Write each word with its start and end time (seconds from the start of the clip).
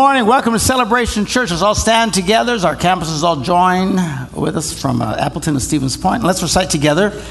Morning. 0.00 0.24
Welcome 0.24 0.54
to 0.54 0.58
Celebration 0.58 1.26
Church. 1.26 1.50
Let's 1.50 1.60
all 1.60 1.74
stand 1.74 2.14
together 2.14 2.54
as 2.54 2.64
our 2.64 2.74
campuses 2.74 3.22
all 3.22 3.42
join 3.42 3.96
with 4.32 4.56
us 4.56 4.72
from 4.72 5.02
uh, 5.02 5.14
Appleton 5.16 5.52
and 5.52 5.62
Stevens 5.62 5.98
Point. 5.98 6.24
Let's 6.24 6.42
recite 6.42 6.70
together 6.70 7.22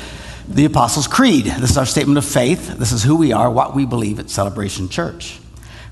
the 0.47 0.65
Apostles' 0.65 1.07
Creed. 1.07 1.45
This 1.45 1.71
is 1.71 1.77
our 1.79 1.87
statement 1.87 2.19
of 2.19 2.25
faith. 2.25 2.77
This 2.77 2.91
is 2.91 3.01
who 3.01 3.15
we 3.15 3.33
are, 3.33 3.49
what 3.49 3.75
we 3.75 3.87
believe 3.87 4.19
at 4.19 4.29
Celebration 4.29 4.87
Church. 4.87 5.39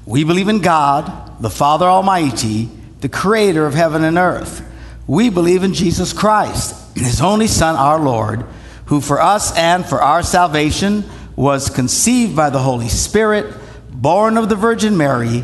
We 0.05 0.23
believe 0.23 0.49
in 0.49 0.59
God, 0.59 1.41
the 1.41 1.49
Father 1.49 1.87
Almighty, 1.87 2.69
the 3.01 3.09
creator 3.09 3.65
of 3.65 3.73
heaven 3.73 4.03
and 4.03 4.19
earth. 4.19 4.61
We 5.07 5.31
believe 5.31 5.63
in 5.63 5.73
Jesus 5.73 6.13
Christ, 6.13 6.95
his 6.95 7.21
only 7.21 7.47
Son, 7.47 7.75
our 7.75 7.99
Lord, 7.99 8.45
who 8.85 9.01
for 9.01 9.19
us 9.19 9.51
and 9.57 9.83
for 9.83 9.99
our 9.99 10.21
salvation 10.21 11.05
was 11.35 11.71
conceived 11.71 12.35
by 12.35 12.51
the 12.51 12.59
Holy 12.59 12.89
Spirit, 12.89 13.51
born 13.89 14.37
of 14.37 14.47
the 14.47 14.55
Virgin 14.55 14.95
Mary 14.95 15.43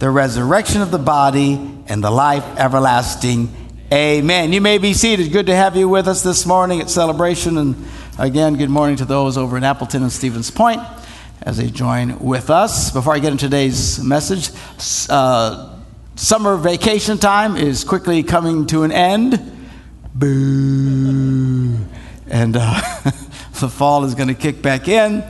the 0.00 0.10
resurrection 0.10 0.80
of 0.80 0.90
the 0.90 0.98
body, 0.98 1.54
and 1.86 2.02
the 2.02 2.10
life 2.10 2.44
everlasting. 2.56 3.54
Amen. 3.92 4.50
You 4.50 4.62
may 4.62 4.78
be 4.78 4.94
seated. 4.94 5.30
Good 5.30 5.46
to 5.46 5.54
have 5.54 5.76
you 5.76 5.90
with 5.90 6.08
us 6.08 6.22
this 6.22 6.46
morning 6.46 6.80
at 6.80 6.88
celebration. 6.88 7.58
And 7.58 7.76
again, 8.18 8.56
good 8.56 8.70
morning 8.70 8.96
to 8.96 9.04
those 9.04 9.36
over 9.36 9.58
in 9.58 9.62
Appleton 9.62 10.02
and 10.02 10.10
Stevens 10.10 10.50
Point 10.50 10.80
as 11.42 11.58
they 11.58 11.68
join 11.68 12.18
with 12.18 12.48
us. 12.48 12.90
Before 12.90 13.14
I 13.14 13.18
get 13.18 13.32
into 13.32 13.44
today's 13.44 14.02
message, 14.02 14.48
uh, 15.10 15.78
summer 16.16 16.56
vacation 16.56 17.18
time 17.18 17.56
is 17.56 17.84
quickly 17.84 18.22
coming 18.22 18.66
to 18.68 18.84
an 18.84 18.92
end. 18.92 19.38
Boo. 20.14 21.76
And 22.26 22.56
uh, 22.56 22.80
the 23.60 23.68
fall 23.68 24.04
is 24.04 24.14
going 24.14 24.28
to 24.28 24.34
kick 24.34 24.62
back 24.62 24.88
in. 24.88 25.22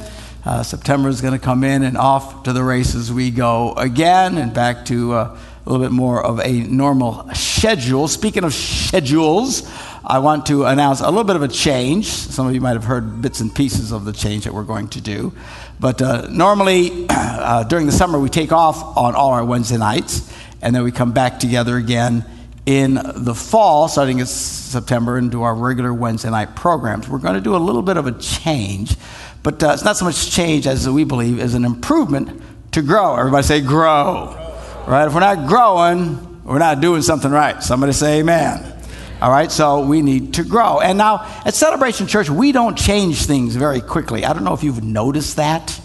Uh, 0.43 0.63
September 0.63 1.11
is 1.11 1.21
going 1.21 1.35
to 1.35 1.39
come 1.39 1.65
in 1.65 1.83
and 1.83 1.99
off 1.99 2.45
to 2.45 2.53
the 2.55 2.65
races 2.65 3.13
we 3.13 3.31
go 3.31 3.75
again 3.75 4.39
and 4.39 4.55
back 4.55 4.87
to 4.87 5.13
uh, 5.13 5.39
a 5.67 5.71
little 5.71 5.85
bit 5.85 5.93
more 5.93 6.25
of 6.25 6.41
a 6.41 6.63
normal 6.63 7.29
schedule. 7.35 8.09
Speaking 8.09 8.45
of 8.45 8.55
schedules, 8.55 9.71
I 10.03 10.19
want 10.21 10.47
to 10.47 10.65
announce 10.65 11.01
a 11.01 11.07
little 11.07 11.25
bit 11.25 11.37
of 11.37 11.43
a 11.43 11.49
change. 11.49 12.07
Some 12.07 12.47
of 12.47 12.55
you 12.55 12.61
might 12.63 12.73
have 12.73 12.85
heard 12.85 13.21
bits 13.21 13.41
and 13.41 13.55
pieces 13.55 13.93
of 13.93 14.07
the 14.07 14.15
change 14.15 14.45
that 14.45 14.55
we're 14.55 14.65
going 14.65 14.89
to 14.89 15.01
do. 15.03 15.35
But 15.79 16.01
uh, 16.01 16.29
normally, 16.31 17.07
uh, 17.11 17.65
during 17.65 17.85
the 17.85 17.93
summer, 17.93 18.19
we 18.19 18.31
take 18.31 18.51
off 18.51 18.97
on 18.97 19.15
all 19.15 19.33
our 19.33 19.45
Wednesday 19.45 19.77
nights, 19.77 20.33
and 20.63 20.75
then 20.75 20.85
we 20.85 20.91
come 20.91 21.13
back 21.13 21.39
together 21.39 21.77
again 21.77 22.25
in 22.65 22.95
the 23.15 23.35
fall, 23.35 23.89
starting 23.89 24.21
in 24.21 24.27
September, 24.27 25.17
and 25.19 25.31
do 25.31 25.43
our 25.43 25.55
regular 25.55 25.93
Wednesday 25.93 26.31
night 26.31 26.57
programs. 26.57 27.09
We're 27.09 27.19
going 27.19 27.35
to 27.35 27.41
do 27.41 27.55
a 27.55 27.59
little 27.59 27.83
bit 27.83 27.97
of 27.97 28.07
a 28.07 28.13
change. 28.13 28.97
But 29.43 29.63
uh, 29.63 29.71
it's 29.73 29.85
not 29.85 29.97
so 29.97 30.05
much 30.05 30.31
change 30.31 30.67
as 30.67 30.89
we 30.89 31.05
believe 31.05 31.39
is 31.41 31.55
an 31.55 31.65
improvement 31.65 32.43
to 32.73 32.83
grow. 32.83 33.17
Everybody 33.17 33.43
say 33.43 33.61
grow. 33.61 34.37
Right? 34.87 35.07
If 35.07 35.15
we're 35.15 35.21
not 35.21 35.49
growing, 35.49 36.43
we're 36.45 36.59
not 36.59 36.81
doing 36.81 37.03
something 37.03 37.31
right. 37.31 37.63
Somebody 37.63 37.93
say 37.93 38.21
amen. 38.21 38.77
All 39.23 39.31
right, 39.31 39.53
so 39.53 39.85
we 39.85 40.01
need 40.01 40.35
to 40.35 40.45
grow. 40.45 40.81
And 40.81 40.97
now 40.97 41.27
at 41.45 41.55
Celebration 41.55 42.07
Church, 42.07 42.31
we 42.31 42.53
don't 42.53 42.77
change 42.77 43.27
things 43.27 43.55
very 43.55 43.83
quickly. 43.83 44.25
I 44.25 44.33
don't 44.33 44.45
know 44.45 44.55
if 44.55 44.63
you've 44.63 44.83
noticed 44.83 45.37
that. 45.37 45.79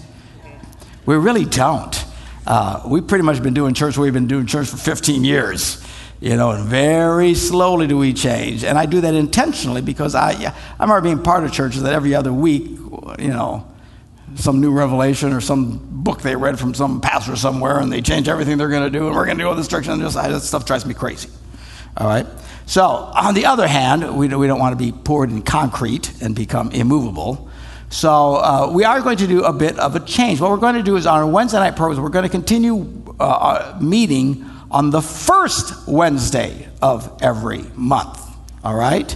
We 1.05 1.15
really 1.15 1.43
don't. 1.43 2.05
Uh, 2.47 2.81
we've 2.87 3.05
pretty 3.05 3.23
much 3.23 3.43
been 3.43 3.53
doing 3.53 3.73
church, 3.73 3.97
we've 3.97 4.13
been 4.13 4.27
doing 4.27 4.45
church 4.45 4.67
for 4.69 4.77
15 4.77 5.23
years 5.25 5.83
you 6.21 6.35
know, 6.35 6.51
and 6.51 6.65
very 6.65 7.33
slowly 7.33 7.87
do 7.87 7.97
we 7.97 8.13
change. 8.13 8.63
And 8.63 8.77
I 8.77 8.85
do 8.85 9.01
that 9.01 9.13
intentionally 9.13 9.81
because 9.81 10.15
I, 10.15 10.31
I 10.31 10.53
remember 10.79 11.01
being 11.01 11.21
part 11.21 11.43
of 11.43 11.51
churches 11.51 11.83
that 11.83 11.93
every 11.93 12.15
other 12.15 12.31
week, 12.31 12.63
you 13.19 13.29
know, 13.29 13.67
some 14.35 14.59
new 14.59 14.71
revelation 14.71 15.33
or 15.33 15.41
some 15.41 15.79
book 16.03 16.21
they 16.21 16.35
read 16.35 16.59
from 16.59 16.73
some 16.73 16.99
pastor 16.99 17.35
somewhere 17.35 17.79
and 17.79 17.91
they 17.91 18.01
change 18.01 18.27
everything 18.27 18.57
they're 18.57 18.69
going 18.69 18.83
to 18.83 18.89
do 18.89 19.07
and 19.07 19.15
we're 19.15 19.25
going 19.25 19.37
to 19.37 19.43
do 19.43 19.47
all 19.47 19.55
this 19.55 19.67
direction 19.67 19.93
and 19.93 20.01
just, 20.01 20.15
that 20.15 20.41
stuff 20.41 20.65
drives 20.65 20.85
me 20.85 20.93
crazy. 20.93 21.29
All 21.97 22.07
right? 22.07 22.25
So, 22.65 22.83
on 22.83 23.35
the 23.35 23.45
other 23.45 23.67
hand, 23.67 24.17
we, 24.17 24.27
we 24.27 24.47
don't 24.47 24.59
want 24.59 24.77
to 24.77 24.83
be 24.83 24.91
poured 24.91 25.29
in 25.29 25.43
concrete 25.43 26.19
and 26.21 26.35
become 26.35 26.71
immovable. 26.71 27.49
So, 27.89 28.35
uh, 28.35 28.71
we 28.73 28.83
are 28.83 29.01
going 29.01 29.17
to 29.17 29.27
do 29.27 29.43
a 29.43 29.53
bit 29.53 29.77
of 29.77 29.95
a 29.95 29.99
change. 29.99 30.41
What 30.41 30.49
we're 30.49 30.57
going 30.57 30.75
to 30.75 30.83
do 30.83 30.95
is 30.95 31.05
on 31.05 31.19
our 31.19 31.27
Wednesday 31.27 31.59
night 31.59 31.75
programs, 31.75 31.99
we're 31.99 32.09
going 32.09 32.23
to 32.23 32.29
continue 32.29 33.03
uh, 33.19 33.77
meeting 33.79 34.49
on 34.71 34.89
the 34.89 35.01
first 35.01 35.87
Wednesday 35.87 36.67
of 36.81 37.21
every 37.21 37.63
month. 37.75 38.19
All 38.63 38.75
right? 38.75 39.15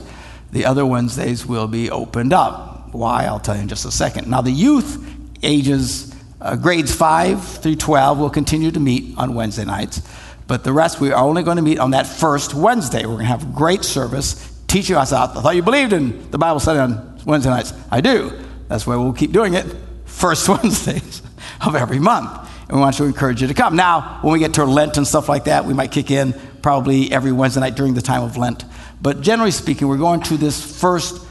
The 0.51 0.65
other 0.65 0.85
Wednesdays 0.85 1.45
will 1.45 1.67
be 1.67 1.89
opened 1.89 2.33
up. 2.33 2.78
Why? 2.91 3.25
I'll 3.25 3.39
tell 3.39 3.55
you 3.55 3.61
in 3.61 3.67
just 3.67 3.85
a 3.85 3.91
second. 3.91 4.29
Now, 4.29 4.41
the 4.41 4.51
youth 4.51 5.05
ages 5.43 6.15
uh, 6.41 6.55
grades 6.55 6.93
5 6.93 7.43
through 7.43 7.75
12 7.75 8.17
will 8.17 8.29
continue 8.29 8.71
to 8.71 8.79
meet 8.79 9.17
on 9.17 9.33
Wednesday 9.33 9.65
nights, 9.65 10.01
but 10.47 10.63
the 10.63 10.73
rest 10.73 10.99
we 10.99 11.11
are 11.11 11.23
only 11.23 11.43
going 11.43 11.57
to 11.57 11.63
meet 11.63 11.79
on 11.79 11.91
that 11.91 12.07
first 12.07 12.53
Wednesday. 12.53 13.01
We're 13.01 13.13
going 13.13 13.19
to 13.19 13.25
have 13.25 13.43
a 13.43 13.53
great 13.53 13.83
service. 13.83 14.57
Teach 14.67 14.89
you 14.89 14.97
us 14.97 15.13
out. 15.13 15.35
I 15.35 15.41
thought 15.41 15.55
you 15.55 15.63
believed 15.63 15.93
in 15.93 16.31
the 16.31 16.37
Bible 16.37 16.59
study 16.59 16.79
on 16.79 17.19
Wednesday 17.25 17.49
nights. 17.49 17.73
I 17.91 18.01
do. 18.01 18.31
That's 18.67 18.87
why 18.87 18.95
we'll 18.95 19.13
keep 19.13 19.31
doing 19.31 19.53
it 19.53 19.65
first 20.05 20.47
Wednesdays 20.49 21.21
of 21.61 21.75
every 21.75 21.99
month 21.99 22.49
and 22.69 22.77
we 22.77 22.81
want 22.81 22.95
to 22.95 23.03
encourage 23.05 23.41
you 23.41 23.47
to 23.47 23.53
come. 23.53 23.75
Now, 23.75 24.19
when 24.21 24.31
we 24.31 24.39
get 24.39 24.53
to 24.53 24.65
Lent 24.65 24.97
and 24.97 25.07
stuff 25.07 25.27
like 25.27 25.45
that, 25.45 25.65
we 25.65 25.73
might 25.73 25.91
kick 25.91 26.11
in 26.11 26.33
probably 26.61 27.11
every 27.11 27.31
Wednesday 27.31 27.61
night 27.61 27.75
during 27.75 27.95
the 27.95 28.01
time 28.01 28.21
of 28.21 28.37
Lent. 28.37 28.63
But 29.01 29.21
generally 29.21 29.51
speaking, 29.51 29.87
we're 29.87 29.97
going 29.97 30.21
to 30.21 30.37
this 30.37 30.79
first 30.79 31.25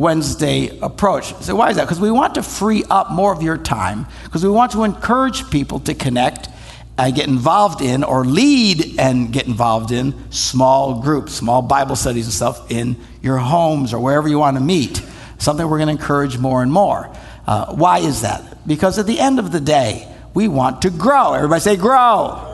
Wednesday 0.00 0.78
approach. 0.78 1.34
So, 1.42 1.54
why 1.54 1.68
is 1.68 1.76
that? 1.76 1.84
Because 1.84 2.00
we 2.00 2.10
want 2.10 2.36
to 2.36 2.42
free 2.42 2.84
up 2.88 3.10
more 3.10 3.34
of 3.34 3.42
your 3.42 3.58
time, 3.58 4.06
because 4.24 4.42
we 4.42 4.48
want 4.48 4.72
to 4.72 4.84
encourage 4.84 5.50
people 5.50 5.78
to 5.80 5.92
connect 5.92 6.48
and 6.96 7.14
get 7.14 7.28
involved 7.28 7.82
in 7.82 8.02
or 8.02 8.24
lead 8.24 8.98
and 8.98 9.30
get 9.30 9.46
involved 9.46 9.92
in 9.92 10.14
small 10.32 11.02
groups, 11.02 11.34
small 11.34 11.60
Bible 11.60 11.96
studies 11.96 12.24
and 12.24 12.32
stuff 12.32 12.70
in 12.70 12.96
your 13.20 13.36
homes 13.36 13.92
or 13.92 14.00
wherever 14.00 14.26
you 14.26 14.38
want 14.38 14.56
to 14.56 14.62
meet. 14.62 15.02
Something 15.36 15.68
we're 15.68 15.76
going 15.76 15.94
to 15.94 16.00
encourage 16.00 16.38
more 16.38 16.62
and 16.62 16.72
more. 16.72 17.14
Uh, 17.46 17.74
why 17.74 17.98
is 17.98 18.22
that? 18.22 18.66
Because 18.66 18.98
at 18.98 19.06
the 19.06 19.20
end 19.20 19.38
of 19.38 19.52
the 19.52 19.60
day, 19.60 20.10
we 20.32 20.48
want 20.48 20.80
to 20.82 20.90
grow. 20.90 21.34
Everybody 21.34 21.60
say 21.60 21.76
grow. 21.76 22.49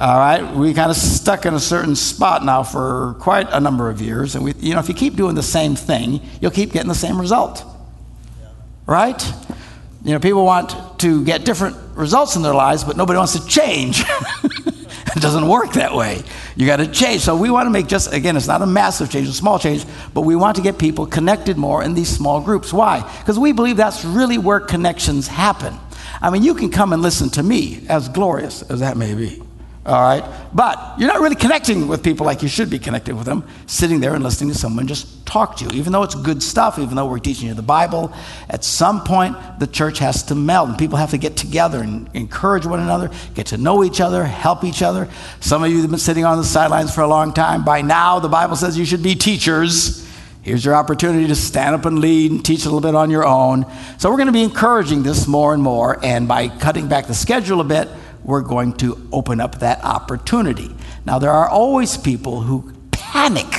All 0.00 0.18
right, 0.18 0.54
we 0.54 0.72
kind 0.72 0.90
of 0.90 0.96
stuck 0.96 1.44
in 1.44 1.52
a 1.52 1.60
certain 1.60 1.94
spot 1.94 2.42
now 2.42 2.62
for 2.62 3.16
quite 3.18 3.48
a 3.50 3.60
number 3.60 3.90
of 3.90 4.00
years, 4.00 4.34
and 4.34 4.42
we, 4.42 4.54
you 4.54 4.72
know, 4.72 4.80
if 4.80 4.88
you 4.88 4.94
keep 4.94 5.14
doing 5.14 5.34
the 5.34 5.42
same 5.42 5.76
thing, 5.76 6.22
you'll 6.40 6.52
keep 6.52 6.72
getting 6.72 6.88
the 6.88 6.94
same 6.94 7.20
result, 7.20 7.62
right? 8.86 9.22
You 10.02 10.12
know, 10.12 10.18
people 10.18 10.46
want 10.46 10.74
to 11.00 11.22
get 11.22 11.44
different 11.44 11.76
results 11.94 12.34
in 12.34 12.40
their 12.40 12.54
lives, 12.54 12.82
but 12.82 12.96
nobody 12.96 13.18
wants 13.18 13.38
to 13.38 13.46
change. 13.46 14.02
it 14.44 15.20
doesn't 15.20 15.46
work 15.46 15.74
that 15.74 15.94
way. 15.94 16.22
You 16.56 16.64
got 16.64 16.78
to 16.78 16.86
change. 16.86 17.20
So 17.20 17.36
we 17.36 17.50
want 17.50 17.66
to 17.66 17.70
make 17.70 17.86
just 17.86 18.10
again, 18.10 18.38
it's 18.38 18.46
not 18.46 18.62
a 18.62 18.66
massive 18.66 19.10
change, 19.10 19.28
a 19.28 19.34
small 19.34 19.58
change, 19.58 19.84
but 20.14 20.22
we 20.22 20.34
want 20.34 20.56
to 20.56 20.62
get 20.62 20.78
people 20.78 21.04
connected 21.04 21.58
more 21.58 21.82
in 21.82 21.92
these 21.92 22.08
small 22.08 22.40
groups. 22.40 22.72
Why? 22.72 23.02
Because 23.18 23.38
we 23.38 23.52
believe 23.52 23.76
that's 23.76 24.02
really 24.02 24.38
where 24.38 24.60
connections 24.60 25.28
happen. 25.28 25.76
I 26.22 26.30
mean, 26.30 26.42
you 26.42 26.54
can 26.54 26.70
come 26.70 26.94
and 26.94 27.02
listen 27.02 27.28
to 27.30 27.42
me, 27.42 27.84
as 27.90 28.08
glorious 28.08 28.62
as 28.62 28.80
that 28.80 28.96
may 28.96 29.12
be. 29.12 29.42
All 29.86 30.00
right? 30.00 30.22
But 30.52 30.96
you're 30.98 31.08
not 31.08 31.20
really 31.20 31.36
connecting 31.36 31.88
with 31.88 32.02
people 32.02 32.26
like 32.26 32.42
you 32.42 32.48
should 32.48 32.68
be 32.68 32.78
connecting 32.78 33.16
with 33.16 33.24
them, 33.24 33.46
sitting 33.66 34.00
there 34.00 34.14
and 34.14 34.22
listening 34.22 34.52
to 34.52 34.58
someone 34.58 34.86
just 34.86 35.24
talk 35.24 35.56
to 35.56 35.64
you. 35.64 35.70
Even 35.72 35.92
though 35.92 36.02
it's 36.02 36.14
good 36.14 36.42
stuff, 36.42 36.78
even 36.78 36.96
though 36.96 37.06
we're 37.06 37.18
teaching 37.18 37.48
you 37.48 37.54
the 37.54 37.62
Bible, 37.62 38.12
at 38.50 38.62
some 38.62 39.04
point 39.04 39.36
the 39.58 39.66
church 39.66 39.98
has 39.98 40.22
to 40.24 40.34
meld 40.34 40.68
and 40.68 40.78
people 40.78 40.98
have 40.98 41.10
to 41.12 41.18
get 41.18 41.36
together 41.36 41.80
and 41.80 42.10
encourage 42.14 42.66
one 42.66 42.80
another, 42.80 43.10
get 43.34 43.46
to 43.46 43.56
know 43.56 43.82
each 43.82 44.02
other, 44.02 44.24
help 44.24 44.64
each 44.64 44.82
other. 44.82 45.08
Some 45.40 45.64
of 45.64 45.70
you 45.70 45.80
have 45.80 45.90
been 45.90 45.98
sitting 45.98 46.26
on 46.26 46.36
the 46.36 46.44
sidelines 46.44 46.94
for 46.94 47.00
a 47.00 47.08
long 47.08 47.32
time. 47.32 47.64
By 47.64 47.80
now, 47.80 48.18
the 48.18 48.28
Bible 48.28 48.56
says 48.56 48.76
you 48.76 48.84
should 48.84 49.02
be 49.02 49.14
teachers. 49.14 50.06
Here's 50.42 50.64
your 50.64 50.74
opportunity 50.74 51.26
to 51.28 51.34
stand 51.34 51.74
up 51.74 51.86
and 51.86 52.00
lead 52.00 52.32
and 52.32 52.44
teach 52.44 52.62
a 52.62 52.64
little 52.64 52.80
bit 52.80 52.94
on 52.94 53.10
your 53.10 53.26
own. 53.26 53.66
So, 53.98 54.10
we're 54.10 54.16
going 54.16 54.26
to 54.26 54.32
be 54.32 54.42
encouraging 54.42 55.02
this 55.02 55.26
more 55.26 55.52
and 55.52 55.62
more. 55.62 56.02
And 56.02 56.26
by 56.26 56.48
cutting 56.48 56.88
back 56.88 57.06
the 57.06 57.14
schedule 57.14 57.60
a 57.60 57.64
bit, 57.64 57.88
we're 58.24 58.42
going 58.42 58.74
to 58.74 59.08
open 59.12 59.40
up 59.40 59.60
that 59.60 59.82
opportunity. 59.84 60.70
Now, 61.04 61.18
there 61.18 61.30
are 61.30 61.48
always 61.48 61.96
people 61.96 62.40
who 62.40 62.72
panic 62.90 63.52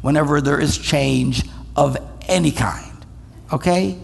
whenever 0.00 0.40
there 0.40 0.60
is 0.60 0.76
change 0.76 1.44
of 1.76 1.96
any 2.28 2.50
kind. 2.50 3.06
Okay? 3.52 3.98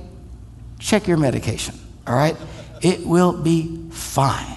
Check 0.79 1.07
your 1.07 1.17
medication. 1.17 1.75
All 2.07 2.15
right? 2.15 2.37
It 2.83 3.07
will 3.07 3.33
be 3.33 3.89
fine. 3.91 4.57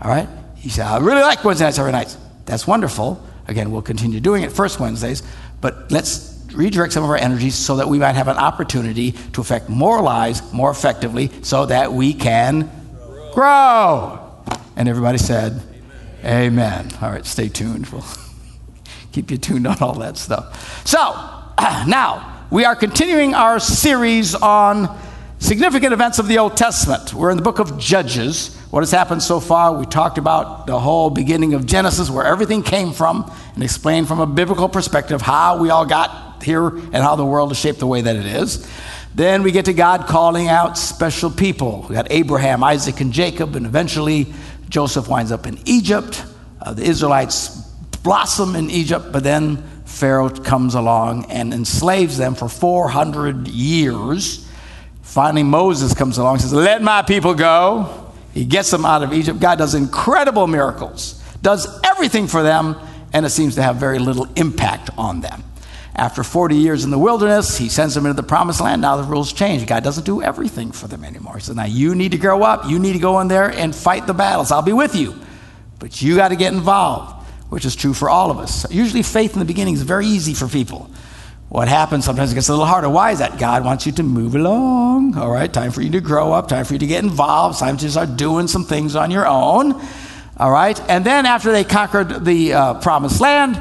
All 0.00 0.10
right? 0.10 0.28
You 0.58 0.70
say, 0.70 0.82
I 0.82 0.98
really 0.98 1.22
like 1.22 1.44
Wednesday 1.44 1.66
nights 1.66 1.78
every 1.78 1.92
night. 1.92 2.16
That's 2.46 2.66
wonderful. 2.66 3.22
Again, 3.46 3.70
we'll 3.70 3.82
continue 3.82 4.20
doing 4.20 4.42
it 4.42 4.52
first 4.52 4.80
Wednesdays, 4.80 5.22
but 5.60 5.90
let's 5.90 6.34
redirect 6.54 6.92
some 6.92 7.04
of 7.04 7.10
our 7.10 7.16
energies 7.16 7.54
so 7.54 7.76
that 7.76 7.88
we 7.88 7.98
might 7.98 8.14
have 8.14 8.28
an 8.28 8.36
opportunity 8.36 9.12
to 9.32 9.40
affect 9.40 9.68
more 9.68 10.00
lives 10.00 10.40
more 10.52 10.70
effectively 10.70 11.30
so 11.42 11.66
that 11.66 11.92
we 11.92 12.14
can 12.14 12.70
grow. 13.32 14.23
And 14.76 14.88
everybody 14.88 15.18
said, 15.18 15.62
Amen. 16.24 16.86
Amen. 16.86 16.98
All 17.02 17.10
right, 17.10 17.26
stay 17.26 17.48
tuned. 17.48 17.86
We'll 17.86 18.04
keep 19.12 19.30
you 19.30 19.38
tuned 19.38 19.66
on 19.66 19.78
all 19.80 19.94
that 19.94 20.16
stuff. 20.16 20.86
So, 20.86 20.98
now 21.86 22.46
we 22.50 22.64
are 22.64 22.74
continuing 22.76 23.34
our 23.34 23.60
series 23.60 24.34
on 24.34 24.98
significant 25.38 25.92
events 25.92 26.18
of 26.18 26.28
the 26.28 26.38
Old 26.38 26.56
Testament. 26.56 27.12
We're 27.12 27.30
in 27.30 27.36
the 27.36 27.42
book 27.42 27.58
of 27.58 27.78
Judges. 27.78 28.56
What 28.70 28.80
has 28.80 28.90
happened 28.90 29.22
so 29.22 29.40
far? 29.40 29.76
We 29.76 29.86
talked 29.86 30.18
about 30.18 30.66
the 30.66 30.78
whole 30.78 31.10
beginning 31.10 31.54
of 31.54 31.66
Genesis, 31.66 32.10
where 32.10 32.24
everything 32.24 32.62
came 32.62 32.92
from, 32.92 33.30
and 33.54 33.62
explained 33.62 34.08
from 34.08 34.20
a 34.20 34.26
biblical 34.26 34.68
perspective 34.68 35.20
how 35.20 35.58
we 35.58 35.70
all 35.70 35.84
got 35.84 36.42
here 36.42 36.68
and 36.68 36.94
how 36.96 37.16
the 37.16 37.24
world 37.24 37.52
is 37.52 37.58
shaped 37.58 37.78
the 37.78 37.86
way 37.86 38.00
that 38.00 38.16
it 38.16 38.26
is. 38.26 38.68
Then 39.14 39.42
we 39.44 39.52
get 39.52 39.66
to 39.66 39.72
God 39.72 40.06
calling 40.06 40.48
out 40.48 40.76
special 40.76 41.30
people. 41.30 41.86
We 41.88 41.94
got 41.94 42.08
Abraham, 42.10 42.64
Isaac, 42.64 43.00
and 43.00 43.12
Jacob, 43.12 43.54
and 43.54 43.64
eventually 43.64 44.32
Joseph 44.68 45.08
winds 45.08 45.32
up 45.32 45.46
in 45.46 45.58
Egypt. 45.64 46.24
Uh, 46.60 46.72
the 46.72 46.84
Israelites 46.84 47.48
blossom 48.02 48.56
in 48.56 48.70
Egypt, 48.70 49.06
but 49.12 49.22
then 49.22 49.62
Pharaoh 49.84 50.30
comes 50.30 50.74
along 50.74 51.26
and 51.30 51.54
enslaves 51.54 52.18
them 52.18 52.34
for 52.34 52.48
400 52.48 53.48
years 53.48 54.44
Finally, 55.14 55.44
Moses 55.44 55.94
comes 55.94 56.18
along 56.18 56.34
and 56.34 56.42
says, 56.42 56.52
Let 56.52 56.82
my 56.82 57.00
people 57.02 57.34
go. 57.34 58.10
He 58.32 58.44
gets 58.44 58.68
them 58.68 58.84
out 58.84 59.04
of 59.04 59.12
Egypt. 59.12 59.38
God 59.38 59.58
does 59.58 59.76
incredible 59.76 60.48
miracles, 60.48 61.22
does 61.40 61.68
everything 61.84 62.26
for 62.26 62.42
them, 62.42 62.74
and 63.12 63.24
it 63.24 63.30
seems 63.30 63.54
to 63.54 63.62
have 63.62 63.76
very 63.76 64.00
little 64.00 64.26
impact 64.34 64.90
on 64.98 65.20
them. 65.20 65.44
After 65.96 66.24
40 66.24 66.56
years 66.56 66.84
in 66.84 66.90
the 66.90 66.98
wilderness, 66.98 67.56
he 67.56 67.68
sends 67.68 67.94
them 67.94 68.04
into 68.04 68.20
the 68.20 68.26
promised 68.26 68.60
land. 68.60 68.82
Now 68.82 68.96
the 68.96 69.04
rules 69.04 69.32
change. 69.32 69.64
God 69.66 69.84
doesn't 69.84 70.04
do 70.04 70.22
everything 70.22 70.72
for 70.72 70.88
them 70.88 71.04
anymore. 71.04 71.36
He 71.36 71.40
says, 71.40 71.54
Now 71.54 71.66
you 71.66 71.94
need 71.94 72.12
to 72.12 72.18
grow 72.18 72.42
up. 72.42 72.68
You 72.68 72.80
need 72.80 72.94
to 72.94 72.98
go 72.98 73.20
in 73.20 73.28
there 73.28 73.50
and 73.50 73.74
fight 73.74 74.06
the 74.06 74.14
battles. 74.14 74.50
I'll 74.50 74.62
be 74.62 74.72
with 74.72 74.96
you. 74.96 75.14
But 75.78 76.02
you 76.02 76.16
got 76.16 76.28
to 76.28 76.36
get 76.36 76.52
involved, 76.52 77.24
which 77.48 77.64
is 77.64 77.76
true 77.76 77.94
for 77.94 78.10
all 78.10 78.32
of 78.32 78.38
us. 78.38 78.68
Usually, 78.72 79.02
faith 79.02 79.34
in 79.34 79.38
the 79.38 79.44
beginning 79.44 79.74
is 79.74 79.82
very 79.82 80.06
easy 80.06 80.34
for 80.34 80.48
people. 80.48 80.90
What 81.48 81.68
happens 81.68 82.04
sometimes 82.04 82.32
it 82.32 82.34
gets 82.34 82.48
a 82.48 82.52
little 82.52 82.66
harder. 82.66 82.88
Why 82.88 83.12
is 83.12 83.20
that? 83.20 83.38
God 83.38 83.64
wants 83.64 83.86
you 83.86 83.92
to 83.92 84.02
move 84.02 84.34
along. 84.34 85.16
All 85.16 85.30
right, 85.30 85.52
time 85.52 85.70
for 85.70 85.82
you 85.82 85.90
to 85.90 86.00
grow 86.00 86.32
up, 86.32 86.48
time 86.48 86.64
for 86.64 86.72
you 86.72 86.80
to 86.80 86.86
get 86.86 87.04
involved, 87.04 87.60
time 87.60 87.76
to 87.76 87.88
start 87.88 88.16
doing 88.16 88.48
some 88.48 88.64
things 88.64 88.96
on 88.96 89.12
your 89.12 89.26
own. 89.26 89.80
All 90.36 90.50
right, 90.50 90.80
and 90.90 91.06
then 91.06 91.26
after 91.26 91.52
they 91.52 91.62
conquered 91.62 92.24
the 92.24 92.54
uh, 92.54 92.74
promised 92.80 93.20
land, 93.20 93.54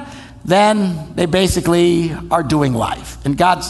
then 0.45 1.13
they 1.16 1.25
basically 1.25 2.13
are 2.30 2.44
doing 2.44 2.74
life. 2.74 3.24
And 3.25 3.38
God 3.38 3.63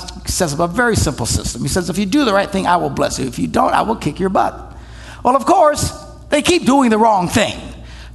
up 0.54 0.60
a 0.60 0.68
very 0.68 0.96
simple 0.96 1.26
system. 1.26 1.62
He 1.62 1.68
says, 1.68 1.90
if 1.90 1.98
you 1.98 2.06
do 2.06 2.26
the 2.26 2.34
right 2.34 2.50
thing, 2.50 2.66
I 2.66 2.78
will 2.78 2.90
bless 2.90 3.20
you. 3.20 3.28
If 3.28 3.38
you 3.38 3.48
don't, 3.48 3.74
I 3.74 3.84
will 3.84 3.96
kick 3.96 4.20
your 4.20 4.30
butt. 4.30 4.76
Well, 5.24 5.36
of 5.36 5.46
course, 5.46 5.92
they 6.30 6.42
keep 6.42 6.66
doing 6.66 6.90
the 6.90 6.98
wrong 6.98 7.28
thing. 7.28 7.60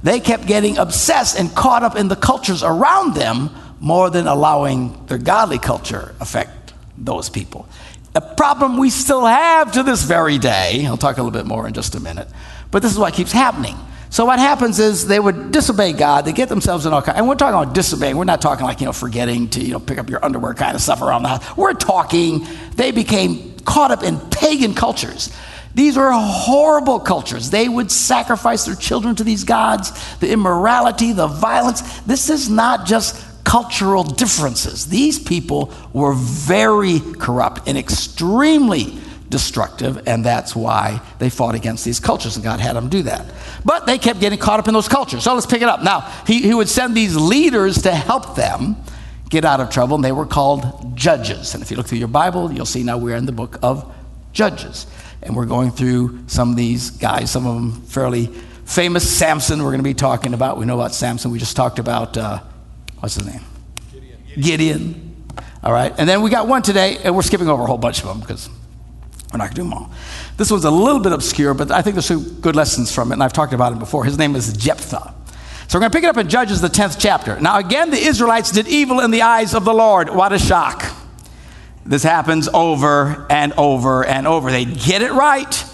They 0.03 0.19
kept 0.19 0.45
getting 0.45 0.77
obsessed 0.77 1.39
and 1.39 1.53
caught 1.55 1.83
up 1.83 1.95
in 1.95 2.07
the 2.07 2.15
cultures 2.15 2.63
around 2.63 3.15
them 3.15 3.49
more 3.79 4.09
than 4.09 4.27
allowing 4.27 5.05
their 5.07 5.17
godly 5.17 5.59
culture 5.59 6.13
affect 6.19 6.73
those 6.97 7.29
people. 7.29 7.67
A 8.15 8.21
problem 8.21 8.77
we 8.77 8.89
still 8.89 9.25
have 9.25 9.71
to 9.73 9.83
this 9.83 10.03
very 10.03 10.37
day. 10.37 10.85
I'll 10.85 10.97
talk 10.97 11.17
a 11.17 11.23
little 11.23 11.37
bit 11.37 11.45
more 11.45 11.67
in 11.67 11.73
just 11.73 11.95
a 11.95 11.99
minute. 11.99 12.27
But 12.71 12.81
this 12.81 12.91
is 12.91 12.99
what 12.99 13.13
keeps 13.13 13.31
happening. 13.31 13.77
So 14.11 14.25
what 14.25 14.39
happens 14.39 14.79
is 14.79 15.05
they 15.05 15.19
would 15.19 15.51
disobey 15.51 15.93
God. 15.93 16.25
They 16.25 16.33
get 16.33 16.49
themselves 16.49 16.85
in 16.85 16.93
all 16.93 17.01
kinds. 17.01 17.17
And 17.17 17.27
we're 17.27 17.35
talking 17.35 17.61
about 17.61 17.75
disobeying. 17.75 18.17
We're 18.17 18.23
not 18.23 18.41
talking 18.41 18.65
like 18.65 18.79
you 18.79 18.85
know 18.85 18.93
forgetting 18.93 19.49
to 19.49 19.61
you 19.61 19.73
know 19.73 19.79
pick 19.79 19.97
up 19.97 20.09
your 20.09 20.23
underwear 20.23 20.53
kind 20.53 20.75
of 20.75 20.81
stuff 20.81 21.01
around 21.01 21.23
the 21.23 21.29
house. 21.29 21.57
We're 21.57 21.73
talking 21.73 22.47
they 22.75 22.91
became 22.91 23.55
caught 23.65 23.91
up 23.91 24.03
in 24.03 24.19
pagan 24.31 24.73
cultures. 24.73 25.31
These 25.75 25.95
were 25.97 26.11
horrible 26.11 26.99
cultures. 26.99 27.51
They 27.51 27.69
would 27.69 27.91
sacrifice 27.91 28.65
their 28.65 28.75
children 28.75 29.15
to 29.17 29.23
these 29.23 29.43
gods. 29.43 29.91
The 30.17 30.31
immorality, 30.31 31.13
the 31.13 31.27
violence. 31.27 31.99
This 32.01 32.31
is 32.31 32.49
not 32.49 32.87
just 32.87 33.23
cultural 33.43 34.03
differences. 34.03 34.87
These 34.87 35.19
people 35.19 35.71
were 35.93 36.13
very 36.13 36.99
corrupt 37.19 37.67
and 37.67 37.77
extremely 37.77 38.99
destructive, 39.29 40.07
and 40.07 40.25
that's 40.25 40.55
why 40.55 41.01
they 41.19 41.29
fought 41.29 41.55
against 41.55 41.85
these 41.85 41.99
cultures, 41.99 42.35
and 42.35 42.43
God 42.43 42.59
had 42.59 42.75
them 42.75 42.89
do 42.89 43.03
that. 43.03 43.25
But 43.63 43.85
they 43.85 43.97
kept 43.97 44.19
getting 44.19 44.39
caught 44.39 44.59
up 44.59 44.67
in 44.67 44.73
those 44.73 44.87
cultures. 44.87 45.23
So 45.23 45.33
let's 45.33 45.45
pick 45.45 45.61
it 45.61 45.67
up. 45.67 45.83
Now, 45.83 46.01
he, 46.25 46.41
he 46.41 46.53
would 46.53 46.69
send 46.69 46.95
these 46.95 47.15
leaders 47.15 47.83
to 47.83 47.91
help 47.91 48.35
them 48.35 48.75
get 49.29 49.45
out 49.45 49.59
of 49.59 49.69
trouble, 49.69 49.95
and 49.95 50.03
they 50.03 50.11
were 50.11 50.25
called 50.25 50.97
judges. 50.97 51.53
And 51.53 51.63
if 51.63 51.71
you 51.71 51.77
look 51.77 51.87
through 51.87 51.99
your 51.99 52.07
Bible, 52.07 52.51
you'll 52.51 52.65
see 52.65 52.83
now 52.83 52.97
we're 52.97 53.15
in 53.15 53.25
the 53.25 53.31
book 53.31 53.59
of 53.61 53.95
Judges. 54.33 54.87
And 55.21 55.35
we're 55.35 55.45
going 55.45 55.71
through 55.71 56.19
some 56.27 56.51
of 56.51 56.55
these 56.55 56.91
guys, 56.91 57.29
some 57.29 57.45
of 57.45 57.55
them 57.55 57.81
fairly 57.81 58.27
famous. 58.65 59.09
Samson, 59.09 59.59
we're 59.59 59.71
going 59.71 59.79
to 59.79 59.83
be 59.83 59.93
talking 59.93 60.33
about. 60.33 60.57
We 60.57 60.65
know 60.65 60.75
about 60.75 60.93
Samson. 60.93 61.31
We 61.31 61.39
just 61.39 61.55
talked 61.55 61.77
about 61.77 62.17
uh, 62.17 62.39
what's 62.99 63.15
his 63.15 63.25
name? 63.25 63.41
Gideon. 63.91 64.41
Gideon. 64.41 65.25
All 65.63 65.73
right. 65.73 65.93
And 65.97 66.07
then 66.07 66.21
we 66.21 66.29
got 66.29 66.47
one 66.47 66.61
today, 66.61 66.97
and 67.03 67.15
we're 67.15 67.21
skipping 67.21 67.49
over 67.49 67.63
a 67.63 67.65
whole 67.65 67.77
bunch 67.77 68.01
of 68.01 68.07
them 68.07 68.21
because 68.21 68.49
them 69.31 69.73
all. 69.73 69.91
This 70.37 70.49
one's 70.49 70.65
a 70.65 70.71
little 70.71 71.01
bit 71.01 71.11
obscure, 71.11 71.53
but 71.53 71.71
I 71.71 71.81
think 71.81 71.95
there's 71.95 72.05
some 72.05 72.41
good 72.41 72.55
lessons 72.55 72.91
from 72.91 73.11
it, 73.11 73.15
and 73.15 73.23
I've 73.23 73.33
talked 73.33 73.53
about 73.53 73.73
him 73.73 73.79
before. 73.79 74.05
His 74.05 74.17
name 74.17 74.35
is 74.35 74.51
Jephthah. 74.53 75.13
So 75.67 75.77
we're 75.77 75.81
going 75.81 75.91
to 75.91 75.97
pick 75.97 76.03
it 76.03 76.07
up 76.07 76.17
in 76.17 76.29
Judges, 76.29 76.61
the 76.61 76.67
10th 76.67 76.97
chapter. 76.99 77.39
Now, 77.39 77.59
again, 77.59 77.91
the 77.91 77.97
Israelites 77.97 78.51
did 78.51 78.67
evil 78.67 78.99
in 79.01 79.11
the 79.11 79.21
eyes 79.21 79.53
of 79.53 79.65
the 79.65 79.73
Lord. 79.73 80.09
What 80.09 80.33
a 80.33 80.39
shock. 80.39 80.83
This 81.85 82.03
happens 82.03 82.47
over 82.47 83.27
and 83.29 83.53
over 83.53 84.03
and 84.03 84.27
over. 84.27 84.51
They 84.51 84.65
get 84.65 85.01
it 85.01 85.11
right, 85.11 85.65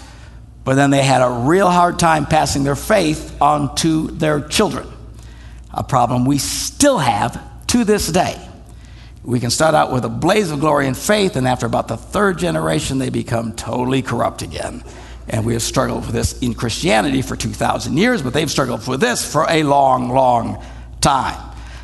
but 0.64 0.74
then 0.74 0.90
they 0.90 1.02
had 1.02 1.22
a 1.22 1.30
real 1.30 1.70
hard 1.70 1.98
time 1.98 2.26
passing 2.26 2.64
their 2.64 2.76
faith 2.76 3.40
on 3.40 3.74
to 3.76 4.08
their 4.08 4.40
children 4.40 4.86
a 5.76 5.84
problem 5.84 6.24
we 6.24 6.38
still 6.38 6.98
have 6.98 7.66
to 7.66 7.84
this 7.84 8.10
day. 8.10 8.40
We 9.26 9.40
can 9.40 9.50
start 9.50 9.74
out 9.74 9.92
with 9.92 10.04
a 10.04 10.08
blaze 10.08 10.52
of 10.52 10.60
glory 10.60 10.86
and 10.86 10.96
faith, 10.96 11.34
and 11.34 11.48
after 11.48 11.66
about 11.66 11.88
the 11.88 11.96
third 11.96 12.38
generation, 12.38 12.98
they 12.98 13.10
become 13.10 13.54
totally 13.54 14.00
corrupt 14.00 14.40
again. 14.40 14.84
And 15.28 15.44
we 15.44 15.54
have 15.54 15.62
struggled 15.62 16.06
with 16.06 16.14
this 16.14 16.38
in 16.38 16.54
Christianity 16.54 17.22
for 17.22 17.34
2,000 17.34 17.96
years, 17.96 18.22
but 18.22 18.32
they've 18.32 18.48
struggled 18.48 18.86
with 18.86 19.00
this 19.00 19.30
for 19.30 19.44
a 19.50 19.64
long, 19.64 20.10
long 20.10 20.64
time. 21.00 21.42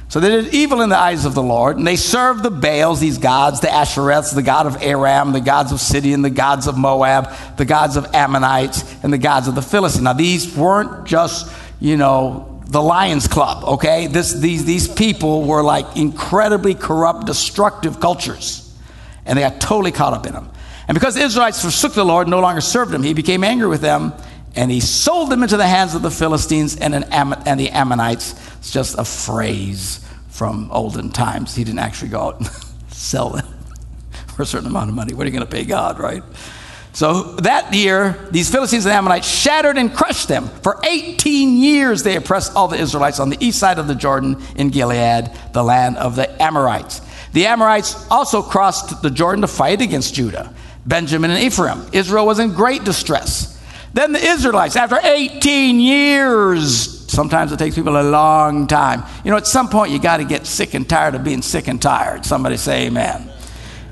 So 0.08 0.20
they 0.20 0.28
did 0.28 0.54
evil 0.54 0.82
in 0.82 0.88
the 0.88 0.99
eyes 0.99 1.25
of 1.25 1.34
the 1.34 1.42
Lord, 1.42 1.78
and 1.78 1.84
they 1.84 1.96
served 1.96 2.44
the 2.44 2.50
Baals, 2.50 3.00
these 3.00 3.18
gods, 3.18 3.58
the 3.58 3.66
Ashtoreths, 3.66 4.32
the 4.32 4.42
god 4.42 4.66
of 4.66 4.80
Aram, 4.80 5.32
the 5.32 5.40
gods 5.40 5.72
of 5.72 5.80
Sidon, 5.80 6.22
the 6.22 6.30
gods 6.30 6.68
of 6.68 6.78
Moab, 6.78 7.32
the 7.56 7.64
gods 7.64 7.96
of 7.96 8.14
Ammonites, 8.14 8.84
and 9.02 9.12
the 9.12 9.18
gods 9.18 9.49
of 9.49 9.56
the 9.56 9.62
Philistines. 9.62 10.04
Now, 10.04 10.12
these 10.12 10.54
weren't 10.56 11.06
just, 11.06 11.52
you 11.80 11.96
know, 11.96 12.51
the 12.72 12.82
Lions 12.82 13.28
Club, 13.28 13.64
okay? 13.64 14.06
This, 14.06 14.32
these, 14.32 14.64
these 14.64 14.88
people 14.88 15.44
were 15.44 15.62
like 15.62 15.94
incredibly 15.94 16.74
corrupt, 16.74 17.26
destructive 17.26 18.00
cultures. 18.00 18.74
And 19.26 19.36
they 19.36 19.42
got 19.42 19.60
totally 19.60 19.92
caught 19.92 20.14
up 20.14 20.26
in 20.26 20.32
them. 20.32 20.50
And 20.88 20.94
because 20.94 21.14
the 21.14 21.20
Israelites 21.20 21.60
forsook 21.60 21.92
the 21.92 22.04
Lord, 22.04 22.28
no 22.28 22.40
longer 22.40 22.62
served 22.62 22.94
him, 22.94 23.02
he 23.02 23.12
became 23.12 23.44
angry 23.44 23.68
with 23.68 23.82
them 23.82 24.14
and 24.56 24.70
he 24.70 24.80
sold 24.80 25.30
them 25.30 25.42
into 25.42 25.58
the 25.58 25.66
hands 25.66 25.94
of 25.94 26.00
the 26.00 26.10
Philistines 26.10 26.76
and, 26.76 26.94
an 26.94 27.04
Am- 27.04 27.34
and 27.46 27.60
the 27.60 27.68
Ammonites. 27.68 28.32
It's 28.56 28.70
just 28.70 28.98
a 28.98 29.04
phrase 29.04 30.00
from 30.30 30.70
olden 30.72 31.10
times. 31.10 31.54
He 31.54 31.64
didn't 31.64 31.80
actually 31.80 32.08
go 32.08 32.20
out 32.20 32.38
and 32.38 32.48
sell 32.88 33.30
them 33.30 33.46
for 34.34 34.42
a 34.42 34.46
certain 34.46 34.68
amount 34.68 34.88
of 34.88 34.96
money. 34.96 35.12
What 35.12 35.26
are 35.26 35.30
you 35.30 35.36
going 35.36 35.46
to 35.46 35.56
pay 35.56 35.64
God, 35.64 35.98
right? 35.98 36.22
So 36.94 37.22
that 37.37 37.72
year, 37.72 38.28
these 38.30 38.50
Philistines 38.50 38.84
and 38.84 38.92
Ammonites 38.92 39.26
shattered 39.26 39.78
and 39.78 39.94
crushed 39.94 40.28
them. 40.28 40.49
For 40.62 40.78
18 40.84 41.56
years, 41.56 42.02
they 42.02 42.16
oppressed 42.16 42.54
all 42.54 42.68
the 42.68 42.78
Israelites 42.78 43.18
on 43.18 43.30
the 43.30 43.38
east 43.40 43.58
side 43.58 43.78
of 43.78 43.87
the 43.87 43.94
Jordan 43.94 44.37
in 44.56 44.68
Gilead, 44.68 45.30
the 45.52 45.64
land 45.64 45.96
of 45.96 46.16
the 46.16 46.42
Amorites. 46.42 47.00
The 47.32 47.46
Amorites 47.46 48.06
also 48.11 48.42
crossed 48.42 49.00
the 49.00 49.11
Jordan 49.11 49.40
to 49.40 49.46
fight 49.46 49.80
against 49.80 50.14
Judah, 50.14 50.52
Benjamin, 50.84 51.30
and 51.30 51.42
Ephraim. 51.42 51.87
Israel 51.92 52.26
was 52.26 52.38
in 52.38 52.52
great 52.52 52.84
distress. 52.84 53.58
Then 53.94 54.12
the 54.12 54.22
Israelites, 54.22 54.76
after 54.76 54.99
18 55.02 55.80
years, 55.80 57.11
sometimes 57.11 57.52
it 57.52 57.58
takes 57.58 57.75
people 57.75 57.99
a 57.99 58.02
long 58.02 58.66
time. 58.66 59.02
You 59.25 59.30
know, 59.30 59.38
at 59.38 59.46
some 59.46 59.68
point, 59.70 59.92
you 59.92 59.99
got 59.99 60.18
to 60.18 60.25
get 60.25 60.46
sick 60.46 60.75
and 60.75 60.87
tired 60.87 61.14
of 61.14 61.25
being 61.25 61.42
sick 61.42 61.68
and 61.68 61.80
tired. 61.80 62.26
Somebody 62.26 62.58
say 62.58 62.87
amen. 62.87 63.31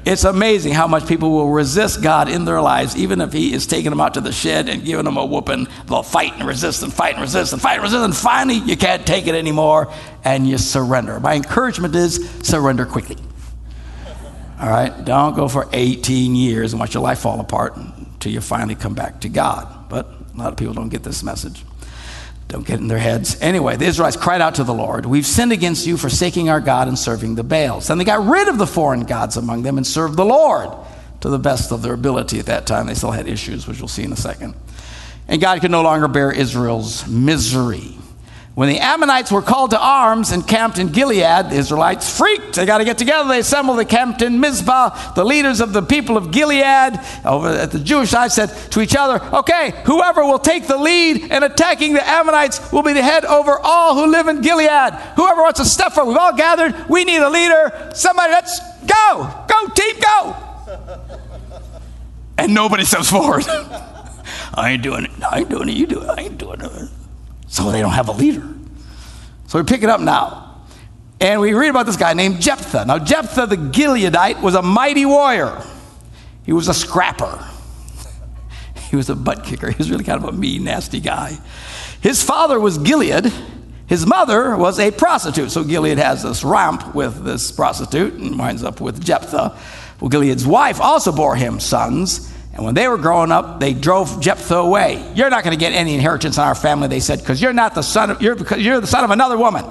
It's 0.04 0.24
amazing 0.24 0.72
how 0.72 0.86
much 0.86 1.06
people 1.06 1.30
will 1.30 1.50
resist 1.50 2.02
God 2.02 2.28
in 2.28 2.44
their 2.44 2.60
lives, 2.60 2.96
even 2.96 3.20
if 3.20 3.32
He 3.32 3.52
is 3.52 3.66
taking 3.66 3.90
them 3.90 4.00
out 4.00 4.14
to 4.14 4.20
the 4.20 4.32
shed 4.32 4.68
and 4.68 4.84
giving 4.84 5.04
them 5.04 5.16
a 5.16 5.24
whooping. 5.24 5.68
They'll 5.86 6.02
fight 6.02 6.34
and 6.34 6.46
resist 6.46 6.82
and 6.82 6.92
fight 6.92 7.14
and 7.14 7.22
resist 7.22 7.52
and 7.52 7.60
fight 7.60 7.74
and 7.74 7.82
resist, 7.82 8.04
and 8.04 8.16
finally 8.16 8.56
you 8.56 8.76
can't 8.76 9.06
take 9.06 9.26
it 9.26 9.34
anymore 9.34 9.92
and 10.24 10.48
you 10.48 10.56
surrender. 10.56 11.20
My 11.20 11.34
encouragement 11.34 11.94
is 11.94 12.30
surrender 12.42 12.86
quickly. 12.86 13.16
All 14.58 14.68
right? 14.68 15.04
Don't 15.04 15.34
go 15.36 15.48
for 15.48 15.68
18 15.72 16.34
years 16.34 16.72
and 16.72 16.80
watch 16.80 16.94
your 16.94 17.02
life 17.02 17.20
fall 17.20 17.40
apart 17.40 17.76
until 17.76 18.32
you 18.32 18.40
finally 18.40 18.74
come 18.74 18.94
back 18.94 19.20
to 19.22 19.28
God. 19.28 19.88
But 19.88 20.06
a 20.34 20.38
lot 20.38 20.52
of 20.52 20.58
people 20.58 20.74
don't 20.74 20.90
get 20.90 21.02
this 21.02 21.22
message. 21.22 21.64
Don't 22.50 22.66
get 22.66 22.80
in 22.80 22.88
their 22.88 22.98
heads. 22.98 23.40
Anyway, 23.40 23.76
the 23.76 23.84
Israelites 23.84 24.16
cried 24.16 24.40
out 24.40 24.56
to 24.56 24.64
the 24.64 24.74
Lord, 24.74 25.06
We've 25.06 25.24
sinned 25.24 25.52
against 25.52 25.86
you, 25.86 25.96
forsaking 25.96 26.48
our 26.48 26.60
God 26.60 26.88
and 26.88 26.98
serving 26.98 27.36
the 27.36 27.44
Baals. 27.44 27.86
Then 27.86 27.98
they 27.98 28.04
got 28.04 28.26
rid 28.26 28.48
of 28.48 28.58
the 28.58 28.66
foreign 28.66 29.04
gods 29.04 29.36
among 29.36 29.62
them 29.62 29.78
and 29.78 29.86
served 29.86 30.16
the 30.16 30.24
Lord 30.24 30.68
to 31.20 31.28
the 31.28 31.38
best 31.38 31.70
of 31.70 31.82
their 31.82 31.92
ability 31.92 32.40
at 32.40 32.46
that 32.46 32.66
time. 32.66 32.88
They 32.88 32.94
still 32.94 33.12
had 33.12 33.28
issues, 33.28 33.68
which 33.68 33.78
we'll 33.78 33.86
see 33.86 34.02
in 34.02 34.12
a 34.12 34.16
second. 34.16 34.56
And 35.28 35.40
God 35.40 35.60
could 35.60 35.70
no 35.70 35.82
longer 35.82 36.08
bear 36.08 36.32
Israel's 36.32 37.06
misery. 37.06 37.96
When 38.60 38.68
the 38.68 38.78
Ammonites 38.78 39.32
were 39.32 39.40
called 39.40 39.70
to 39.70 39.80
arms 39.80 40.32
and 40.32 40.46
camped 40.46 40.78
in 40.78 40.88
Gilead, 40.88 41.48
the 41.48 41.54
Israelites 41.54 42.14
freaked. 42.14 42.56
They 42.56 42.66
got 42.66 42.76
to 42.76 42.84
get 42.84 42.98
together. 42.98 43.26
They 43.26 43.38
assembled. 43.38 43.78
They 43.78 43.86
camped 43.86 44.20
in 44.20 44.38
Mizpah. 44.38 45.14
The 45.14 45.24
leaders 45.24 45.60
of 45.60 45.72
the 45.72 45.80
people 45.80 46.18
of 46.18 46.30
Gilead 46.30 47.00
over 47.24 47.48
at 47.48 47.70
the 47.70 47.78
Jewish 47.78 48.10
side 48.10 48.32
said 48.32 48.48
to 48.72 48.82
each 48.82 48.94
other, 48.94 49.18
Okay, 49.38 49.72
whoever 49.86 50.22
will 50.24 50.38
take 50.38 50.66
the 50.66 50.76
lead 50.76 51.32
in 51.32 51.42
attacking 51.42 51.94
the 51.94 52.06
Ammonites 52.06 52.70
will 52.70 52.82
be 52.82 52.92
the 52.92 53.02
head 53.02 53.24
over 53.24 53.58
all 53.58 53.94
who 53.94 54.12
live 54.12 54.28
in 54.28 54.42
Gilead. 54.42 54.92
Whoever 55.16 55.40
wants 55.40 55.58
to 55.60 55.64
step 55.64 55.94
forward, 55.94 56.10
we've 56.10 56.18
all 56.18 56.36
gathered. 56.36 56.74
We 56.90 57.04
need 57.04 57.22
a 57.22 57.30
leader. 57.30 57.92
Somebody, 57.94 58.30
let's 58.30 58.60
go. 58.84 59.46
Go, 59.48 59.68
team, 59.68 59.96
go. 60.02 60.36
and 62.36 62.52
nobody 62.52 62.84
steps 62.84 63.08
forward. 63.08 63.46
I 63.48 64.72
ain't 64.72 64.82
doing 64.82 65.06
it. 65.06 65.12
I 65.24 65.38
ain't 65.38 65.48
doing 65.48 65.70
it. 65.70 65.76
You 65.76 65.86
do 65.86 66.02
it. 66.02 66.10
I 66.10 66.20
ain't 66.20 66.36
doing 66.36 66.60
it. 66.60 66.90
So 67.50 67.70
they 67.72 67.80
don't 67.80 67.92
have 67.92 68.08
a 68.08 68.12
leader. 68.12 68.48
So 69.48 69.58
we 69.58 69.64
pick 69.64 69.82
it 69.82 69.90
up 69.90 70.00
now. 70.00 70.62
And 71.20 71.40
we 71.40 71.52
read 71.52 71.68
about 71.68 71.84
this 71.84 71.96
guy 71.96 72.14
named 72.14 72.40
Jephthah. 72.40 72.86
Now, 72.86 72.98
Jephthah 72.98 73.46
the 73.46 73.56
Gileadite 73.56 74.40
was 74.40 74.54
a 74.54 74.62
mighty 74.62 75.04
warrior, 75.04 75.62
he 76.46 76.52
was 76.52 76.68
a 76.68 76.74
scrapper, 76.74 77.44
he 78.88 78.96
was 78.96 79.10
a 79.10 79.14
butt 79.14 79.44
kicker. 79.44 79.70
He 79.70 79.76
was 79.76 79.90
really 79.90 80.04
kind 80.04 80.22
of 80.22 80.28
a 80.28 80.32
mean, 80.32 80.64
nasty 80.64 81.00
guy. 81.00 81.38
His 82.00 82.22
father 82.22 82.58
was 82.58 82.78
Gilead. 82.78 83.30
His 83.86 84.06
mother 84.06 84.56
was 84.56 84.78
a 84.78 84.92
prostitute. 84.92 85.50
So 85.50 85.64
Gilead 85.64 85.98
has 85.98 86.22
this 86.22 86.44
romp 86.44 86.94
with 86.94 87.24
this 87.24 87.50
prostitute 87.50 88.14
and 88.14 88.38
winds 88.38 88.62
up 88.62 88.80
with 88.80 89.04
Jephthah. 89.04 89.58
Well, 90.00 90.08
Gilead's 90.08 90.46
wife 90.46 90.80
also 90.80 91.10
bore 91.10 91.34
him 91.34 91.58
sons. 91.58 92.32
And 92.52 92.64
when 92.64 92.74
they 92.74 92.88
were 92.88 92.98
growing 92.98 93.30
up, 93.30 93.60
they 93.60 93.72
drove 93.72 94.20
Jephthah 94.20 94.56
away. 94.56 95.12
You're 95.14 95.30
not 95.30 95.44
going 95.44 95.56
to 95.56 95.60
get 95.60 95.72
any 95.72 95.94
inheritance 95.94 96.36
in 96.36 96.42
our 96.42 96.54
family, 96.54 96.88
they 96.88 97.00
said, 97.00 97.20
because 97.20 97.40
you're 97.40 97.52
not 97.52 97.74
the 97.74 97.82
son 97.82 98.10
of, 98.10 98.22
you're, 98.22 98.34
because 98.34 98.60
you're 98.60 98.80
the 98.80 98.86
son 98.86 99.04
of 99.04 99.10
another 99.10 99.38
woman. 99.38 99.64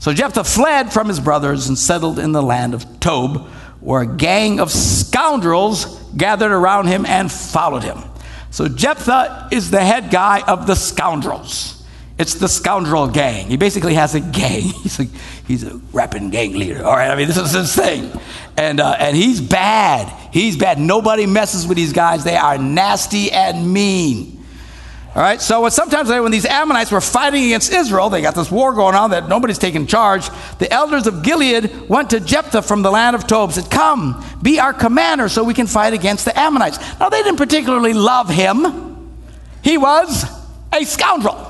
So 0.00 0.12
Jephthah 0.12 0.44
fled 0.44 0.92
from 0.92 1.08
his 1.08 1.20
brothers 1.20 1.68
and 1.68 1.78
settled 1.78 2.18
in 2.18 2.32
the 2.32 2.42
land 2.42 2.74
of 2.74 3.00
Tob, 3.00 3.46
where 3.80 4.02
a 4.02 4.06
gang 4.06 4.58
of 4.58 4.70
scoundrels 4.70 6.00
gathered 6.16 6.52
around 6.52 6.86
him 6.86 7.06
and 7.06 7.30
followed 7.30 7.84
him. 7.84 7.98
So 8.50 8.66
Jephthah 8.66 9.48
is 9.52 9.70
the 9.70 9.80
head 9.80 10.10
guy 10.10 10.40
of 10.40 10.66
the 10.66 10.74
scoundrels. 10.74 11.79
It's 12.20 12.34
the 12.34 12.48
scoundrel 12.48 13.08
gang. 13.08 13.46
He 13.46 13.56
basically 13.56 13.94
has 13.94 14.14
a 14.14 14.20
gang. 14.20 14.60
He's 14.82 15.00
a, 15.00 15.04
he's 15.46 15.64
a 15.64 15.80
rapping 15.90 16.28
gang 16.28 16.52
leader. 16.52 16.84
All 16.84 16.94
right, 16.94 17.10
I 17.10 17.16
mean, 17.16 17.26
this 17.26 17.38
is 17.38 17.52
his 17.52 17.74
thing. 17.74 18.12
And, 18.58 18.78
uh, 18.78 18.94
and 18.98 19.16
he's 19.16 19.40
bad. 19.40 20.12
He's 20.30 20.58
bad. 20.58 20.78
Nobody 20.78 21.24
messes 21.24 21.66
with 21.66 21.76
these 21.76 21.94
guys. 21.94 22.22
They 22.22 22.36
are 22.36 22.58
nasty 22.58 23.32
and 23.32 23.72
mean. 23.72 24.44
All 25.14 25.22
right, 25.22 25.40
so 25.40 25.66
sometimes 25.70 26.10
when 26.10 26.30
these 26.30 26.44
Ammonites 26.44 26.92
were 26.92 27.00
fighting 27.00 27.46
against 27.46 27.72
Israel, 27.72 28.10
they 28.10 28.20
got 28.20 28.34
this 28.34 28.50
war 28.50 28.74
going 28.74 28.94
on 28.94 29.10
that 29.10 29.28
nobody's 29.28 29.58
taking 29.58 29.86
charge. 29.86 30.28
The 30.58 30.70
elders 30.70 31.06
of 31.06 31.22
Gilead 31.22 31.88
went 31.88 32.10
to 32.10 32.20
Jephthah 32.20 32.62
from 32.62 32.82
the 32.82 32.90
land 32.90 33.16
of 33.16 33.26
Tob, 33.26 33.52
said, 33.52 33.70
Come, 33.70 34.22
be 34.42 34.60
our 34.60 34.74
commander 34.74 35.30
so 35.30 35.42
we 35.42 35.54
can 35.54 35.66
fight 35.66 35.94
against 35.94 36.26
the 36.26 36.38
Ammonites. 36.38 36.78
Now, 37.00 37.08
they 37.08 37.22
didn't 37.22 37.38
particularly 37.38 37.94
love 37.94 38.28
him, 38.28 39.16
he 39.62 39.78
was 39.78 40.26
a 40.70 40.84
scoundrel. 40.84 41.49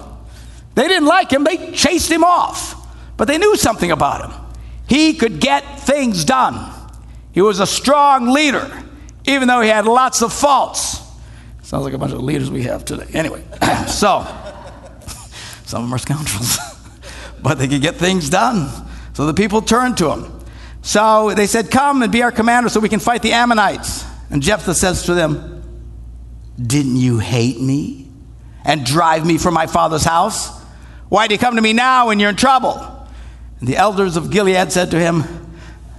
They 0.80 0.88
didn't 0.88 1.08
like 1.08 1.30
him, 1.30 1.44
they 1.44 1.72
chased 1.72 2.10
him 2.10 2.24
off. 2.24 2.74
But 3.18 3.28
they 3.28 3.36
knew 3.36 3.54
something 3.54 3.90
about 3.90 4.24
him. 4.24 4.40
He 4.88 5.12
could 5.12 5.38
get 5.38 5.80
things 5.80 6.24
done. 6.24 6.72
He 7.32 7.42
was 7.42 7.60
a 7.60 7.66
strong 7.66 8.28
leader, 8.30 8.66
even 9.26 9.46
though 9.46 9.60
he 9.60 9.68
had 9.68 9.84
lots 9.84 10.22
of 10.22 10.32
faults. 10.32 11.02
Sounds 11.60 11.84
like 11.84 11.92
a 11.92 11.98
bunch 11.98 12.14
of 12.14 12.22
leaders 12.22 12.50
we 12.50 12.62
have 12.62 12.86
today. 12.86 13.06
Anyway, 13.12 13.44
so 13.88 14.22
some 15.66 15.82
of 15.82 15.88
them 15.88 15.92
are 15.92 15.98
scoundrels, 15.98 16.56
but 17.42 17.58
they 17.58 17.68
could 17.68 17.82
get 17.82 17.96
things 17.96 18.30
done. 18.30 18.70
So 19.12 19.26
the 19.26 19.34
people 19.34 19.60
turned 19.60 19.98
to 19.98 20.10
him. 20.10 20.32
So 20.80 21.34
they 21.34 21.46
said, 21.46 21.70
Come 21.70 22.00
and 22.00 22.10
be 22.10 22.22
our 22.22 22.32
commander 22.32 22.70
so 22.70 22.80
we 22.80 22.88
can 22.88 23.00
fight 23.00 23.20
the 23.20 23.34
Ammonites. 23.34 24.02
And 24.30 24.40
Jephthah 24.40 24.74
says 24.74 25.02
to 25.02 25.12
them, 25.12 25.62
Didn't 26.58 26.96
you 26.96 27.18
hate 27.18 27.60
me 27.60 28.08
and 28.64 28.86
drive 28.86 29.26
me 29.26 29.36
from 29.36 29.52
my 29.52 29.66
father's 29.66 30.04
house? 30.04 30.58
Why 31.10 31.26
do 31.26 31.34
you 31.34 31.38
come 31.38 31.56
to 31.56 31.62
me 31.62 31.72
now 31.72 32.06
when 32.06 32.20
you're 32.20 32.30
in 32.30 32.36
trouble? 32.36 32.76
And 33.58 33.68
the 33.68 33.76
elders 33.76 34.16
of 34.16 34.30
Gilead 34.30 34.72
said 34.72 34.92
to 34.92 34.98
him, 34.98 35.24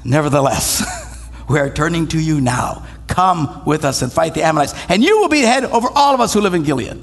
Nevertheless, 0.06 1.30
we 1.50 1.60
are 1.60 1.70
turning 1.70 2.08
to 2.08 2.20
you 2.20 2.42
now. 2.42 2.88
Come 3.08 3.62
with 3.66 3.84
us 3.84 4.02
and 4.02 4.12
fight 4.12 4.34
the 4.34 4.42
Ammonites, 4.42 4.74
and 4.88 5.04
you 5.04 5.20
will 5.20 5.28
be 5.28 5.42
head 5.42 5.66
over 5.66 5.90
all 5.94 6.16
of 6.16 6.22
us 6.22 6.34
who 6.34 6.40
live 6.40 6.54
in 6.54 6.64
Gilead. 6.64 6.98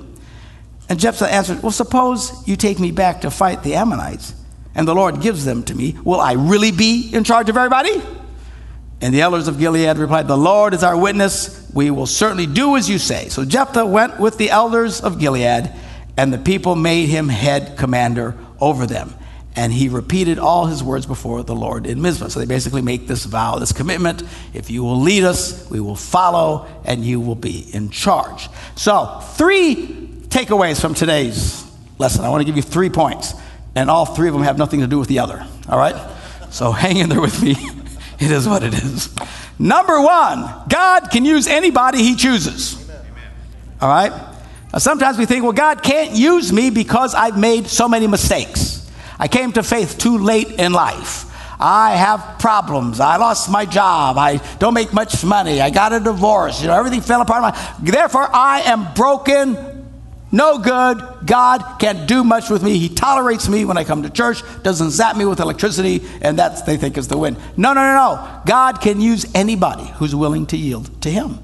And 0.89 0.99
Jephthah 0.99 1.31
answered, 1.31 1.63
Well, 1.63 1.71
suppose 1.71 2.49
you 2.49 2.57
take 2.57 2.81
me 2.81 2.93
back 2.93 3.21
to 3.21 3.31
fight 3.31 3.63
the 3.63 3.75
Ammonites, 3.75 4.35
and 4.75 4.89
the 4.89 4.95
Lord 4.95 5.21
gives 5.21 5.45
them 5.45 5.63
to 5.65 5.75
me. 5.75 5.95
Will 6.03 6.19
I 6.19 6.33
really 6.33 6.73
be 6.73 7.11
in 7.13 7.25
charge 7.25 7.51
of 7.51 7.59
everybody? 7.59 8.03
And 9.03 9.15
the 9.15 9.21
elders 9.21 9.49
of 9.49 9.59
Gilead 9.59 9.99
replied, 9.99 10.29
The 10.29 10.37
Lord 10.37 10.73
is 10.73 10.83
our 10.83 10.97
witness. 10.97 11.71
We 11.75 11.91
will 11.91 12.07
certainly 12.07 12.47
do 12.47 12.77
as 12.77 12.89
you 12.89 12.99
say. 12.99 13.29
So 13.29 13.45
Jephthah 13.45 13.85
went 13.85 14.19
with 14.19 14.39
the 14.39 14.51
elders 14.51 15.03
of 15.03 15.19
Gilead 15.19 15.71
and 16.19 16.33
the 16.33 16.39
people 16.39 16.75
made 16.75 17.09
him 17.09 17.29
head 17.29 17.79
commander 17.79 18.35
over 18.61 18.87
them. 18.87 19.15
And 19.55 19.73
he 19.73 19.89
repeated 19.89 20.41
all 20.41 20.67
his 20.67 20.83
words 20.83 21.07
before 21.07 21.45
the 21.45 21.55
Lord 21.55 21.87
in 21.87 22.03
Mizpah. 22.03 22.29
So 22.29 22.41
they 22.41 22.47
basically 22.47 22.83
make 22.83 23.07
this 23.07 23.25
vow, 23.25 23.59
this 23.59 23.73
commitment 23.73 24.25
if 24.53 24.69
you 24.69 24.83
will 24.83 25.01
lead 25.01 25.23
us, 25.23 25.71
we 25.71 25.79
will 25.79 25.95
follow, 25.95 26.67
and 26.85 27.05
you 27.05 27.21
will 27.21 27.37
be 27.37 27.73
in 27.73 27.91
charge. 27.91 28.49
So, 28.75 29.21
three 29.35 29.77
takeaways 30.29 30.81
from 30.81 30.95
today's 30.95 31.65
lesson. 31.99 32.25
I 32.25 32.31
want 32.31 32.41
to 32.41 32.45
give 32.45 32.57
you 32.57 32.63
three 32.63 32.91
points, 32.91 33.35
and 33.77 33.89
all 33.89 34.05
three 34.05 34.27
of 34.27 34.35
them 34.35 34.43
have 34.43 34.59
nothing 34.59 34.81
to 34.81 34.89
do 34.89 34.99
with 34.99 35.09
the 35.09 35.21
other. 35.21 35.47
All 35.69 35.79
right? 35.79 35.95
So, 36.51 36.73
hang 36.85 36.97
in 36.97 37.09
there 37.09 37.21
with 37.21 37.41
me. 37.41 37.53
it 38.19 38.31
is 38.31 38.49
what 38.49 38.65
it 38.65 38.75
is. 38.75 39.15
Number 39.57 40.01
one, 40.01 40.53
God 40.69 41.11
can 41.13 41.25
use 41.25 41.47
anybody 41.47 41.99
he 41.99 42.17
chooses. 42.17 42.91
All 43.81 43.89
right? 43.89 44.28
Now, 44.73 44.79
sometimes 44.79 45.17
we 45.17 45.27
think, 45.27 45.45
well, 45.45 45.53
God 45.53 45.83
can't 45.83 46.13
use 46.13 46.53
me 46.53 46.71
because 46.71 47.15
I've 47.15 47.39
made 47.39 47.69
so 47.69 47.89
many 47.89 48.07
mistakes. 48.07 48.89
I 49.19 49.29
came 49.29 49.53
to 49.53 49.63
faith 49.63 49.99
too 49.99 50.19
late 50.19 50.51
in 50.53 50.73
life. 50.73 51.25
I 51.61 51.97
have 51.97 52.39
problems. 52.39 53.01
I 53.01 53.17
lost 53.17 53.51
my 53.51 53.65
job. 53.65 54.17
I 54.17 54.37
don't 54.59 54.75
make 54.75 54.93
much 54.93 55.25
money. 55.25 55.61
I 55.61 55.71
got 55.71 55.93
a 55.93 55.99
divorce. 55.99 56.61
You 56.61 56.69
know, 56.69 56.79
everything 56.79 57.01
fell 57.01 57.21
apart. 57.21 57.57
Therefore, 57.83 58.29
I 58.33 58.61
am 58.61 58.95
broken, 58.95 59.57
no 60.31 60.59
good. 60.59 61.03
God 61.27 61.79
can't 61.81 62.07
do 62.07 62.23
much 62.23 62.49
with 62.49 62.63
me. 62.63 62.79
He 62.79 62.89
tolerates 62.89 63.49
me 63.49 63.65
when 63.65 63.77
I 63.77 63.83
come 63.83 64.03
to 64.05 64.11
church, 64.11 64.43
doesn't 64.63 64.91
zap 64.91 65.17
me 65.17 65.25
with 65.25 65.41
electricity, 65.41 66.07
and 66.21 66.39
that's 66.39 66.63
they 66.63 66.77
think 66.77 66.97
is 66.97 67.09
the 67.09 67.19
win. 67.19 67.37
No, 67.57 67.73
no, 67.73 67.81
no, 67.81 67.95
no. 67.95 68.43
God 68.47 68.81
can 68.81 69.01
use 69.01 69.27
anybody 69.35 69.87
who's 69.97 70.15
willing 70.15 70.47
to 70.49 70.57
yield 70.57 71.03
to 71.03 71.11
Him. 71.11 71.39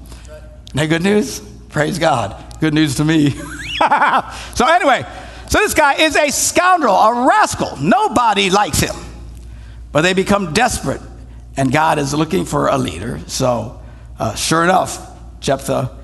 Isn't 0.75 0.89
good 0.89 1.03
news? 1.03 1.41
Praise 1.69 1.99
God. 1.99 2.44
Good 2.59 2.73
news 2.73 2.95
to 2.95 3.05
me. 3.05 3.29
so, 4.55 4.65
anyway, 4.65 5.05
so 5.47 5.59
this 5.59 5.73
guy 5.73 5.95
is 5.95 6.15
a 6.15 6.29
scoundrel, 6.31 6.95
a 6.95 7.27
rascal. 7.27 7.75
Nobody 7.77 8.49
likes 8.49 8.79
him. 8.79 8.95
But 9.91 10.01
they 10.01 10.13
become 10.13 10.53
desperate, 10.53 11.01
and 11.57 11.71
God 11.71 11.99
is 11.99 12.13
looking 12.13 12.45
for 12.45 12.67
a 12.67 12.77
leader. 12.77 13.19
So, 13.27 13.81
uh, 14.19 14.35
sure 14.35 14.63
enough, 14.63 14.99
Jephthah 15.39 15.97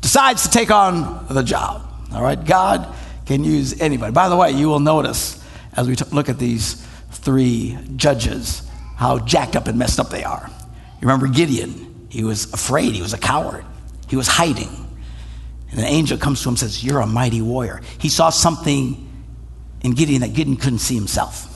decides 0.00 0.44
to 0.44 0.50
take 0.50 0.70
on 0.70 1.26
the 1.28 1.42
job. 1.42 1.86
All 2.12 2.22
right, 2.22 2.42
God 2.42 2.92
can 3.26 3.44
use 3.44 3.80
anybody. 3.80 4.12
By 4.12 4.28
the 4.28 4.36
way, 4.36 4.52
you 4.52 4.68
will 4.68 4.80
notice 4.80 5.42
as 5.74 5.88
we 5.88 5.96
t- 5.96 6.04
look 6.12 6.28
at 6.28 6.38
these 6.38 6.74
three 7.10 7.78
judges 7.96 8.68
how 8.96 9.18
jacked 9.18 9.56
up 9.56 9.66
and 9.66 9.78
messed 9.78 10.00
up 10.00 10.10
they 10.10 10.24
are. 10.24 10.50
You 11.00 11.02
remember 11.02 11.28
Gideon? 11.28 12.06
He 12.08 12.24
was 12.24 12.52
afraid, 12.52 12.92
he 12.94 13.02
was 13.02 13.12
a 13.12 13.18
coward, 13.18 13.64
he 14.08 14.16
was 14.16 14.26
hiding. 14.26 14.89
And 15.70 15.80
an 15.80 15.86
angel 15.86 16.18
comes 16.18 16.42
to 16.42 16.48
him 16.48 16.52
and 16.52 16.58
says, 16.58 16.82
You're 16.82 17.00
a 17.00 17.06
mighty 17.06 17.42
warrior. 17.42 17.80
He 17.98 18.08
saw 18.08 18.30
something 18.30 19.08
in 19.82 19.92
Gideon 19.92 20.22
that 20.22 20.34
Gideon 20.34 20.56
couldn't 20.56 20.80
see 20.80 20.94
himself. 20.94 21.46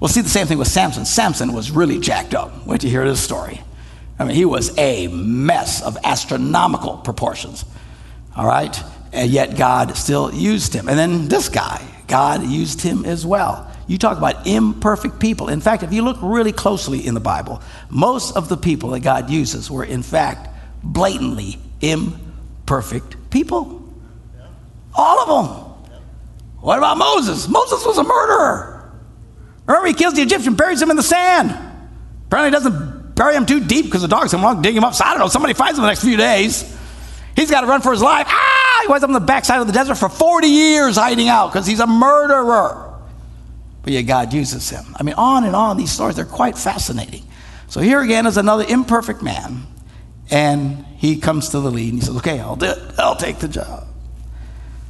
We'll 0.00 0.08
see 0.08 0.20
the 0.20 0.28
same 0.28 0.46
thing 0.46 0.58
with 0.58 0.68
Samson. 0.68 1.04
Samson 1.04 1.52
was 1.52 1.70
really 1.70 1.98
jacked 1.98 2.34
up. 2.34 2.66
Wait 2.66 2.80
to 2.82 2.88
hear 2.88 3.08
this 3.08 3.20
story. 3.20 3.62
I 4.18 4.24
mean, 4.24 4.36
he 4.36 4.44
was 4.44 4.76
a 4.76 5.08
mess 5.08 5.82
of 5.82 5.96
astronomical 6.04 6.98
proportions. 6.98 7.64
All 8.36 8.46
right? 8.46 8.78
And 9.12 9.30
yet 9.30 9.56
God 9.56 9.96
still 9.96 10.34
used 10.34 10.74
him. 10.74 10.88
And 10.88 10.98
then 10.98 11.28
this 11.28 11.48
guy, 11.48 11.86
God 12.08 12.44
used 12.44 12.80
him 12.80 13.04
as 13.04 13.24
well. 13.24 13.70
You 13.86 13.98
talk 13.98 14.18
about 14.18 14.46
imperfect 14.46 15.20
people. 15.20 15.48
In 15.48 15.60
fact, 15.60 15.82
if 15.82 15.92
you 15.92 16.02
look 16.02 16.18
really 16.20 16.52
closely 16.52 17.06
in 17.06 17.14
the 17.14 17.20
Bible, 17.20 17.62
most 17.88 18.36
of 18.36 18.48
the 18.48 18.56
people 18.56 18.90
that 18.90 19.00
God 19.00 19.30
uses 19.30 19.70
were, 19.70 19.84
in 19.84 20.02
fact, 20.02 20.48
blatantly 20.82 21.58
imperfect 21.80 22.23
people. 23.30 23.82
All 24.94 25.20
of 25.20 25.28
them. 25.28 26.00
What 26.60 26.78
about 26.78 26.96
Moses? 26.96 27.48
Moses 27.48 27.84
was 27.84 27.98
a 27.98 28.04
murderer. 28.04 28.92
Remember, 29.66 29.88
he 29.88 29.94
kills 29.94 30.14
the 30.14 30.22
Egyptian, 30.22 30.54
buries 30.54 30.80
him 30.80 30.90
in 30.90 30.96
the 30.96 31.02
sand. 31.02 31.50
Apparently, 32.26 32.50
doesn't 32.50 33.14
bury 33.14 33.34
him 33.34 33.46
too 33.46 33.60
deep 33.60 33.86
because 33.86 34.02
the 34.02 34.08
dogs 34.08 34.30
come 34.30 34.40
along, 34.40 34.62
dig 34.62 34.76
him 34.76 34.84
up. 34.84 34.94
So 34.94 35.04
I 35.04 35.10
don't 35.10 35.20
know. 35.20 35.28
Somebody 35.28 35.54
finds 35.54 35.78
him 35.78 35.82
the 35.82 35.88
next 35.88 36.02
few 36.02 36.16
days. 36.16 36.76
He's 37.36 37.50
got 37.50 37.62
to 37.62 37.66
run 37.66 37.80
for 37.80 37.92
his 37.92 38.02
life. 38.02 38.26
Ah! 38.28 38.78
He 38.82 38.88
winds 38.88 39.02
up 39.02 39.08
on 39.08 39.14
the 39.14 39.20
backside 39.20 39.60
of 39.60 39.66
the 39.66 39.72
desert 39.72 39.96
for 39.96 40.08
40 40.08 40.46
years 40.46 40.96
hiding 40.96 41.28
out 41.28 41.48
because 41.52 41.66
he's 41.66 41.80
a 41.80 41.86
murderer. 41.86 42.94
But 43.82 43.92
yet 43.92 44.02
God 44.02 44.32
uses 44.32 44.68
him. 44.68 44.84
I 44.96 45.02
mean, 45.02 45.14
on 45.16 45.44
and 45.44 45.54
on, 45.54 45.76
these 45.76 45.90
stories, 45.90 46.16
they're 46.16 46.24
quite 46.24 46.56
fascinating. 46.56 47.22
So 47.68 47.80
here 47.80 48.00
again 48.00 48.26
is 48.26 48.36
another 48.36 48.64
imperfect 48.64 49.22
man, 49.22 49.66
and 50.30 50.84
he 50.96 51.16
comes 51.18 51.50
to 51.50 51.60
the 51.60 51.70
lead 51.70 51.92
and 51.92 52.00
he 52.00 52.06
says, 52.06 52.16
Okay, 52.16 52.40
I'll 52.40 52.56
do 52.56 52.66
it. 52.66 52.78
I'll 52.98 53.16
take 53.16 53.38
the 53.38 53.48
job. 53.48 53.86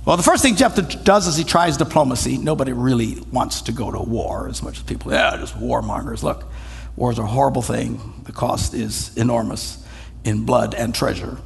Well, 0.05 0.19
the 0.19 0.23
first 0.23 0.43
thing 0.43 0.57
Jephthah 0.57 1.03
does 1.03 1.27
is 1.27 1.37
he 1.37 1.45
tries 1.45 1.79
diplomacy. 1.79 2.37
Nobody 2.37 2.73
really 2.73 3.21
wants 3.33 3.63
to 3.63 3.73
go 3.73 3.91
to 3.91 4.01
war 4.01 4.49
as 4.49 4.63
much 4.63 4.77
as 4.77 4.83
people, 4.83 5.13
yeah, 5.13 5.37
just 5.39 5.55
warmongers. 5.55 6.23
Look, 6.23 6.45
war 6.95 7.11
is 7.11 7.19
a 7.19 7.27
horrible 7.27 7.63
thing. 7.63 8.23
The 8.25 8.33
cost 8.33 8.75
is 8.75 9.17
enormous 9.17 9.83
in 10.25 10.45
blood 10.45 10.75
and 10.75 10.95
treasure. 10.95 11.39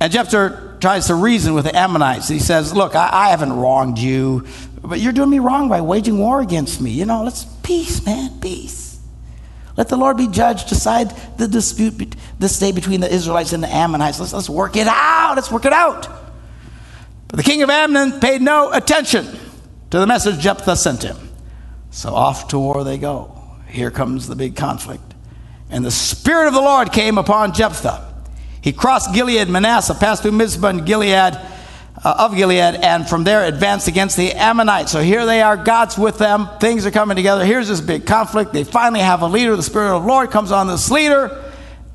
And 0.00 0.12
Jephthah 0.12 0.78
tries 0.80 1.06
to 1.06 1.14
reason 1.14 1.54
with 1.54 1.64
the 1.64 1.74
Ammonites. 1.74 2.28
He 2.28 2.40
says, 2.40 2.74
Look, 2.74 2.94
I, 2.94 3.08
I, 3.10 3.30
haven't 3.30 3.52
wronged 3.52 3.98
you, 3.98 4.44
but 4.82 4.98
you're 4.98 5.12
doing 5.12 5.30
me 5.30 5.38
wrong 5.38 5.68
by 5.68 5.80
waging 5.80 6.18
war 6.18 6.40
against 6.40 6.80
me. 6.80 6.90
You 6.90 7.06
know, 7.06 7.22
let's 7.22 7.44
peace, 7.62 8.04
man, 8.04 8.38
peace. 8.40 8.81
Let 9.76 9.88
the 9.88 9.96
Lord 9.96 10.16
be 10.16 10.28
judge, 10.28 10.66
decide 10.66 11.10
the 11.38 11.48
dispute 11.48 12.14
this 12.38 12.58
day 12.58 12.72
between 12.72 13.00
the 13.00 13.12
Israelites 13.12 13.52
and 13.52 13.62
the 13.62 13.68
Ammonites. 13.68 14.20
Let's, 14.20 14.32
let's 14.32 14.50
work 14.50 14.76
it 14.76 14.86
out. 14.86 15.34
Let's 15.36 15.50
work 15.50 15.64
it 15.64 15.72
out. 15.72 16.08
But 17.28 17.36
the 17.36 17.42
king 17.42 17.62
of 17.62 17.70
Ammon 17.70 18.20
paid 18.20 18.42
no 18.42 18.70
attention 18.72 19.26
to 19.90 19.98
the 19.98 20.06
message 20.06 20.40
Jephthah 20.40 20.76
sent 20.76 21.02
him. 21.02 21.16
So 21.90 22.14
off 22.14 22.48
to 22.48 22.58
war 22.58 22.84
they 22.84 22.98
go. 22.98 23.38
Here 23.68 23.90
comes 23.90 24.28
the 24.28 24.36
big 24.36 24.56
conflict. 24.56 25.14
And 25.70 25.84
the 25.84 25.90
Spirit 25.90 26.48
of 26.48 26.54
the 26.54 26.60
Lord 26.60 26.92
came 26.92 27.16
upon 27.16 27.54
Jephthah 27.54 28.12
he 28.62 28.72
crossed 28.72 29.12
Gilead, 29.12 29.48
Manasseh, 29.48 29.94
passed 29.94 30.22
through 30.22 30.32
Mizpah 30.32 30.68
and 30.68 30.86
Gilead, 30.86 31.36
uh, 32.04 32.14
of 32.18 32.34
Gilead, 32.34 32.74
and 32.74 33.08
from 33.08 33.24
there 33.24 33.44
advanced 33.44 33.88
against 33.88 34.16
the 34.16 34.32
Ammonites. 34.32 34.90
So 34.90 35.00
here 35.02 35.24
they 35.24 35.42
are, 35.42 35.56
God's 35.56 35.96
with 35.96 36.18
them, 36.18 36.48
things 36.60 36.84
are 36.86 36.90
coming 36.90 37.16
together. 37.16 37.44
Here's 37.44 37.68
this 37.68 37.80
big 37.80 38.06
conflict. 38.06 38.52
They 38.52 38.64
finally 38.64 39.00
have 39.00 39.22
a 39.22 39.26
leader. 39.26 39.56
The 39.56 39.62
Spirit 39.62 39.94
of 39.94 40.02
the 40.02 40.08
Lord 40.08 40.30
comes 40.30 40.52
on 40.52 40.66
this 40.66 40.90
leader, 40.90 41.44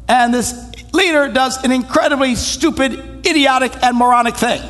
and 0.07 0.33
this 0.33 0.53
leader 0.93 1.27
does 1.31 1.63
an 1.63 1.71
incredibly 1.71 2.35
stupid, 2.35 3.25
idiotic, 3.25 3.73
and 3.83 3.97
moronic 3.97 4.35
thing. 4.35 4.61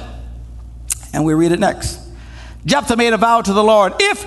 And 1.14 1.24
we 1.24 1.34
read 1.34 1.52
it 1.52 1.60
next. 1.60 2.00
Jephthah 2.66 2.98
made 2.98 3.14
a 3.14 3.18
vow 3.18 3.42
to 3.42 3.54
the 3.54 3.64
Lord 3.64 3.94
if 4.00 4.26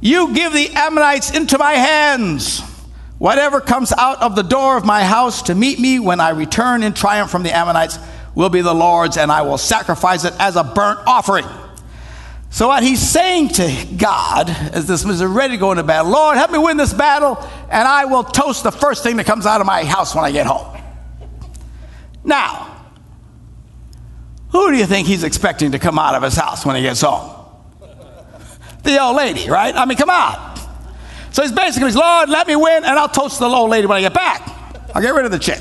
you 0.00 0.32
give 0.34 0.52
the 0.52 0.70
Ammonites 0.70 1.30
into 1.30 1.58
my 1.58 1.72
hands, 1.72 2.62
Whatever 3.20 3.60
comes 3.60 3.92
out 3.92 4.22
of 4.22 4.34
the 4.34 4.42
door 4.42 4.78
of 4.78 4.86
my 4.86 5.04
house 5.04 5.42
to 5.42 5.54
meet 5.54 5.78
me 5.78 5.98
when 5.98 6.20
I 6.20 6.30
return 6.30 6.82
in 6.82 6.94
triumph 6.94 7.30
from 7.30 7.42
the 7.42 7.54
Ammonites 7.54 7.98
will 8.34 8.48
be 8.48 8.60
the 8.60 8.74
Lord's, 8.74 9.16
and 9.16 9.30
I 9.30 9.42
will 9.42 9.58
sacrifice 9.58 10.24
it 10.24 10.34
as 10.38 10.56
a 10.56 10.64
burnt 10.64 11.00
offering. 11.06 11.46
So, 12.52 12.68
what 12.68 12.82
he's 12.82 13.00
saying 13.00 13.48
to 13.50 13.86
God 13.96 14.50
as 14.50 14.86
this 14.86 15.04
is 15.04 15.24
ready 15.24 15.54
to 15.54 15.58
go 15.58 15.70
into 15.70 15.84
battle 15.84 16.10
Lord, 16.10 16.36
help 16.36 16.50
me 16.50 16.58
win 16.58 16.76
this 16.76 16.92
battle, 16.92 17.38
and 17.70 17.86
I 17.86 18.06
will 18.06 18.24
toast 18.24 18.64
the 18.64 18.72
first 18.72 19.04
thing 19.04 19.16
that 19.18 19.26
comes 19.26 19.46
out 19.46 19.60
of 19.60 19.66
my 19.66 19.84
house 19.84 20.14
when 20.14 20.24
I 20.24 20.32
get 20.32 20.46
home. 20.46 20.76
Now, 22.24 22.66
who 24.50 24.72
do 24.72 24.76
you 24.76 24.86
think 24.86 25.06
he's 25.06 25.22
expecting 25.22 25.72
to 25.72 25.78
come 25.78 25.98
out 25.98 26.16
of 26.16 26.22
his 26.24 26.34
house 26.34 26.66
when 26.66 26.74
he 26.74 26.82
gets 26.82 27.00
home? 27.00 27.36
The 28.82 29.00
old 29.00 29.16
lady, 29.16 29.48
right? 29.48 29.74
I 29.74 29.84
mean, 29.84 29.96
come 29.96 30.10
on. 30.10 30.58
So 31.32 31.42
he's 31.42 31.52
basically, 31.52 31.92
Lord, 31.92 32.28
let 32.28 32.48
me 32.48 32.56
win, 32.56 32.84
and 32.84 32.98
I'll 32.98 33.08
toast 33.08 33.38
the 33.38 33.46
old 33.46 33.70
lady 33.70 33.86
when 33.86 33.98
I 33.98 34.00
get 34.00 34.14
back. 34.14 34.42
I'll 34.92 35.02
get 35.02 35.14
rid 35.14 35.24
of 35.24 35.30
the 35.30 35.38
chick. 35.38 35.60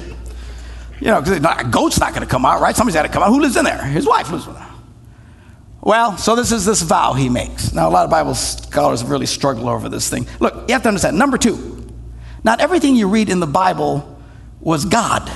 You 1.00 1.08
know, 1.08 1.22
because 1.22 1.38
a 1.38 1.64
goat's 1.70 2.00
not 2.00 2.14
going 2.14 2.26
to 2.26 2.30
come 2.30 2.46
out, 2.46 2.62
right? 2.62 2.76
Somebody's 2.76 2.96
got 2.96 3.04
to 3.04 3.10
come 3.10 3.24
out. 3.24 3.30
Who 3.30 3.40
lives 3.40 3.56
in 3.56 3.64
there? 3.64 3.84
His 3.86 4.06
wife 4.06 4.32
lives 4.32 4.48
in 4.48 4.54
there. 4.54 4.68
Well, 5.82 6.18
so 6.18 6.36
this 6.36 6.52
is 6.52 6.66
this 6.66 6.82
vow 6.82 7.14
he 7.14 7.30
makes. 7.30 7.74
Now, 7.74 7.88
a 7.88 7.92
lot 7.92 8.04
of 8.04 8.12
Bible 8.12 8.36
scholars 8.36 9.04
really 9.04 9.26
struggle 9.26 9.70
over 9.70 9.88
this 9.88 10.10
thing. 10.10 10.28
Look, 10.40 10.68
you 10.68 10.74
have 10.74 10.82
to 10.84 10.90
understand. 10.90 11.18
Number 11.18 11.38
two, 11.38 11.88
not 12.44 12.60
everything 12.60 12.96
you 12.96 13.08
read 13.08 13.30
in 13.30 13.40
the 13.40 13.48
Bible 13.48 14.20
was 14.60 14.84
God. 14.86 15.32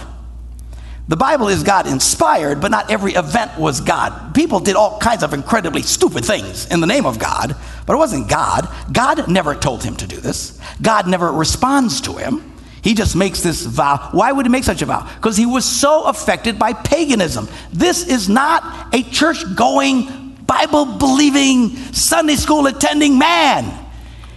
The 1.07 1.17
Bible 1.17 1.49
is 1.49 1.63
God 1.63 1.85
inspired, 1.85 2.61
but 2.61 2.71
not 2.71 2.89
every 2.89 3.13
event 3.13 3.57
was 3.57 3.81
God. 3.81 4.33
People 4.33 4.59
did 4.59 4.75
all 4.75 4.99
kinds 4.99 5.21
of 5.21 5.33
incredibly 5.33 5.81
stupid 5.81 6.23
things 6.23 6.65
in 6.67 6.79
the 6.79 6.87
name 6.87 7.05
of 7.05 7.19
God, 7.19 7.55
but 7.85 7.93
it 7.93 7.97
wasn't 7.97 8.29
God. 8.29 8.69
God 8.91 9.27
never 9.27 9.53
told 9.53 9.83
him 9.83 9.97
to 9.97 10.07
do 10.07 10.17
this. 10.17 10.59
God 10.81 11.07
never 11.07 11.31
responds 11.31 11.99
to 12.01 12.13
him. 12.13 12.52
He 12.83 12.93
just 12.93 13.15
makes 13.15 13.41
this 13.41 13.65
vow. 13.65 14.09
Why 14.11 14.31
would 14.31 14.45
he 14.45 14.51
make 14.51 14.65
such 14.65 14.81
a 14.81 14.85
vow? 14.85 15.09
Because 15.15 15.37
he 15.37 15.45
was 15.45 15.63
so 15.63 16.03
affected 16.03 16.59
by 16.59 16.73
paganism. 16.73 17.47
This 17.71 18.05
is 18.05 18.27
not 18.27 18.93
a 18.93 19.03
church 19.03 19.43
going, 19.55 20.35
Bible 20.45 20.97
believing, 20.97 21.77
Sunday 21.93 22.35
school 22.35 22.67
attending 22.67 23.17
man. 23.17 23.87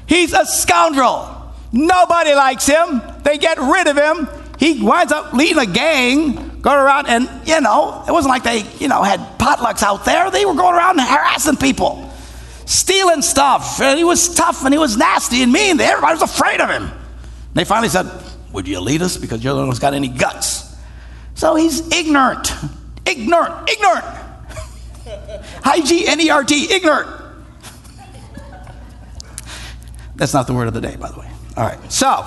He's 0.06 0.32
a 0.32 0.46
scoundrel. 0.46 1.52
Nobody 1.72 2.34
likes 2.34 2.66
him. 2.66 3.02
They 3.24 3.36
get 3.36 3.58
rid 3.58 3.88
of 3.88 3.96
him. 3.96 4.28
He 4.60 4.80
winds 4.80 5.12
up 5.12 5.32
leading 5.32 5.58
a 5.58 5.66
gang 5.66 6.60
going 6.60 6.78
around 6.78 7.08
and, 7.08 7.28
you 7.48 7.60
know, 7.60 8.04
it 8.06 8.12
wasn't 8.12 8.30
like 8.30 8.44
they, 8.44 8.62
you 8.78 8.86
know, 8.86 9.02
had 9.02 9.20
potlucks 9.38 9.82
out 9.82 10.04
there. 10.04 10.30
They 10.30 10.46
were 10.46 10.54
going 10.54 10.74
around 10.76 11.00
harassing 11.00 11.56
people, 11.56 12.12
stealing 12.64 13.22
stuff. 13.22 13.80
And 13.80 13.98
he 13.98 14.04
was 14.04 14.32
tough 14.34 14.64
and 14.64 14.72
he 14.72 14.78
was 14.78 14.96
nasty 14.96 15.42
and 15.42 15.52
mean. 15.52 15.80
Everybody 15.80 16.14
was 16.14 16.22
afraid 16.22 16.60
of 16.60 16.70
him. 16.70 16.92
They 17.54 17.64
finally 17.64 17.88
said, 17.88 18.06
Would 18.56 18.66
you 18.66 18.80
lead 18.80 19.02
us? 19.02 19.18
Because 19.18 19.44
you're 19.44 19.52
the 19.52 19.58
one 19.58 19.68
who's 19.68 19.78
got 19.78 19.92
any 19.92 20.08
guts. 20.08 20.74
So 21.34 21.56
he's 21.56 21.86
ignorant. 21.92 22.50
Ignorant. 23.04 23.68
Ignorant. 23.68 24.04
I 25.62 25.82
G 25.84 26.08
N 26.08 26.18
E 26.22 26.30
R 26.30 26.42
T. 26.42 26.72
Ignorant. 26.72 27.06
That's 30.14 30.32
not 30.32 30.46
the 30.46 30.54
word 30.54 30.68
of 30.68 30.72
the 30.72 30.80
day, 30.80 30.96
by 30.96 31.10
the 31.10 31.20
way. 31.20 31.30
All 31.54 31.66
right. 31.66 31.92
So, 31.92 32.24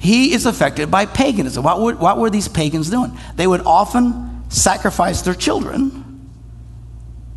he 0.00 0.32
is 0.32 0.44
affected 0.44 0.90
by 0.90 1.06
paganism. 1.06 1.62
What 1.62 1.80
were, 1.80 1.94
what 1.94 2.18
were 2.18 2.28
these 2.28 2.48
pagans 2.48 2.90
doing? 2.90 3.16
They 3.36 3.46
would 3.46 3.60
often 3.60 4.42
sacrifice 4.48 5.22
their 5.22 5.34
children 5.34 6.28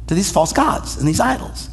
to 0.08 0.16
these 0.16 0.32
false 0.32 0.54
gods 0.54 0.98
and 0.98 1.08
these 1.08 1.20
idols. 1.20 1.70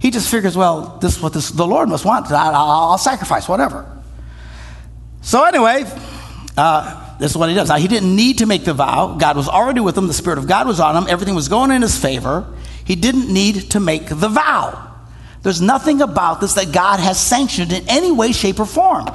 He 0.00 0.10
just 0.10 0.28
figures, 0.28 0.56
well, 0.56 0.98
this 1.00 1.16
is 1.16 1.22
what 1.22 1.32
this, 1.32 1.50
the 1.50 1.64
Lord 1.64 1.88
must 1.88 2.04
want. 2.04 2.28
I, 2.32 2.50
will 2.90 2.98
sacrifice, 2.98 3.48
whatever. 3.48 3.95
So, 5.26 5.42
anyway, 5.42 5.82
uh, 6.56 7.18
this 7.18 7.32
is 7.32 7.36
what 7.36 7.48
he 7.48 7.56
does. 7.56 7.68
Now, 7.68 7.78
he 7.78 7.88
didn't 7.88 8.14
need 8.14 8.38
to 8.38 8.46
make 8.46 8.64
the 8.64 8.72
vow. 8.72 9.16
God 9.18 9.36
was 9.36 9.48
already 9.48 9.80
with 9.80 9.98
him. 9.98 10.06
The 10.06 10.14
Spirit 10.14 10.38
of 10.38 10.46
God 10.46 10.68
was 10.68 10.78
on 10.78 10.96
him. 10.96 11.08
Everything 11.08 11.34
was 11.34 11.48
going 11.48 11.72
in 11.72 11.82
his 11.82 11.98
favor. 11.98 12.46
He 12.84 12.94
didn't 12.94 13.34
need 13.34 13.72
to 13.72 13.80
make 13.80 14.06
the 14.06 14.28
vow. 14.28 14.88
There's 15.42 15.60
nothing 15.60 16.00
about 16.00 16.40
this 16.40 16.54
that 16.54 16.70
God 16.70 17.00
has 17.00 17.18
sanctioned 17.18 17.72
in 17.72 17.88
any 17.88 18.12
way, 18.12 18.30
shape, 18.30 18.60
or 18.60 18.66
form. 18.66 19.10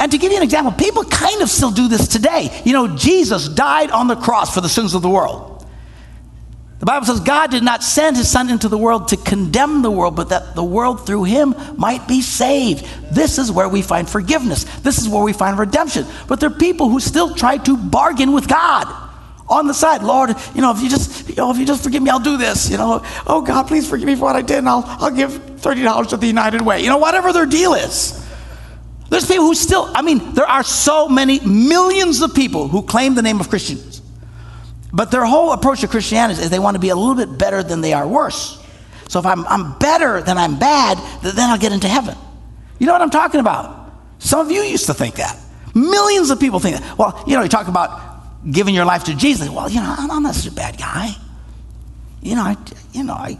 And 0.00 0.10
to 0.10 0.16
give 0.16 0.32
you 0.32 0.38
an 0.38 0.42
example, 0.42 0.72
people 0.72 1.04
kind 1.04 1.42
of 1.42 1.50
still 1.50 1.70
do 1.70 1.86
this 1.86 2.08
today. 2.08 2.62
You 2.64 2.72
know, 2.72 2.96
Jesus 2.96 3.46
died 3.46 3.90
on 3.90 4.08
the 4.08 4.16
cross 4.16 4.54
for 4.54 4.62
the 4.62 4.70
sins 4.70 4.94
of 4.94 5.02
the 5.02 5.10
world. 5.10 5.55
The 6.78 6.84
Bible 6.84 7.06
says 7.06 7.20
God 7.20 7.50
did 7.50 7.62
not 7.62 7.82
send 7.82 8.16
his 8.16 8.30
son 8.30 8.50
into 8.50 8.68
the 8.68 8.76
world 8.76 9.08
to 9.08 9.16
condemn 9.16 9.80
the 9.80 9.90
world, 9.90 10.14
but 10.14 10.28
that 10.28 10.54
the 10.54 10.64
world 10.64 11.06
through 11.06 11.24
him 11.24 11.54
might 11.76 12.06
be 12.06 12.20
saved. 12.20 12.84
This 13.10 13.38
is 13.38 13.50
where 13.50 13.68
we 13.68 13.80
find 13.80 14.08
forgiveness. 14.08 14.64
This 14.80 14.98
is 14.98 15.08
where 15.08 15.22
we 15.22 15.32
find 15.32 15.58
redemption. 15.58 16.04
But 16.28 16.40
there 16.40 16.50
are 16.50 16.54
people 16.54 16.90
who 16.90 17.00
still 17.00 17.34
try 17.34 17.56
to 17.58 17.78
bargain 17.78 18.32
with 18.32 18.46
God 18.46 18.86
on 19.48 19.66
the 19.66 19.72
side. 19.72 20.02
Lord, 20.02 20.34
you 20.54 20.60
know, 20.60 20.70
if 20.70 20.82
you 20.82 20.90
just, 20.90 21.30
you 21.30 21.36
know, 21.36 21.50
if 21.50 21.56
you 21.56 21.64
just 21.64 21.82
forgive 21.82 22.02
me, 22.02 22.10
I'll 22.10 22.18
do 22.18 22.36
this. 22.36 22.68
You 22.68 22.76
know, 22.76 23.02
oh 23.26 23.40
God, 23.40 23.68
please 23.68 23.88
forgive 23.88 24.06
me 24.06 24.14
for 24.14 24.22
what 24.22 24.36
I 24.36 24.42
did, 24.42 24.58
and 24.58 24.68
I'll, 24.68 24.84
I'll 24.86 25.10
give 25.10 25.30
$30 25.30 26.08
to 26.08 26.16
the 26.18 26.26
United 26.26 26.60
Way. 26.60 26.82
You 26.82 26.90
know, 26.90 26.98
whatever 26.98 27.32
their 27.32 27.46
deal 27.46 27.72
is. 27.72 28.22
There's 29.08 29.26
people 29.26 29.44
who 29.44 29.54
still, 29.54 29.90
I 29.94 30.02
mean, 30.02 30.34
there 30.34 30.46
are 30.46 30.64
so 30.64 31.08
many 31.08 31.40
millions 31.40 32.20
of 32.20 32.34
people 32.34 32.68
who 32.68 32.82
claim 32.82 33.14
the 33.14 33.22
name 33.22 33.40
of 33.40 33.48
Christians. 33.48 34.02
But 34.96 35.10
their 35.10 35.26
whole 35.26 35.52
approach 35.52 35.82
to 35.82 35.88
Christianity 35.88 36.40
is 36.40 36.48
they 36.48 36.58
want 36.58 36.74
to 36.74 36.80
be 36.80 36.88
a 36.88 36.96
little 36.96 37.14
bit 37.14 37.36
better 37.36 37.62
than 37.62 37.82
they 37.82 37.92
are 37.92 38.08
worse. 38.08 38.58
So 39.08 39.18
if 39.18 39.26
I'm, 39.26 39.46
I'm 39.46 39.78
better 39.78 40.22
than 40.22 40.38
I'm 40.38 40.58
bad, 40.58 40.96
then 41.22 41.50
I'll 41.50 41.58
get 41.58 41.72
into 41.72 41.86
heaven. 41.86 42.16
You 42.78 42.86
know 42.86 42.94
what 42.94 43.02
I'm 43.02 43.10
talking 43.10 43.38
about? 43.38 43.92
Some 44.18 44.40
of 44.40 44.50
you 44.50 44.62
used 44.62 44.86
to 44.86 44.94
think 44.94 45.16
that. 45.16 45.38
Millions 45.74 46.30
of 46.30 46.40
people 46.40 46.60
think 46.60 46.78
that. 46.78 46.98
Well, 46.98 47.22
you 47.26 47.36
know, 47.36 47.42
you 47.42 47.48
talk 47.50 47.68
about 47.68 48.50
giving 48.50 48.74
your 48.74 48.86
life 48.86 49.04
to 49.04 49.14
Jesus. 49.14 49.50
Well, 49.50 49.68
you 49.68 49.80
know, 49.80 49.94
I'm 49.98 50.22
not 50.22 50.34
such 50.34 50.50
a 50.50 50.54
bad 50.54 50.78
guy. 50.78 51.10
You 52.22 52.34
know, 52.34 52.42
I, 52.42 52.56
you 52.94 53.04
know, 53.04 53.12
I, 53.12 53.38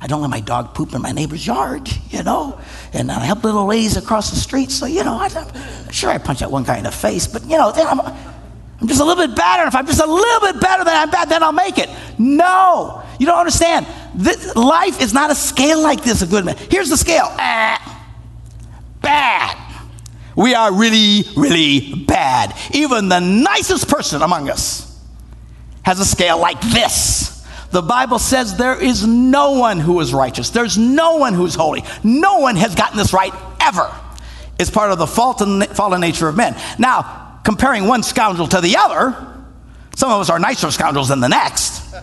I 0.00 0.06
don't 0.06 0.20
let 0.20 0.30
my 0.30 0.40
dog 0.40 0.72
poop 0.72 0.94
in 0.94 1.02
my 1.02 1.10
neighbor's 1.10 1.44
yard, 1.44 1.88
you 2.10 2.22
know, 2.22 2.60
and 2.92 3.10
I 3.10 3.24
help 3.24 3.42
little 3.42 3.66
ladies 3.66 3.96
across 3.96 4.30
the 4.30 4.36
street. 4.36 4.70
So, 4.70 4.86
you 4.86 5.02
know, 5.02 5.14
I, 5.14 5.26
am 5.26 5.90
sure 5.90 6.10
I 6.10 6.18
punch 6.18 6.38
that 6.40 6.50
one 6.52 6.62
guy 6.62 6.78
in 6.78 6.84
the 6.84 6.92
face, 6.92 7.26
but, 7.26 7.42
you 7.42 7.58
know, 7.58 7.72
then 7.72 7.88
I'm, 7.88 8.31
I'm 8.82 8.88
just 8.88 9.00
a 9.00 9.04
little 9.04 9.24
bit 9.24 9.36
better. 9.36 9.68
If 9.68 9.76
I'm 9.76 9.86
just 9.86 10.00
a 10.00 10.06
little 10.06 10.40
bit 10.40 10.60
better 10.60 10.82
than 10.82 10.96
I'm 10.96 11.08
bad, 11.08 11.28
then 11.28 11.40
I'll 11.44 11.52
make 11.52 11.78
it. 11.78 11.88
No, 12.18 13.04
you 13.20 13.26
don't 13.26 13.38
understand. 13.38 13.86
this, 14.12 14.56
life 14.56 15.00
is 15.00 15.14
not 15.14 15.30
a 15.30 15.36
scale 15.36 15.80
like 15.80 16.02
this 16.02 16.20
A 16.20 16.26
good 16.26 16.44
man. 16.44 16.56
Here's 16.68 16.88
the 16.88 16.96
scale. 16.96 17.28
Ah, 17.28 18.10
bad. 19.00 19.56
We 20.34 20.56
are 20.56 20.74
really, 20.74 21.22
really 21.36 21.94
bad. 22.06 22.56
Even 22.72 23.08
the 23.08 23.20
nicest 23.20 23.88
person 23.88 24.20
among 24.20 24.50
us 24.50 25.00
has 25.84 26.00
a 26.00 26.04
scale 26.04 26.40
like 26.40 26.60
this. 26.60 27.46
The 27.70 27.82
Bible 27.82 28.18
says 28.18 28.56
there 28.56 28.82
is 28.82 29.06
no 29.06 29.52
one 29.52 29.78
who 29.78 30.00
is 30.00 30.12
righteous. 30.12 30.50
There's 30.50 30.76
no 30.76 31.18
one 31.18 31.34
who's 31.34 31.54
holy. 31.54 31.84
No 32.02 32.40
one 32.40 32.56
has 32.56 32.74
gotten 32.74 32.98
this 32.98 33.12
right 33.12 33.32
ever. 33.60 33.94
It's 34.58 34.70
part 34.70 34.90
of 34.90 34.98
the 34.98 35.06
fault 35.06 35.40
and 35.40 35.64
fallen 35.68 36.00
nature 36.00 36.26
of 36.26 36.36
men. 36.36 36.56
Now, 36.80 37.21
comparing 37.44 37.86
one 37.86 38.02
scoundrel 38.02 38.48
to 38.48 38.60
the 38.60 38.76
other, 38.76 39.16
some 39.94 40.10
of 40.10 40.20
us 40.20 40.30
are 40.30 40.38
nicer 40.38 40.70
scoundrels 40.70 41.08
than 41.08 41.20
the 41.20 41.28
next. 41.28 41.94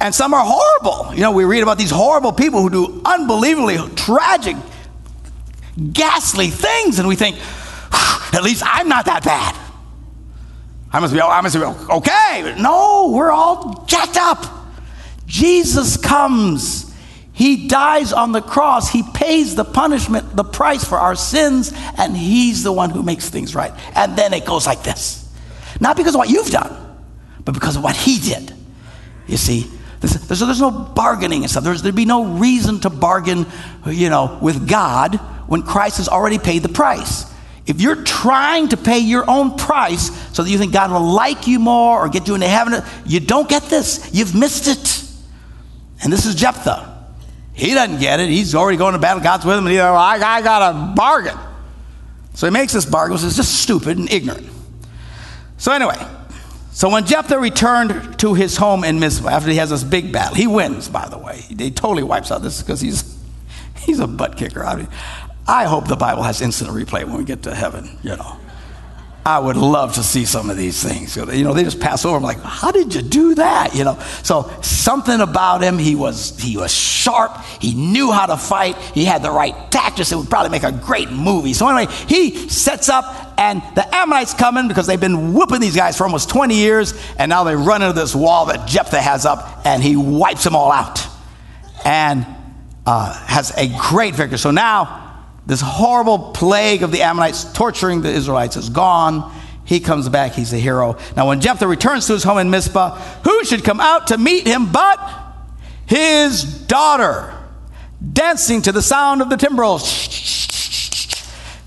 And 0.00 0.14
some 0.14 0.32
are 0.32 0.44
horrible. 0.44 1.14
You 1.14 1.20
know, 1.20 1.32
we 1.32 1.44
read 1.44 1.62
about 1.62 1.76
these 1.76 1.90
horrible 1.90 2.32
people 2.32 2.62
who 2.62 2.70
do 2.70 3.02
unbelievably 3.04 3.94
tragic, 3.96 4.56
ghastly 5.92 6.48
things, 6.48 6.98
and 6.98 7.06
we 7.06 7.16
think, 7.16 7.36
at 8.32 8.42
least 8.42 8.62
I'm 8.64 8.88
not 8.88 9.04
that 9.04 9.24
bad. 9.24 9.56
I 10.92 11.00
must 11.00 11.12
be, 11.12 11.20
I 11.20 11.40
must 11.40 11.54
be 11.54 11.62
okay. 11.62 12.54
No, 12.58 13.10
we're 13.12 13.30
all 13.30 13.84
jacked 13.86 14.16
up. 14.16 14.44
Jesus 15.26 15.96
comes. 15.96 16.89
He 17.40 17.68
dies 17.68 18.12
on 18.12 18.32
the 18.32 18.42
cross. 18.42 18.90
He 18.90 19.02
pays 19.02 19.54
the 19.54 19.64
punishment, 19.64 20.36
the 20.36 20.44
price 20.44 20.84
for 20.84 20.98
our 20.98 21.14
sins, 21.14 21.72
and 21.96 22.14
He's 22.14 22.62
the 22.62 22.70
one 22.70 22.90
who 22.90 23.02
makes 23.02 23.30
things 23.30 23.54
right. 23.54 23.72
And 23.94 24.14
then 24.14 24.34
it 24.34 24.44
goes 24.44 24.66
like 24.66 24.82
this. 24.82 25.26
Not 25.80 25.96
because 25.96 26.14
of 26.14 26.18
what 26.18 26.28
you've 26.28 26.50
done, 26.50 26.76
but 27.42 27.52
because 27.52 27.76
of 27.76 27.82
what 27.82 27.96
He 27.96 28.18
did. 28.18 28.52
You 29.26 29.38
see, 29.38 29.70
there's, 30.00 30.12
there's, 30.26 30.40
there's 30.40 30.60
no 30.60 30.70
bargaining 30.70 31.40
and 31.40 31.50
stuff. 31.50 31.64
There's, 31.64 31.80
there'd 31.80 31.94
be 31.94 32.04
no 32.04 32.26
reason 32.26 32.78
to 32.80 32.90
bargain, 32.90 33.46
you 33.86 34.10
know, 34.10 34.38
with 34.42 34.68
God 34.68 35.14
when 35.46 35.62
Christ 35.62 35.96
has 35.96 36.10
already 36.10 36.38
paid 36.38 36.62
the 36.62 36.68
price. 36.68 37.24
If 37.64 37.80
you're 37.80 38.04
trying 38.04 38.68
to 38.68 38.76
pay 38.76 38.98
your 38.98 39.24
own 39.26 39.56
price 39.56 40.10
so 40.36 40.42
that 40.42 40.50
you 40.50 40.58
think 40.58 40.74
God 40.74 40.90
will 40.90 41.14
like 41.14 41.46
you 41.46 41.58
more 41.58 42.04
or 42.04 42.10
get 42.10 42.28
you 42.28 42.34
into 42.34 42.48
heaven, 42.48 42.82
you 43.06 43.18
don't 43.18 43.48
get 43.48 43.62
this. 43.62 44.10
You've 44.12 44.34
missed 44.34 44.68
it. 44.68 45.10
And 46.02 46.12
this 46.12 46.26
is 46.26 46.34
Jephthah. 46.34 46.89
He 47.60 47.74
doesn't 47.74 48.00
get 48.00 48.20
it. 48.20 48.30
He's 48.30 48.54
already 48.54 48.78
going 48.78 48.94
to 48.94 48.98
battle. 48.98 49.22
God's 49.22 49.44
with 49.44 49.58
him, 49.58 49.66
and 49.66 49.72
he's 49.72 49.80
like, 49.80 50.22
I, 50.22 50.36
I 50.38 50.40
got 50.40 50.74
a 50.74 50.94
bargain. 50.94 51.38
So 52.32 52.46
he 52.46 52.50
makes 52.50 52.72
this 52.72 52.86
bargain, 52.86 53.12
which 53.14 53.22
is 53.22 53.36
just 53.36 53.60
stupid 53.60 53.98
and 53.98 54.10
ignorant. 54.10 54.48
So 55.58 55.70
anyway, 55.70 55.98
so 56.72 56.88
when 56.88 57.04
Jephthah 57.04 57.38
returned 57.38 58.18
to 58.20 58.32
his 58.32 58.56
home 58.56 58.82
in 58.82 58.98
Mizpah 58.98 59.28
after 59.28 59.50
he 59.50 59.56
has 59.56 59.68
this 59.68 59.84
big 59.84 60.10
battle, 60.10 60.36
he 60.36 60.46
wins, 60.46 60.88
by 60.88 61.06
the 61.06 61.18
way. 61.18 61.36
He 61.36 61.70
totally 61.70 62.02
wipes 62.02 62.32
out 62.32 62.40
this 62.40 62.62
because 62.62 62.80
he's 62.80 63.22
he's 63.76 64.00
a 64.00 64.06
butt 64.06 64.38
kicker. 64.38 64.64
I 64.64 64.76
mean, 64.76 64.88
I 65.46 65.64
hope 65.64 65.86
the 65.86 65.96
Bible 65.96 66.22
has 66.22 66.40
instant 66.40 66.70
replay 66.70 67.04
when 67.04 67.18
we 67.18 67.24
get 67.24 67.42
to 67.42 67.54
heaven, 67.54 67.98
you 68.02 68.16
know. 68.16 68.38
I 69.24 69.38
would 69.38 69.58
love 69.58 69.94
to 69.94 70.02
see 70.02 70.24
some 70.24 70.48
of 70.48 70.56
these 70.56 70.82
things. 70.82 71.14
You 71.14 71.44
know, 71.44 71.52
they 71.52 71.62
just 71.62 71.78
pass 71.78 72.06
over. 72.06 72.16
I'm 72.16 72.22
like, 72.22 72.40
how 72.40 72.72
did 72.72 72.94
you 72.94 73.02
do 73.02 73.34
that? 73.34 73.74
You 73.74 73.84
know, 73.84 73.98
so 74.22 74.50
something 74.62 75.20
about 75.20 75.62
him. 75.62 75.78
He 75.78 75.94
was 75.94 76.38
he 76.38 76.56
was 76.56 76.72
sharp. 76.72 77.36
He 77.60 77.74
knew 77.74 78.12
how 78.12 78.26
to 78.26 78.38
fight. 78.38 78.78
He 78.78 79.04
had 79.04 79.22
the 79.22 79.30
right 79.30 79.54
tactics. 79.70 80.10
It 80.10 80.16
would 80.16 80.30
probably 80.30 80.50
make 80.50 80.62
a 80.62 80.72
great 80.72 81.10
movie. 81.10 81.52
So 81.52 81.68
anyway, 81.68 81.92
he 82.08 82.48
sets 82.48 82.88
up, 82.88 83.34
and 83.36 83.62
the 83.74 83.94
Ammonites 83.94 84.32
come 84.32 84.56
in 84.56 84.68
because 84.68 84.86
they've 84.86 84.98
been 84.98 85.34
whooping 85.34 85.60
these 85.60 85.76
guys 85.76 85.98
for 85.98 86.04
almost 86.04 86.30
20 86.30 86.54
years, 86.54 86.94
and 87.18 87.28
now 87.28 87.44
they 87.44 87.54
run 87.54 87.82
into 87.82 87.92
this 87.92 88.14
wall 88.14 88.46
that 88.46 88.66
Jephthah 88.66 89.02
has 89.02 89.26
up, 89.26 89.66
and 89.66 89.82
he 89.82 89.96
wipes 89.96 90.44
them 90.44 90.56
all 90.56 90.72
out, 90.72 91.06
and 91.84 92.26
uh, 92.86 93.12
has 93.26 93.50
a 93.58 93.68
great 93.78 94.14
victory. 94.14 94.38
So 94.38 94.50
now 94.50 95.09
this 95.50 95.60
horrible 95.60 96.30
plague 96.30 96.84
of 96.84 96.92
the 96.92 97.02
Ammonites 97.02 97.42
torturing 97.52 98.02
the 98.02 98.08
Israelites 98.08 98.56
is 98.56 98.68
gone. 98.68 99.34
He 99.64 99.80
comes 99.80 100.08
back, 100.08 100.30
he's 100.32 100.52
a 100.52 100.58
hero. 100.58 100.96
Now, 101.16 101.26
when 101.26 101.40
Jephthah 101.40 101.66
returns 101.66 102.06
to 102.06 102.12
his 102.12 102.22
home 102.22 102.38
in 102.38 102.50
Mizpah, 102.50 102.94
who 103.24 103.44
should 103.44 103.64
come 103.64 103.80
out 103.80 104.06
to 104.08 104.16
meet 104.16 104.46
him 104.46 104.70
but 104.70 105.00
his 105.86 106.44
daughter, 106.44 107.36
dancing 108.12 108.62
to 108.62 108.70
the 108.70 108.80
sound 108.80 109.22
of 109.22 109.28
the 109.28 109.36
timbrels? 109.36 109.82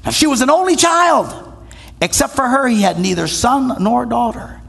Now, 0.06 0.12
she 0.12 0.28
was 0.28 0.40
an 0.40 0.50
only 0.50 0.78
child. 0.78 1.54
Except 2.02 2.36
for 2.38 2.48
her, 2.48 2.70
he 2.70 2.84
had 2.84 3.00
neither 3.00 3.28
son 3.28 3.84
nor 3.84 4.06
daughter. 4.06 4.62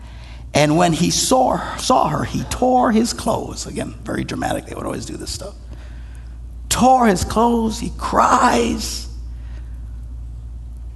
And 0.55 0.77
when 0.77 0.93
he 0.93 1.13
saw, 1.13 1.77
saw 1.77 2.09
her, 2.09 2.25
he 2.25 2.43
tore 2.45 2.91
his 2.91 3.13
clothes. 3.13 3.65
Again, 3.69 3.95
very 4.03 4.25
dramatic. 4.25 4.67
They 4.67 4.75
would 4.75 4.87
always 4.87 5.07
do 5.07 5.17
this 5.17 5.31
stuff 5.31 5.55
tore 6.75 7.07
his 7.07 7.23
clothes. 7.25 7.79
He 7.79 7.93
cries. 7.97 9.09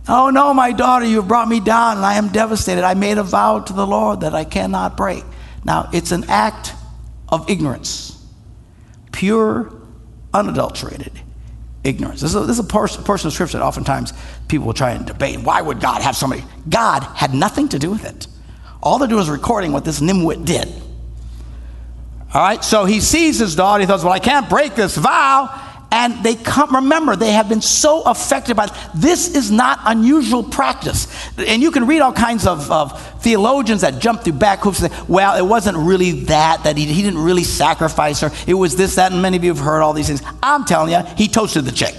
Oh 0.09 0.31
no, 0.31 0.53
my 0.53 0.73
daughter, 0.73 1.07
you 1.07 1.17
have 1.17 1.29
brought 1.29 1.49
me 1.49 1.61
down 1.61 1.99
and 1.99 2.05
I 2.05 2.15
am 2.15 2.29
devastated. 2.29 2.83
I 2.83 2.95
made 2.95 3.17
a 3.17 3.23
vow 3.23 3.61
to 3.61 3.73
the 3.73 3.87
Lord 3.87 4.23
that 4.23 4.35
I 4.35 4.45
cannot 4.45 4.97
break. 4.97 5.23
Now, 5.65 5.89
it's 5.93 6.11
an 6.11 6.25
act 6.29 6.73
of 7.29 7.49
ignorance, 7.49 8.21
pure, 9.13 9.73
unadulterated 10.35 11.13
ignorance. 11.85 12.23
This 12.23 12.31
is 12.31 12.37
a, 12.37 12.41
this 12.41 12.59
is 12.59 12.65
a 12.65 12.65
portion, 12.65 13.29
of 13.29 13.33
scripture 13.33 13.59
that 13.59 13.65
oftentimes 13.65 14.13
people 14.49 14.67
will 14.67 14.75
try 14.75 14.93
and 14.93 15.07
debate. 15.07 15.39
Why 15.41 15.63
would 15.63 15.81
God 15.81 16.03
have 16.03 16.17
somebody? 16.17 16.43
God 16.69 17.05
had 17.05 17.35
nothing 17.35 17.69
to 17.69 17.79
do 17.79 17.91
with 17.91 18.05
it. 18.05 18.27
All 18.83 18.99
they're 18.99 19.07
doing 19.07 19.23
is 19.23 19.31
recording 19.31 19.73
what 19.73 19.85
this 19.85 20.01
nimwit 20.01 20.45
did. 20.45 20.67
All 22.35 22.43
right, 22.43 22.65
so 22.65 22.85
he 22.85 23.01
sees 23.01 23.39
his 23.39 23.55
daughter. 23.55 23.81
He 23.83 23.87
thought, 23.87 24.03
well, 24.03 24.13
I 24.13 24.19
can't 24.19 24.49
break 24.49 24.75
this 24.75 24.97
vow 24.97 25.67
and 25.91 26.23
they 26.23 26.35
come 26.35 26.75
remember 26.75 27.17
they 27.17 27.33
have 27.33 27.49
been 27.49 27.63
so 27.63 28.03
affected 28.03 28.57
by 28.57 28.67
this 28.95 29.35
is 29.35 29.51
not 29.51 29.81
unusual 29.87 30.43
practice 30.43 31.07
and 31.39 31.63
you 31.63 31.71
can 31.71 31.87
read 31.87 32.01
all 32.01 32.13
kinds 32.13 32.47
of, 32.47 32.71
of 32.71 33.01
theologians 33.23 33.81
that 33.81 33.99
jump 33.99 34.23
through 34.23 34.35
back 34.35 34.61
hoops 34.61 34.83
and 34.83 34.93
say 34.93 35.03
well 35.09 35.37
it 35.37 35.49
wasn't 35.49 35.77
really 35.77 36.13
that 36.25 36.63
that 36.65 36.77
he, 36.77 36.85
he 36.85 37.03
didn't 37.03 37.23
really 37.23 37.45
sacrifice 37.45 38.21
her 38.21 38.31
it 38.47 38.55
was 38.55 38.77
this 38.77 38.97
that 38.97 39.13
and 39.13 39.23
many 39.23 39.37
of 39.37 39.45
you 39.45 39.51
have 39.55 39.65
heard 39.65 39.81
all 39.81 39.93
these 39.93 40.09
things 40.09 40.23
i'm 40.43 40.65
telling 40.65 40.93
you 40.93 41.03
he 41.17 41.29
toasted 41.29 41.65
the 41.65 41.73
chick 41.73 41.95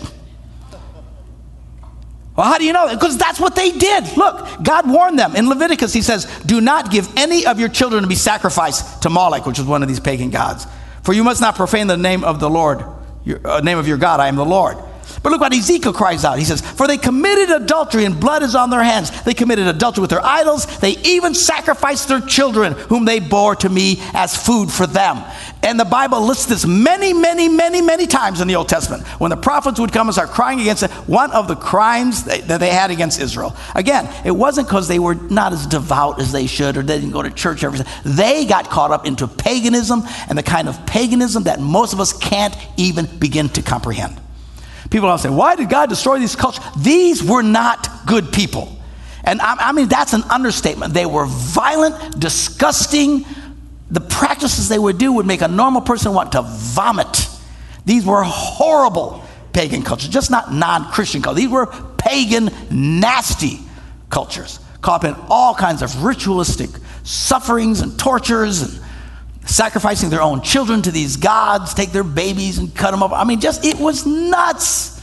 well, 2.35 2.47
how 2.47 2.57
do 2.57 2.63
you 2.63 2.71
know? 2.71 2.87
Because 2.93 3.17
that's 3.17 3.37
what 3.37 3.53
they 3.53 3.69
did. 3.69 4.15
Look, 4.15 4.63
God 4.63 4.89
warned 4.89 5.19
them. 5.19 5.35
In 5.35 5.49
Leviticus, 5.49 5.91
he 5.91 6.01
says, 6.01 6.23
Do 6.45 6.61
not 6.61 6.89
give 6.89 7.09
any 7.17 7.45
of 7.45 7.59
your 7.59 7.67
children 7.67 8.01
to 8.01 8.07
be 8.07 8.15
sacrificed 8.15 9.01
to 9.01 9.09
Moloch, 9.09 9.45
which 9.45 9.59
was 9.59 9.67
one 9.67 9.81
of 9.81 9.89
these 9.89 9.99
pagan 9.99 10.29
gods. 10.29 10.65
For 11.03 11.11
you 11.11 11.25
must 11.25 11.41
not 11.41 11.55
profane 11.55 11.87
the 11.87 11.97
name 11.97 12.23
of 12.23 12.39
the 12.39 12.49
Lord 12.49 12.85
your, 13.23 13.45
uh, 13.45 13.59
name 13.61 13.77
of 13.77 13.87
your 13.87 13.97
God, 13.97 14.19
I 14.19 14.27
am 14.27 14.35
the 14.35 14.45
Lord. 14.45 14.77
But 15.21 15.31
look 15.31 15.41
what 15.41 15.53
Ezekiel 15.53 15.93
cries 15.93 16.23
out. 16.23 16.39
He 16.39 16.45
says, 16.45 16.61
For 16.61 16.87
they 16.87 16.97
committed 16.97 17.49
adultery 17.49 18.05
and 18.05 18.19
blood 18.19 18.43
is 18.43 18.55
on 18.55 18.69
their 18.69 18.83
hands. 18.83 19.09
They 19.23 19.33
committed 19.33 19.67
adultery 19.67 20.01
with 20.01 20.09
their 20.09 20.25
idols. 20.25 20.65
They 20.79 20.97
even 21.03 21.33
sacrificed 21.33 22.07
their 22.07 22.21
children, 22.21 22.73
whom 22.73 23.05
they 23.05 23.19
bore 23.19 23.55
to 23.57 23.69
me 23.69 23.97
as 24.13 24.35
food 24.35 24.71
for 24.71 24.87
them. 24.87 25.23
And 25.61 25.79
the 25.79 25.85
Bible 25.85 26.21
lists 26.21 26.45
this 26.45 26.65
many, 26.65 27.11
many, 27.11 27.49
many, 27.49 27.81
many 27.81 28.07
times 28.07 28.39
in 28.39 28.47
the 28.47 28.55
Old 28.55 28.69
Testament. 28.69 29.05
When 29.19 29.29
the 29.29 29.37
prophets 29.37 29.79
would 29.79 29.91
come 29.91 30.07
and 30.07 30.13
start 30.13 30.29
crying 30.29 30.61
against 30.61 30.83
it, 30.83 30.91
one 30.91 31.31
of 31.31 31.47
the 31.47 31.55
crimes 31.55 32.23
that 32.23 32.59
they 32.59 32.69
had 32.69 32.91
against 32.91 33.19
Israel. 33.19 33.55
Again, 33.75 34.09
it 34.25 34.31
wasn't 34.31 34.67
because 34.67 34.87
they 34.87 34.99
were 34.99 35.15
not 35.15 35.51
as 35.51 35.67
devout 35.67 36.21
as 36.21 36.31
they 36.31 36.47
should 36.47 36.77
or 36.77 36.81
they 36.81 36.99
didn't 36.99 37.11
go 37.11 37.21
to 37.21 37.29
church 37.29 37.63
every 37.63 37.79
day. 37.79 37.85
They 38.05 38.45
got 38.45 38.69
caught 38.69 38.91
up 38.91 39.05
into 39.05 39.27
paganism 39.27 40.03
and 40.29 40.37
the 40.37 40.43
kind 40.43 40.69
of 40.69 40.85
paganism 40.85 41.43
that 41.43 41.59
most 41.59 41.93
of 41.93 41.99
us 41.99 42.13
can't 42.13 42.55
even 42.77 43.05
begin 43.19 43.49
to 43.49 43.61
comprehend. 43.61 44.19
People 44.89 45.07
always 45.07 45.21
say, 45.21 45.29
why 45.29 45.55
did 45.55 45.69
God 45.69 45.89
destroy 45.89 46.19
these 46.19 46.35
cultures? 46.35 46.63
These 46.77 47.23
were 47.23 47.43
not 47.43 47.87
good 48.07 48.31
people. 48.31 48.75
And 49.23 49.41
I, 49.41 49.69
I 49.69 49.71
mean, 49.71 49.87
that's 49.87 50.13
an 50.13 50.23
understatement. 50.23 50.93
They 50.93 51.05
were 51.05 51.25
violent, 51.25 52.19
disgusting. 52.19 53.25
The 53.91 54.01
practices 54.01 54.69
they 54.69 54.79
would 54.79 54.97
do 54.97 55.13
would 55.13 55.27
make 55.27 55.41
a 55.41 55.47
normal 55.47 55.81
person 55.81 56.13
want 56.13 56.31
to 56.31 56.41
vomit. 56.41 57.27
These 57.85 58.05
were 58.05 58.23
horrible 58.23 59.23
pagan 59.53 59.83
cultures, 59.83 60.09
just 60.09 60.31
not 60.31 60.53
non 60.53 60.91
Christian 60.91 61.21
cultures. 61.21 61.43
These 61.43 61.51
were 61.51 61.67
pagan, 61.97 62.49
nasty 62.71 63.59
cultures, 64.09 64.59
caught 64.81 65.03
in 65.03 65.15
all 65.29 65.53
kinds 65.53 65.81
of 65.81 66.03
ritualistic 66.03 66.69
sufferings 67.03 67.81
and 67.81 67.97
tortures 67.99 68.61
and 68.61 68.83
sacrificing 69.49 70.09
their 70.09 70.21
own 70.21 70.41
children 70.41 70.81
to 70.83 70.91
these 70.91 71.17
gods, 71.17 71.73
take 71.73 71.91
their 71.91 72.03
babies 72.03 72.59
and 72.59 72.73
cut 72.73 72.91
them 72.91 73.01
up. 73.01 73.11
I 73.11 73.23
mean, 73.23 73.39
just, 73.39 73.65
it 73.65 73.77
was 73.79 74.05
nuts. 74.05 74.99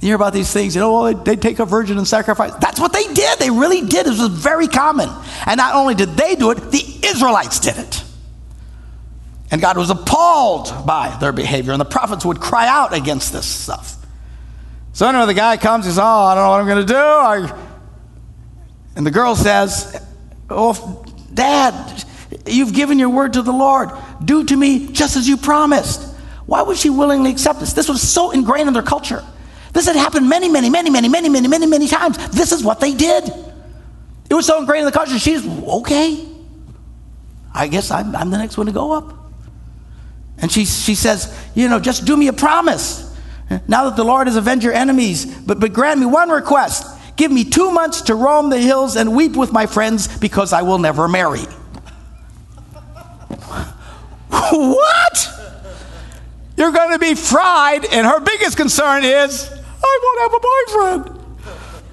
You 0.00 0.08
hear 0.08 0.16
about 0.16 0.32
these 0.32 0.52
things, 0.52 0.74
you 0.74 0.80
know, 0.80 1.02
well, 1.02 1.14
they 1.14 1.36
take 1.36 1.58
a 1.58 1.64
virgin 1.64 1.98
and 1.98 2.06
sacrifice. 2.06 2.54
That's 2.56 2.80
what 2.80 2.92
they 2.92 3.04
did. 3.12 3.38
They 3.38 3.50
really 3.50 3.82
did. 3.82 4.06
It 4.06 4.10
was 4.10 4.28
very 4.28 4.68
common. 4.68 5.10
And 5.46 5.58
not 5.58 5.74
only 5.74 5.94
did 5.94 6.10
they 6.10 6.34
do 6.34 6.50
it, 6.50 6.56
the 6.70 6.82
Israelites 7.06 7.60
did 7.60 7.76
it. 7.76 8.04
And 9.50 9.60
God 9.60 9.76
was 9.76 9.90
appalled 9.90 10.86
by 10.86 11.16
their 11.20 11.32
behavior, 11.32 11.72
and 11.72 11.80
the 11.80 11.86
prophets 11.86 12.24
would 12.24 12.40
cry 12.40 12.66
out 12.66 12.92
against 12.92 13.32
this 13.32 13.46
stuff. 13.46 13.96
So 14.92 15.06
anyway, 15.06 15.26
the 15.26 15.34
guy 15.34 15.56
comes, 15.56 15.84
he 15.84 15.90
says, 15.90 15.98
Oh, 15.98 16.02
I 16.04 16.34
don't 16.34 16.44
know 16.44 16.50
what 16.50 16.60
I'm 16.60 16.66
going 16.66 16.86
to 16.86 16.92
do. 16.92 16.98
I... 16.98 17.66
And 18.96 19.06
the 19.06 19.10
girl 19.10 19.36
says, 19.36 20.02
Oh, 20.48 21.04
Dad, 21.32 22.04
You've 22.46 22.72
given 22.72 22.98
your 22.98 23.10
word 23.10 23.34
to 23.34 23.42
the 23.42 23.52
Lord. 23.52 23.90
Do 24.24 24.44
to 24.44 24.56
me 24.56 24.88
just 24.92 25.16
as 25.16 25.28
you 25.28 25.36
promised. 25.36 26.02
Why 26.46 26.62
would 26.62 26.76
she 26.76 26.90
willingly 26.90 27.30
accept 27.30 27.60
this? 27.60 27.72
This 27.72 27.88
was 27.88 28.00
so 28.00 28.30
ingrained 28.30 28.68
in 28.68 28.74
their 28.74 28.82
culture. 28.82 29.24
This 29.72 29.86
had 29.86 29.96
happened 29.96 30.28
many, 30.28 30.48
many, 30.48 30.70
many, 30.70 30.88
many, 30.90 31.08
many, 31.08 31.28
many, 31.28 31.48
many, 31.48 31.66
many 31.66 31.88
times. 31.88 32.16
This 32.30 32.52
is 32.52 32.62
what 32.62 32.80
they 32.80 32.94
did. 32.94 33.24
It 34.30 34.34
was 34.34 34.46
so 34.46 34.58
ingrained 34.58 34.86
in 34.86 34.86
the 34.86 34.96
culture. 34.96 35.18
She's 35.18 35.46
okay. 35.46 36.26
I 37.52 37.68
guess 37.68 37.90
I'm, 37.90 38.14
I'm 38.14 38.30
the 38.30 38.38
next 38.38 38.56
one 38.56 38.66
to 38.66 38.72
go 38.72 38.92
up. 38.92 39.12
And 40.38 40.52
she, 40.52 40.64
she 40.64 40.94
says, 40.94 41.34
You 41.54 41.68
know, 41.68 41.80
just 41.80 42.04
do 42.04 42.16
me 42.16 42.28
a 42.28 42.32
promise. 42.32 43.04
Now 43.68 43.84
that 43.84 43.96
the 43.96 44.04
Lord 44.04 44.26
has 44.26 44.36
avenged 44.36 44.64
your 44.64 44.72
enemies, 44.72 45.24
but, 45.24 45.60
but 45.60 45.72
grant 45.72 46.00
me 46.00 46.06
one 46.06 46.30
request. 46.30 46.84
Give 47.16 47.30
me 47.30 47.44
two 47.44 47.70
months 47.70 48.02
to 48.02 48.14
roam 48.14 48.50
the 48.50 48.58
hills 48.58 48.96
and 48.96 49.16
weep 49.16 49.36
with 49.36 49.52
my 49.52 49.66
friends 49.66 50.18
because 50.18 50.52
I 50.52 50.62
will 50.62 50.78
never 50.78 51.08
marry. 51.08 51.44
What? 54.56 55.28
You're 56.56 56.72
going 56.72 56.92
to 56.92 56.98
be 56.98 57.14
fried, 57.14 57.84
and 57.84 58.06
her 58.06 58.20
biggest 58.20 58.56
concern 58.56 59.04
is, 59.04 59.50
I 59.52 60.00
won't 60.02 60.20
have 60.20 60.34
a 60.34 61.02
boyfriend. 61.02 61.16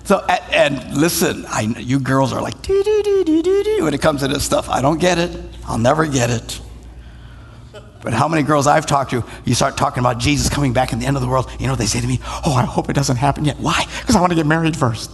So, 0.05 0.25
and, 0.27 0.79
and 0.79 0.97
listen, 0.97 1.45
I, 1.47 1.61
you 1.61 1.99
girls 1.99 2.33
are 2.33 2.41
like, 2.41 2.61
doo, 2.61 2.83
doo, 2.83 3.03
doo, 3.03 3.83
when 3.83 3.93
it 3.93 4.01
comes 4.01 4.21
to 4.21 4.27
this 4.27 4.43
stuff. 4.43 4.69
I 4.69 4.81
don't 4.81 4.99
get 4.99 5.17
it. 5.17 5.37
I'll 5.65 5.77
never 5.77 6.05
get 6.05 6.29
it. 6.29 6.61
But 8.01 8.13
how 8.13 8.27
many 8.27 8.43
girls 8.43 8.67
I've 8.67 8.85
talked 8.85 9.11
to, 9.11 9.23
you 9.45 9.55
start 9.55 9.77
talking 9.77 10.01
about 10.01 10.17
Jesus 10.17 10.49
coming 10.49 10.73
back 10.73 10.91
in 10.91 10.99
the 10.99 11.05
end 11.05 11.15
of 11.15 11.21
the 11.21 11.29
world, 11.29 11.49
you 11.57 11.67
know 11.67 11.75
they 11.75 11.85
say 11.85 12.01
to 12.01 12.07
me? 12.07 12.19
Oh, 12.45 12.53
I 12.53 12.65
hope 12.65 12.89
it 12.89 12.93
doesn't 12.93 13.15
happen 13.15 13.45
yet. 13.45 13.57
Why? 13.59 13.85
Because 14.01 14.17
I 14.17 14.19
want 14.19 14.31
to 14.31 14.35
get 14.35 14.45
married 14.45 14.75
first. 14.75 15.09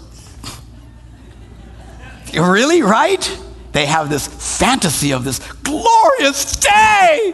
really? 2.33 2.81
Right? 2.81 3.39
They 3.71 3.85
have 3.85 4.09
this 4.09 4.27
fantasy 4.27 5.11
of 5.11 5.23
this 5.23 5.39
glorious 5.63 6.55
day. 6.55 7.33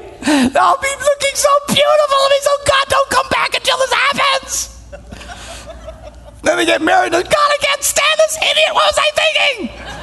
I'll 0.55 0.81
be 0.81 0.93
looking 0.99 1.35
so 1.35 1.49
beautiful. 1.67 1.83
i 1.83 2.29
And 2.33 2.43
so 2.43 2.51
God, 2.67 2.85
don't 2.89 3.09
come 3.09 3.27
back 3.31 3.55
until 3.55 3.77
this 3.77 3.93
happens. 3.93 4.81
then 6.43 6.57
they 6.57 6.65
get 6.65 6.81
married 6.81 7.13
and 7.13 7.23
God, 7.23 7.33
I 7.35 7.57
can't 7.61 7.83
stand 7.83 8.19
this 8.19 8.37
idiot. 8.37 8.73
What 8.73 8.85
was 8.85 8.99
I 8.99 9.11
thinking? 9.15 9.95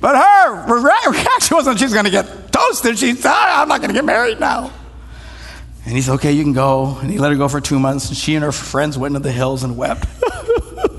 But 0.00 0.16
her 0.16 1.10
reaction 1.10 1.56
wasn't 1.56 1.78
she's 1.78 1.92
going 1.92 2.04
to 2.04 2.10
get 2.10 2.52
toasted. 2.52 2.98
She 2.98 3.14
said, 3.14 3.30
ah, 3.32 3.62
I'm 3.62 3.68
not 3.68 3.80
going 3.80 3.88
to 3.88 3.94
get 3.94 4.04
married 4.04 4.38
now. 4.38 4.72
And 5.84 5.96
he 5.96 6.02
said, 6.02 6.14
okay, 6.14 6.32
you 6.32 6.42
can 6.42 6.52
go. 6.52 6.98
And 7.00 7.10
he 7.10 7.18
let 7.18 7.32
her 7.32 7.36
go 7.36 7.48
for 7.48 7.60
two 7.60 7.78
months. 7.78 8.08
And 8.08 8.16
she 8.16 8.34
and 8.34 8.44
her 8.44 8.52
friends 8.52 8.96
went 8.96 9.16
into 9.16 9.26
the 9.26 9.32
hills 9.32 9.64
and 9.64 9.76
wept 9.76 10.06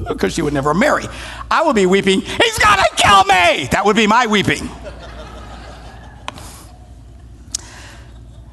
because 0.09 0.33
she 0.33 0.41
would 0.41 0.53
never 0.53 0.73
marry. 0.73 1.05
I 1.49 1.63
would 1.63 1.75
be 1.75 1.85
weeping, 1.85 2.21
he's 2.21 2.57
to 2.57 2.89
kill 2.95 3.23
me. 3.25 3.67
That 3.71 3.83
would 3.85 3.95
be 3.95 4.07
my 4.07 4.27
weeping. 4.27 4.69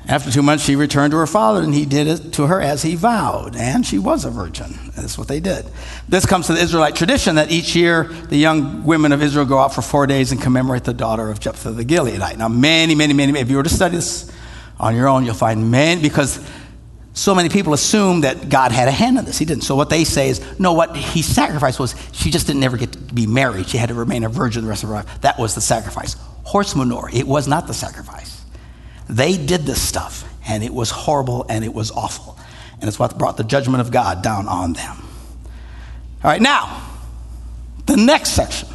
After 0.09 0.31
two 0.31 0.43
months, 0.43 0.65
she 0.65 0.77
returned 0.77 1.11
to 1.11 1.17
her 1.17 1.27
father, 1.27 1.63
and 1.63 1.75
he 1.75 1.85
did 1.85 2.07
it 2.07 2.33
to 2.35 2.47
her 2.47 2.61
as 2.61 2.83
he 2.83 2.95
vowed. 2.95 3.57
And 3.57 3.85
she 3.85 3.99
was 3.99 4.25
a 4.25 4.31
virgin. 4.31 4.73
That's 4.95 5.19
what 5.19 5.27
they 5.27 5.41
did. 5.41 5.67
This 6.09 6.25
comes 6.25 6.47
to 6.47 6.53
the 6.53 6.61
Israelite 6.61 6.95
tradition 6.95 7.35
that 7.35 7.51
each 7.51 7.75
year 7.75 8.05
the 8.05 8.37
young 8.37 8.85
women 8.85 9.11
of 9.11 9.21
Israel 9.21 9.47
go 9.47 9.59
out 9.59 9.75
for 9.75 9.83
four 9.83 10.07
days 10.07 10.31
and 10.31 10.41
commemorate 10.41 10.85
the 10.85 10.95
daughter 10.95 11.29
of 11.29 11.41
Jephthah 11.41 11.73
the 11.73 11.85
Gileadite. 11.85 12.37
Now, 12.37 12.47
many, 12.47 12.95
many, 12.95 13.15
many, 13.15 13.37
if 13.41 13.51
you 13.51 13.57
were 13.57 13.65
to 13.65 13.69
study 13.69 13.97
this 13.97 14.31
on 14.79 14.95
your 14.95 15.09
own, 15.09 15.25
you'll 15.25 15.35
find 15.35 15.73
many, 15.73 16.01
because 16.01 16.39
so 17.17 17.35
many 17.35 17.49
people 17.49 17.73
assume 17.73 18.21
that 18.21 18.51
God 18.51 18.73
had 18.73 18.89
a 18.89 18.91
hand 18.91 19.17
in 19.17 19.25
this. 19.25 19.39
He 19.39 19.47
didn't. 19.47 19.65
So 19.65 19.75
what 19.75 19.89
they 19.89 20.05
say 20.05 20.29
is, 20.29 20.61
no, 20.61 20.75
what 20.75 20.95
he 20.95 21.23
sacrificed 21.23 21.81
was 21.81 21.95
she 22.13 22.31
just 22.31 22.47
didn't 22.47 22.63
ever 22.63 22.77
get 22.77 22.93
to 22.93 22.99
be 22.99 23.27
married. 23.27 23.71
She 23.71 23.79
had 23.79 23.89
to 23.89 23.95
remain 23.95 24.23
a 24.23 24.29
virgin 24.29 24.65
the 24.65 24.69
rest 24.69 24.83
of 24.83 24.91
her 24.91 24.97
life. 24.97 25.23
That 25.23 25.39
was 25.39 25.55
the 25.55 25.63
sacrifice. 25.63 26.15
Horse 26.45 26.77
manure, 26.77 27.09
it 27.11 27.27
was 27.27 27.49
not 27.49 27.69
the 27.69 27.73
sacrifice. 27.73 28.45
They 29.09 29.39
did 29.39 29.63
this 29.63 29.81
stuff, 29.81 30.31
and 30.47 30.63
it 30.63 30.75
was 30.75 30.91
horrible 30.91 31.47
and 31.49 31.65
it 31.65 31.73
was 31.73 31.91
awful. 31.91 32.39
And 32.81 32.87
it's 32.87 32.99
what 32.99 33.17
brought 33.17 33.39
the 33.39 33.45
judgment 33.45 33.81
of 33.81 33.91
God 33.91 34.23
down 34.23 34.47
on 34.47 34.75
them. 34.75 34.97
All 36.23 36.31
right, 36.31 36.43
now, 36.43 36.87
the 37.87 37.97
next 37.97 38.33
section. 38.33 38.69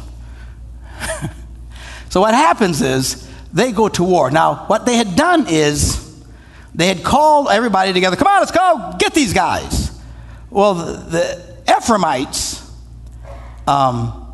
so, 2.08 2.20
what 2.20 2.34
happens 2.34 2.82
is 2.82 3.28
they 3.52 3.70
go 3.70 3.88
to 3.90 4.02
war. 4.02 4.32
Now, 4.32 4.64
what 4.66 4.84
they 4.84 4.96
had 4.96 5.14
done 5.14 5.46
is 5.48 6.01
they 6.74 6.88
had 6.88 7.02
called 7.02 7.48
everybody 7.50 7.92
together. 7.92 8.16
Come 8.16 8.28
on, 8.28 8.40
let's 8.40 8.50
go 8.50 8.94
get 8.98 9.14
these 9.14 9.32
guys. 9.32 9.90
Well, 10.50 10.74
the, 10.74 10.92
the 11.64 11.76
Ephraimites 11.78 12.70
um, 13.66 14.32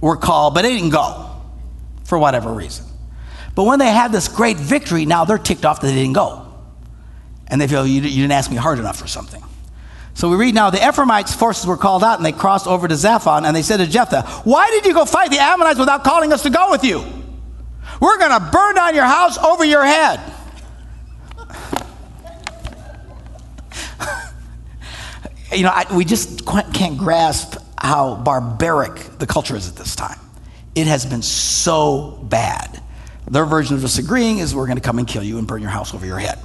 were 0.00 0.16
called, 0.16 0.54
but 0.54 0.62
they 0.62 0.74
didn't 0.74 0.90
go 0.90 1.30
for 2.04 2.18
whatever 2.18 2.52
reason. 2.52 2.86
But 3.54 3.64
when 3.64 3.78
they 3.78 3.90
had 3.90 4.12
this 4.12 4.28
great 4.28 4.58
victory, 4.58 5.06
now 5.06 5.24
they're 5.24 5.38
ticked 5.38 5.64
off 5.64 5.80
that 5.80 5.86
they 5.86 5.94
didn't 5.94 6.14
go. 6.14 6.42
And 7.48 7.60
they 7.60 7.68
feel, 7.68 7.86
you, 7.86 8.02
you 8.02 8.22
didn't 8.22 8.32
ask 8.32 8.50
me 8.50 8.56
hard 8.56 8.78
enough 8.78 8.98
for 8.98 9.06
something. 9.06 9.42
So 10.14 10.30
we 10.30 10.36
read 10.36 10.54
now 10.54 10.70
the 10.70 10.86
Ephraimites' 10.86 11.34
forces 11.34 11.66
were 11.66 11.76
called 11.76 12.02
out 12.02 12.18
and 12.18 12.24
they 12.24 12.32
crossed 12.32 12.66
over 12.66 12.88
to 12.88 12.94
Zaphon 12.94 13.44
and 13.44 13.54
they 13.54 13.62
said 13.62 13.78
to 13.78 13.86
Jephthah, 13.86 14.22
Why 14.44 14.70
did 14.70 14.86
you 14.86 14.94
go 14.94 15.04
fight 15.04 15.30
the 15.30 15.38
Ammonites 15.38 15.78
without 15.78 16.04
calling 16.04 16.32
us 16.32 16.42
to 16.42 16.50
go 16.50 16.70
with 16.70 16.84
you? 16.84 17.04
We're 18.00 18.18
going 18.18 18.32
to 18.32 18.50
burn 18.50 18.74
down 18.74 18.94
your 18.94 19.04
house 19.04 19.38
over 19.38 19.64
your 19.64 19.84
head. 19.84 20.20
You 25.52 25.62
know, 25.62 25.72
I, 25.72 25.86
we 25.94 26.04
just 26.04 26.46
can't 26.72 26.98
grasp 26.98 27.56
how 27.78 28.16
barbaric 28.16 29.18
the 29.18 29.26
culture 29.26 29.56
is 29.56 29.68
at 29.68 29.76
this 29.76 29.94
time. 29.94 30.18
It 30.74 30.86
has 30.86 31.06
been 31.06 31.22
so 31.22 32.18
bad 32.24 32.82
their 33.28 33.44
version 33.44 33.74
of 33.74 33.82
disagreeing 33.82 34.38
is 34.38 34.54
we're 34.54 34.66
going 34.66 34.78
to 34.78 34.82
come 34.82 34.98
and 34.98 35.06
kill 35.06 35.22
you 35.22 35.38
and 35.38 35.46
burn 35.46 35.60
your 35.60 35.70
house 35.70 35.94
over 35.94 36.06
your 36.06 36.18
head. 36.18 36.38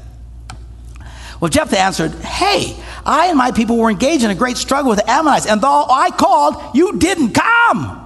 Well, 1.39 1.49
Jephthah 1.49 1.79
answered, 1.79 2.11
Hey, 2.15 2.75
I 3.05 3.27
and 3.27 3.37
my 3.37 3.51
people 3.51 3.77
were 3.77 3.89
engaged 3.89 4.23
in 4.23 4.31
a 4.31 4.35
great 4.35 4.57
struggle 4.57 4.89
with 4.89 4.99
the 4.99 5.09
Ammonites, 5.09 5.47
and 5.47 5.61
though 5.61 5.85
I 5.89 6.11
called, 6.11 6.75
you 6.75 6.97
didn't 6.97 7.33
come. 7.33 7.97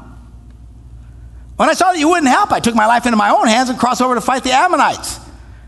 When 1.57 1.69
I 1.69 1.73
saw 1.73 1.91
that 1.93 1.99
you 1.99 2.09
wouldn't 2.09 2.27
help, 2.27 2.51
I 2.51 2.59
took 2.59 2.75
my 2.75 2.85
life 2.85 3.05
into 3.05 3.17
my 3.17 3.29
own 3.29 3.47
hands 3.47 3.69
and 3.69 3.79
crossed 3.79 4.01
over 4.01 4.15
to 4.15 4.21
fight 4.21 4.43
the 4.43 4.51
Ammonites. 4.51 5.19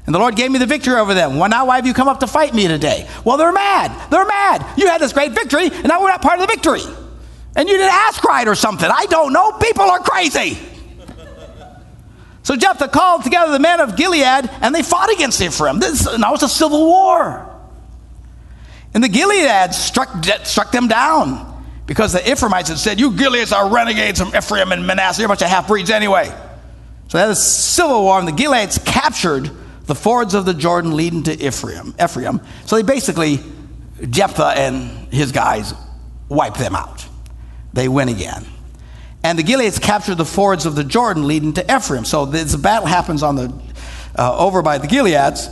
And 0.07 0.15
the 0.15 0.19
Lord 0.19 0.35
gave 0.35 0.49
me 0.49 0.57
the 0.57 0.65
victory 0.65 0.95
over 0.95 1.13
them. 1.13 1.37
Well, 1.37 1.49
now 1.49 1.67
why 1.67 1.75
have 1.75 1.85
you 1.85 1.93
come 1.93 2.07
up 2.07 2.21
to 2.21 2.27
fight 2.27 2.55
me 2.55 2.67
today? 2.67 3.07
Well, 3.25 3.37
they're 3.37 3.51
mad. 3.51 4.09
They're 4.09 4.25
mad. 4.25 4.65
You 4.77 4.87
had 4.87 5.01
this 5.01 5.13
great 5.13 5.33
victory, 5.33 5.67
and 5.67 5.87
now 5.87 6.01
we're 6.01 6.07
not 6.07 6.21
part 6.21 6.39
of 6.39 6.47
the 6.47 6.53
victory. 6.53 6.81
And 7.55 7.67
you 7.67 7.77
didn't 7.77 7.93
ask 7.93 8.23
right 8.23 8.47
or 8.47 8.55
something. 8.55 8.89
I 8.89 9.05
don't 9.07 9.33
know. 9.33 9.51
People 9.53 9.83
are 9.83 9.99
crazy. 9.99 10.57
So 12.43 12.55
Jephthah 12.55 12.87
called 12.87 13.25
together 13.25 13.51
the 13.51 13.59
men 13.59 13.81
of 13.81 13.97
Gilead 13.97 14.49
and 14.61 14.73
they 14.73 14.81
fought 14.81 15.11
against 15.11 15.41
Ephraim. 15.41 15.79
This, 15.79 16.07
now 16.17 16.33
it's 16.33 16.43
a 16.43 16.47
civil 16.47 16.85
war. 16.85 17.45
And 18.93 19.03
the 19.03 19.09
Gilead 19.09 19.73
struck, 19.73 20.23
struck 20.45 20.71
them 20.71 20.87
down 20.87 21.65
because 21.85 22.13
the 22.13 22.31
Ephraimites 22.31 22.69
had 22.69 22.77
said, 22.77 23.01
You 23.01 23.11
Gileads 23.11 23.51
are 23.51 23.69
renegades 23.69 24.21
from 24.21 24.33
Ephraim 24.33 24.71
and 24.71 24.87
Manasseh. 24.87 25.21
You're 25.21 25.27
a 25.27 25.29
bunch 25.29 25.41
of 25.41 25.49
half 25.49 25.67
breeds 25.67 25.89
anyway. 25.89 26.33
So 27.09 27.17
that 27.17 27.29
is 27.29 27.43
civil 27.43 28.03
war, 28.03 28.19
and 28.19 28.27
the 28.27 28.33
Gileads 28.33 28.77
captured 28.77 29.51
the 29.87 29.95
fords 29.95 30.33
of 30.33 30.45
the 30.45 30.53
Jordan 30.53 30.95
leading 30.95 31.23
to 31.23 31.47
Ephraim. 31.47 31.95
Ephraim. 32.01 32.41
So 32.65 32.75
they 32.75 32.83
basically, 32.83 33.39
Jephthah 34.07 34.53
and 34.55 35.11
his 35.11 35.31
guys 35.31 35.73
wiped 36.29 36.59
them 36.59 36.75
out. 36.75 37.05
They 37.73 37.87
win 37.87 38.09
again. 38.09 38.45
And 39.23 39.39
the 39.39 39.43
Gileads 39.43 39.79
captured 39.79 40.15
the 40.15 40.25
fords 40.25 40.65
of 40.65 40.75
the 40.75 40.83
Jordan 40.83 41.25
leading 41.25 41.53
to 41.53 41.75
Ephraim. 41.75 42.05
So 42.05 42.25
this 42.25 42.55
battle 42.55 42.87
happens 42.87 43.23
on 43.23 43.35
the, 43.35 43.61
uh, 44.15 44.37
over 44.37 44.61
by 44.61 44.77
the 44.77 44.87
Gileads. 44.87 45.49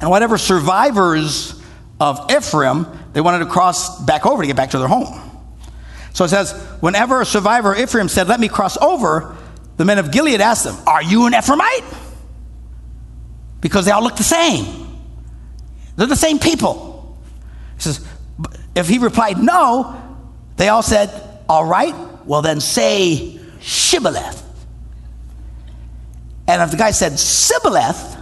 And 0.00 0.10
whatever 0.10 0.38
survivors 0.38 1.60
of 1.98 2.30
Ephraim, 2.30 2.86
they 3.14 3.22
wanted 3.22 3.40
to 3.40 3.46
cross 3.46 4.04
back 4.04 4.26
over 4.26 4.42
to 4.42 4.46
get 4.46 4.56
back 4.56 4.70
to 4.70 4.78
their 4.78 4.88
home. 4.88 5.22
So 6.12 6.24
it 6.24 6.28
says, 6.28 6.52
whenever 6.80 7.22
a 7.22 7.26
survivor 7.26 7.72
of 7.72 7.78
Ephraim 7.78 8.08
said, 8.08 8.28
Let 8.28 8.40
me 8.40 8.48
cross 8.48 8.76
over, 8.76 9.36
the 9.78 9.84
men 9.84 9.98
of 9.98 10.10
Gilead 10.10 10.40
asked 10.40 10.64
them, 10.64 10.76
Are 10.86 11.02
you 11.02 11.26
an 11.26 11.32
Ephraimite? 11.32 12.05
Because 13.66 13.84
they 13.84 13.90
all 13.90 14.00
look 14.00 14.14
the 14.14 14.22
same. 14.22 14.64
They're 15.96 16.06
the 16.06 16.14
same 16.14 16.38
people. 16.38 17.18
He 17.74 17.80
says, 17.80 18.06
if 18.76 18.86
he 18.86 18.98
replied 18.98 19.38
no, 19.38 20.00
they 20.56 20.68
all 20.68 20.82
said, 20.84 21.10
All 21.48 21.64
right, 21.64 21.92
well, 22.24 22.42
then 22.42 22.60
say 22.60 23.40
Shibboleth. 23.58 24.44
And 26.46 26.62
if 26.62 26.70
the 26.70 26.76
guy 26.76 26.92
said 26.92 27.18
Sibboleth, 27.18 28.16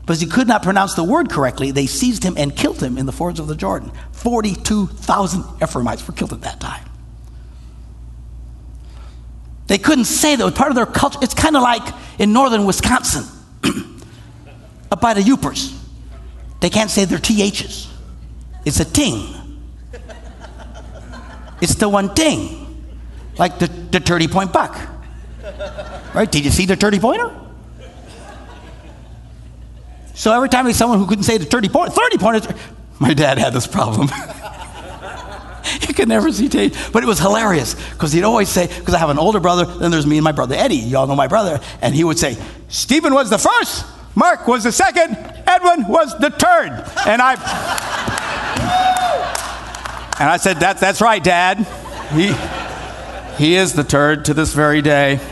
because 0.00 0.20
he 0.20 0.26
could 0.26 0.48
not 0.48 0.64
pronounce 0.64 0.94
the 0.94 1.04
word 1.04 1.30
correctly, 1.30 1.70
they 1.70 1.86
seized 1.86 2.24
him 2.24 2.34
and 2.36 2.56
killed 2.56 2.82
him 2.82 2.98
in 2.98 3.06
the 3.06 3.12
fords 3.12 3.38
of 3.38 3.46
the 3.46 3.54
Jordan. 3.54 3.92
42,000 4.10 5.44
Ephraimites 5.62 6.04
were 6.08 6.14
killed 6.14 6.32
at 6.32 6.40
that 6.40 6.58
time. 6.58 6.84
They 9.68 9.78
couldn't 9.78 10.06
say 10.06 10.34
that. 10.34 10.44
was 10.44 10.54
part 10.54 10.70
of 10.70 10.74
their 10.74 10.84
culture. 10.84 11.20
It's 11.22 11.32
kind 11.32 11.56
of 11.56 11.62
like 11.62 11.94
in 12.18 12.32
northern 12.32 12.66
Wisconsin, 12.66 13.24
up 14.94 15.00
by 15.00 15.12
the 15.12 15.20
Yoopers. 15.20 15.76
They 16.60 16.70
can't 16.70 16.88
say 16.88 17.04
their 17.04 17.18
THs. 17.18 17.88
It's 18.64 18.78
a 18.78 18.84
ting. 18.84 19.34
It's 21.60 21.74
the 21.74 21.88
one 21.88 22.14
ting 22.14 22.84
like 23.36 23.58
the, 23.58 23.66
the 23.66 23.98
30 23.98 24.28
point 24.28 24.52
buck. 24.52 24.78
Right? 26.14 26.30
Did 26.30 26.44
you 26.44 26.52
see 26.52 26.64
the 26.64 26.76
30 26.76 27.00
pointer? 27.00 27.40
So 30.14 30.32
every 30.32 30.48
time 30.48 30.66
he's 30.66 30.76
someone 30.76 31.00
who 31.00 31.06
couldn't 31.06 31.24
say 31.24 31.38
the 31.38 31.44
30 31.44 31.68
point, 31.70 31.92
30 31.92 32.18
pointers, 32.18 32.46
my 33.00 33.14
dad 33.14 33.36
had 33.38 33.52
this 33.52 33.66
problem. 33.66 34.08
he 35.80 35.92
could 35.92 36.06
never 36.06 36.30
see 36.30 36.48
tape. 36.48 36.72
But 36.92 37.02
it 37.02 37.06
was 37.06 37.18
hilarious 37.18 37.74
because 37.90 38.12
he'd 38.12 38.22
always 38.22 38.48
say, 38.48 38.68
because 38.68 38.94
I 38.94 38.98
have 38.98 39.10
an 39.10 39.18
older 39.18 39.40
brother, 39.40 39.64
then 39.64 39.90
there's 39.90 40.06
me 40.06 40.18
and 40.18 40.24
my 40.24 40.30
brother 40.30 40.54
Eddie. 40.54 40.76
Y'all 40.76 41.08
know 41.08 41.16
my 41.16 41.26
brother. 41.26 41.60
And 41.82 41.96
he 41.96 42.04
would 42.04 42.18
say, 42.18 42.36
Stephen 42.68 43.12
was 43.12 43.28
the 43.28 43.38
first, 43.38 43.84
Mark 44.14 44.46
was 44.46 44.64
the 44.64 44.72
second, 44.72 45.16
Edwin 45.46 45.88
was 45.88 46.16
the 46.18 46.30
third. 46.30 46.84
And 47.06 47.20
I 47.20 47.34
And 50.20 50.30
I 50.30 50.36
said, 50.36 50.58
That's 50.58 50.80
that's 50.80 51.00
right, 51.00 51.22
Dad. 51.22 51.66
He 52.12 52.34
he 53.36 53.56
is 53.56 53.72
the 53.72 53.84
third 53.84 54.26
to 54.26 54.34
this 54.34 54.54
very 54.54 54.80
day. 54.80 55.16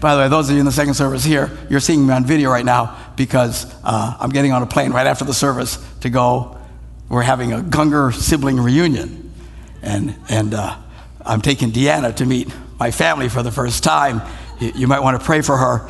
By 0.00 0.14
the 0.14 0.20
way, 0.20 0.28
those 0.28 0.48
of 0.48 0.54
you 0.54 0.60
in 0.60 0.66
the 0.66 0.72
second 0.72 0.94
service 0.94 1.24
here, 1.24 1.50
you're 1.68 1.80
seeing 1.80 2.06
me 2.06 2.12
on 2.14 2.24
video 2.24 2.50
right 2.50 2.64
now 2.64 2.96
because 3.16 3.66
uh, 3.82 4.16
I'm 4.20 4.30
getting 4.30 4.52
on 4.52 4.62
a 4.62 4.66
plane 4.66 4.92
right 4.92 5.08
after 5.08 5.24
the 5.24 5.34
service 5.34 5.84
to 6.02 6.10
go. 6.10 6.56
We're 7.08 7.22
having 7.22 7.52
a 7.52 7.58
Gungor 7.58 8.14
sibling 8.14 8.60
reunion. 8.60 9.32
And, 9.82 10.14
and 10.28 10.54
uh, 10.54 10.76
I'm 11.24 11.40
taking 11.40 11.72
Deanna 11.72 12.14
to 12.16 12.26
meet 12.26 12.48
my 12.78 12.92
family 12.92 13.28
for 13.28 13.42
the 13.42 13.50
first 13.50 13.82
time. 13.82 14.22
You, 14.60 14.88
might 14.88 15.00
want 15.00 15.18
to 15.18 15.24
pray 15.24 15.40
for 15.40 15.56
her. 15.56 15.88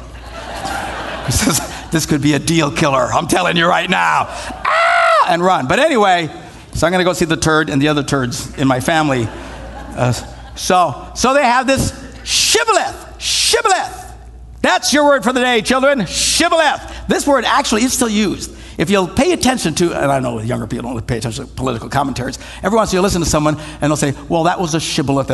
this, 1.26 1.90
this 1.90 2.06
could 2.06 2.20
be 2.20 2.34
a 2.34 2.38
deal 2.38 2.70
killer. 2.70 3.08
I'm 3.12 3.26
telling 3.26 3.56
you 3.56 3.66
right 3.66 3.88
now. 3.88 4.26
Ah! 4.28 5.26
And 5.28 5.42
run. 5.42 5.66
But 5.66 5.78
anyway, 5.78 6.28
so 6.74 6.86
I'm 6.86 6.92
going 6.92 7.00
to 7.00 7.04
go 7.04 7.12
see 7.12 7.24
the 7.24 7.36
turd 7.36 7.70
and 7.70 7.80
the 7.80 7.88
other 7.88 8.02
turds 8.02 8.56
in 8.58 8.68
my 8.68 8.80
family. 8.80 9.26
Uh, 9.26 10.12
so, 10.54 11.12
so 11.14 11.34
they 11.34 11.44
have 11.44 11.66
this 11.66 11.92
shibboleth. 12.24 13.20
Shibboleth. 13.20 14.14
That's 14.60 14.92
your 14.92 15.04
word 15.04 15.24
for 15.24 15.32
the 15.32 15.40
day, 15.40 15.62
children. 15.62 16.00
Shibboleth. 16.06 17.08
This 17.08 17.26
word 17.26 17.44
actually 17.44 17.84
is 17.84 17.92
still 17.92 18.08
used. 18.08 18.54
If 18.78 18.88
you'll 18.90 19.08
pay 19.08 19.32
attention 19.32 19.74
to, 19.76 19.92
and 19.92 20.10
I 20.10 20.20
know 20.20 20.40
younger 20.40 20.66
people 20.66 20.90
don't 20.90 21.06
pay 21.06 21.18
attention 21.18 21.46
to 21.46 21.52
political 21.52 21.88
commentaries, 21.88 22.38
every 22.62 22.76
once 22.76 22.92
in 22.92 22.96
a 22.96 23.00
while 23.00 23.02
you 23.02 23.06
listen 23.06 23.22
to 23.22 23.28
someone 23.28 23.58
and 23.58 23.82
they'll 23.82 23.96
say, 23.96 24.14
well, 24.28 24.44
that 24.44 24.58
was 24.58 24.74
a 24.74 24.80
shibboleth. 24.80 25.30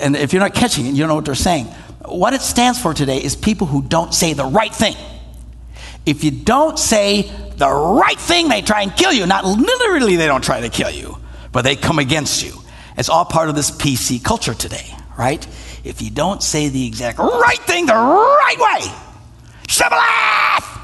And 0.00 0.16
if 0.16 0.32
you're 0.32 0.40
not 0.40 0.54
catching 0.54 0.86
it, 0.86 0.90
you 0.90 0.98
don't 0.98 1.08
know 1.08 1.14
what 1.14 1.26
they're 1.26 1.34
saying. 1.34 1.66
What 2.06 2.32
it 2.32 2.40
stands 2.40 2.80
for 2.80 2.92
today 2.92 3.22
is 3.22 3.36
people 3.36 3.66
who 3.66 3.82
don't 3.82 4.12
say 4.12 4.32
the 4.32 4.46
right 4.46 4.74
thing. 4.74 4.96
If 6.06 6.24
you 6.24 6.30
don't 6.30 6.78
say 6.78 7.30
the 7.56 7.70
right 7.70 8.18
thing, 8.18 8.48
they 8.48 8.62
try 8.62 8.82
and 8.82 8.96
kill 8.96 9.12
you. 9.12 9.26
Not 9.26 9.44
literally, 9.44 10.16
they 10.16 10.26
don't 10.26 10.42
try 10.42 10.60
to 10.60 10.70
kill 10.70 10.90
you, 10.90 11.18
but 11.52 11.62
they 11.62 11.76
come 11.76 11.98
against 11.98 12.42
you. 12.42 12.54
It's 12.96 13.10
all 13.10 13.26
part 13.26 13.50
of 13.50 13.54
this 13.54 13.70
PC 13.70 14.24
culture 14.24 14.54
today, 14.54 14.86
right? 15.16 15.46
if 15.84 16.02
you 16.02 16.10
don't 16.10 16.42
say 16.42 16.68
the 16.68 16.86
exact 16.86 17.18
right 17.18 17.58
thing 17.60 17.86
the 17.86 17.94
right 17.94 18.56
way. 18.58 18.92
Shibboleth! 19.68 20.80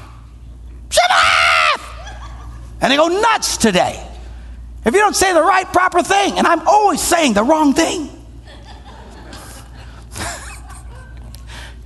Shibboleth! 0.89 1.56
And 2.81 2.91
they 2.91 2.97
go 2.97 3.07
nuts 3.07 3.57
today. 3.57 4.03
If 4.85 4.93
you 4.93 4.99
don't 4.99 5.15
say 5.15 5.33
the 5.33 5.41
right, 5.41 5.65
proper 5.65 6.03
thing, 6.03 6.37
and 6.37 6.45
I'm 6.47 6.67
always 6.67 7.01
saying 7.01 7.33
the 7.33 7.43
wrong 7.43 7.73
thing. 7.73 8.03
you 8.05 8.11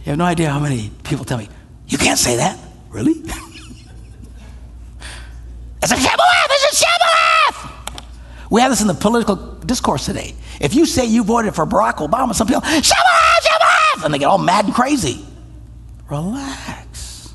have 0.05 0.17
no 0.17 0.25
idea 0.25 0.49
how 0.49 0.59
many 0.59 0.91
people 1.03 1.25
tell 1.25 1.37
me, 1.37 1.49
you 1.87 1.97
can't 1.97 2.19
say 2.19 2.35
that. 2.37 2.59
Really? 2.89 3.13
it's 3.13 3.31
a 5.91 5.95
shibboleth! 5.95 6.49
It's 6.49 6.73
a 6.73 6.75
shibboleth! 6.75 8.01
We 8.51 8.61
have 8.61 8.69
this 8.71 8.81
in 8.81 8.87
the 8.87 8.93
political 8.93 9.35
discourse 9.35 10.05
today. 10.05 10.35
If 10.59 10.75
you 10.75 10.85
say 10.85 11.05
you 11.05 11.23
voted 11.23 11.55
for 11.55 11.65
Barack 11.65 11.95
Obama, 12.07 12.35
some 12.35 12.47
people, 12.47 12.61
shut 12.61 12.97
up, 12.97 14.03
and 14.03 14.13
they 14.13 14.19
get 14.19 14.25
all 14.25 14.37
mad 14.37 14.65
and 14.65 14.73
crazy. 14.73 15.25
Relax. 16.09 17.33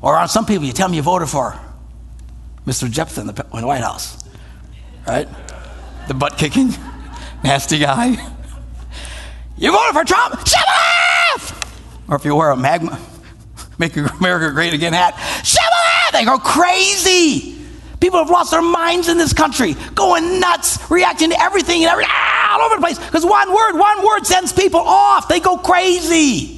Or 0.00 0.16
on 0.16 0.28
some 0.28 0.46
people, 0.46 0.64
you 0.64 0.72
tell 0.72 0.88
them 0.88 0.94
you 0.94 1.02
voted 1.02 1.28
for 1.28 1.58
Mr. 2.68 2.90
Jepson 2.90 3.26
in 3.30 3.34
the 3.34 3.66
White 3.66 3.80
House, 3.80 4.22
right? 5.06 5.26
The 6.06 6.12
butt 6.12 6.36
kicking, 6.36 6.68
nasty 7.42 7.78
guy. 7.78 8.10
You 9.56 9.72
voted 9.72 9.94
for 9.94 10.04
Trump, 10.04 10.46
shut 10.46 10.66
up! 11.32 11.66
Or 12.08 12.16
if 12.16 12.26
you 12.26 12.34
wear 12.34 12.50
a 12.50 12.56
MAGA, 12.56 12.98
make 13.78 13.96
America 13.96 14.52
great 14.52 14.74
again 14.74 14.92
hat, 14.92 15.14
shut 15.42 15.62
up! 15.62 16.12
They 16.12 16.26
go 16.26 16.38
crazy. 16.38 17.56
People 18.00 18.18
have 18.18 18.28
lost 18.28 18.50
their 18.50 18.60
minds 18.60 19.08
in 19.08 19.16
this 19.16 19.32
country, 19.32 19.74
going 19.94 20.38
nuts, 20.38 20.90
reacting 20.90 21.30
to 21.30 21.40
everything 21.40 21.84
and 21.84 21.90
everything 21.90 22.12
ah, 22.14 22.58
all 22.58 22.66
over 22.66 22.76
the 22.76 22.82
place. 22.82 22.98
Because 22.98 23.24
one 23.24 23.48
word, 23.48 23.78
one 23.78 24.06
word 24.06 24.26
sends 24.26 24.52
people 24.52 24.80
off. 24.80 25.26
They 25.26 25.40
go 25.40 25.56
crazy. 25.56 26.57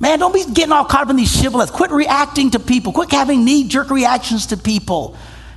Man, 0.00 0.18
don't 0.18 0.32
be 0.32 0.44
getting 0.52 0.72
all 0.72 0.84
caught 0.84 1.02
up 1.02 1.10
in 1.10 1.16
these 1.16 1.34
shibboleths. 1.34 1.72
Quit 1.72 1.90
reacting 1.90 2.50
to 2.52 2.60
people. 2.60 2.92
Quit 2.92 3.10
having 3.10 3.44
knee 3.44 3.66
jerk 3.66 3.90
reactions 3.90 4.46
to 4.46 4.56
people. 4.56 5.16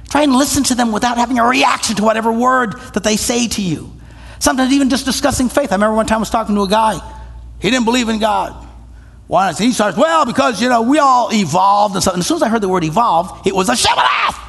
Try 0.09 0.23
and 0.23 0.35
listen 0.35 0.63
to 0.65 0.75
them 0.75 0.91
without 0.91 1.17
having 1.17 1.39
a 1.39 1.45
reaction 1.45 1.95
to 1.97 2.03
whatever 2.03 2.31
word 2.31 2.79
that 2.93 3.03
they 3.03 3.17
say 3.17 3.47
to 3.47 3.61
you. 3.61 3.91
Sometimes 4.39 4.73
even 4.73 4.89
just 4.89 5.05
discussing 5.05 5.47
faith. 5.47 5.71
I 5.71 5.75
remember 5.75 5.95
one 5.95 6.07
time 6.07 6.17
I 6.17 6.19
was 6.19 6.31
talking 6.31 6.55
to 6.55 6.63
a 6.63 6.67
guy. 6.67 6.99
He 7.59 7.69
didn't 7.69 7.85
believe 7.85 8.09
in 8.09 8.19
God. 8.19 8.67
Why? 9.27 9.51
Not? 9.51 9.59
He 9.59 9.71
starts, 9.71 9.95
well, 9.95 10.25
because, 10.25 10.61
you 10.61 10.67
know, 10.67 10.81
we 10.81 10.97
all 10.97 11.31
evolved 11.31 11.95
and 11.95 12.01
stuff. 12.01 12.15
And 12.15 12.21
as 12.21 12.27
soon 12.27 12.37
as 12.37 12.43
I 12.43 12.49
heard 12.49 12.61
the 12.61 12.67
word 12.67 12.83
evolved, 12.83 13.47
it 13.47 13.55
was 13.55 13.69
a 13.69 13.75
shibboleth. 13.75 14.39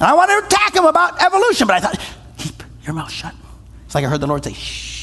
And 0.00 0.02
I 0.02 0.14
wanted 0.14 0.40
to 0.40 0.46
attack 0.46 0.74
him 0.74 0.84
about 0.84 1.22
evolution, 1.22 1.68
but 1.68 1.76
I 1.76 1.80
thought, 1.80 2.00
keep 2.36 2.62
your 2.82 2.94
mouth 2.94 3.10
shut. 3.10 3.32
It's 3.86 3.94
like 3.94 4.04
I 4.04 4.08
heard 4.08 4.20
the 4.20 4.26
Lord 4.26 4.44
say, 4.44 4.52
shh. 4.52 4.93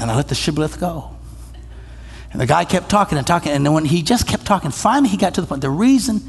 And 0.00 0.10
I 0.10 0.16
let 0.16 0.28
the 0.28 0.34
shibboleth 0.34 0.80
go. 0.80 1.14
And 2.32 2.40
the 2.40 2.46
guy 2.46 2.64
kept 2.64 2.88
talking 2.88 3.18
and 3.18 3.26
talking. 3.26 3.52
And 3.52 3.66
then 3.66 3.72
when 3.72 3.84
he 3.84 4.02
just 4.02 4.26
kept 4.26 4.46
talking, 4.46 4.70
finally 4.70 5.08
he 5.08 5.16
got 5.16 5.34
to 5.34 5.40
the 5.40 5.46
point. 5.46 5.60
The 5.60 5.70
reason 5.70 6.22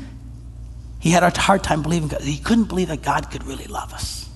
he 0.99 1.11
had 1.11 1.23
a 1.23 1.29
hard 1.39 1.63
time 1.63 1.81
believing 1.81 2.09
God, 2.09 2.21
he 2.21 2.37
couldn't 2.37 2.65
believe 2.65 2.89
that 2.89 3.01
God 3.01 3.31
could 3.31 3.43
really 3.45 3.65
love 3.65 3.93
us. 3.93 4.29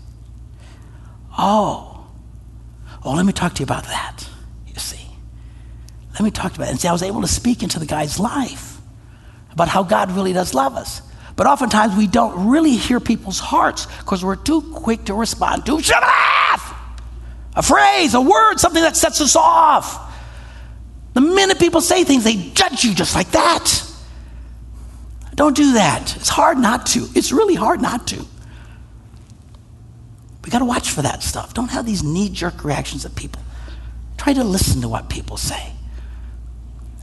Oh, 1.37 2.07
well, 3.03 3.15
let 3.15 3.25
me 3.25 3.33
talk 3.33 3.53
to 3.55 3.59
you 3.59 3.65
about 3.65 3.83
that. 3.85 4.27
You 4.67 4.79
see. 4.79 5.05
Let 6.13 6.21
me 6.21 6.31
talk 6.31 6.55
about 6.55 6.67
it. 6.67 6.71
And 6.71 6.79
see, 6.79 6.87
I 6.87 6.93
was 6.93 7.03
able 7.03 7.21
to 7.21 7.27
speak 7.27 7.61
into 7.61 7.77
the 7.77 7.85
guy's 7.85 8.19
life 8.19 8.79
about 9.51 9.67
how 9.67 9.83
God 9.83 10.11
really 10.11 10.33
does 10.33 10.53
love 10.53 10.75
us. 10.75 11.01
But 11.35 11.47
oftentimes 11.47 11.95
we 11.95 12.07
don't 12.07 12.47
really 12.47 12.77
hear 12.77 12.99
people's 12.99 13.39
hearts 13.39 13.87
because 13.97 14.23
we're 14.23 14.37
too 14.37 14.61
quick 14.73 15.05
to 15.05 15.13
respond 15.13 15.65
to 15.65 15.81
shibboleth! 15.81 16.74
A 17.55 17.63
phrase, 17.63 18.13
a 18.13 18.21
word, 18.21 18.57
something 18.57 18.81
that 18.81 18.97
sets 18.97 19.21
us 19.21 19.35
off. 19.35 20.13
The 21.13 21.21
minute 21.21 21.59
people 21.59 21.81
say 21.81 22.03
things, 22.03 22.23
they 22.23 22.35
judge 22.35 22.83
you 22.83 22.93
just 22.93 23.15
like 23.15 23.31
that. 23.31 23.83
Don't 25.35 25.55
do 25.55 25.73
that. 25.73 26.15
It's 26.17 26.29
hard 26.29 26.57
not 26.57 26.85
to. 26.87 27.07
It's 27.15 27.31
really 27.31 27.55
hard 27.55 27.81
not 27.81 28.07
to. 28.07 28.25
We 30.43 30.51
got 30.51 30.59
to 30.59 30.65
watch 30.65 30.91
for 30.91 31.01
that 31.01 31.23
stuff. 31.23 31.53
Don't 31.53 31.71
have 31.71 31.85
these 31.85 32.03
knee 32.03 32.29
jerk 32.29 32.63
reactions 32.63 33.05
of 33.05 33.15
people. 33.15 33.41
Try 34.17 34.33
to 34.33 34.43
listen 34.43 34.81
to 34.81 34.89
what 34.89 35.09
people 35.09 35.37
say 35.37 35.73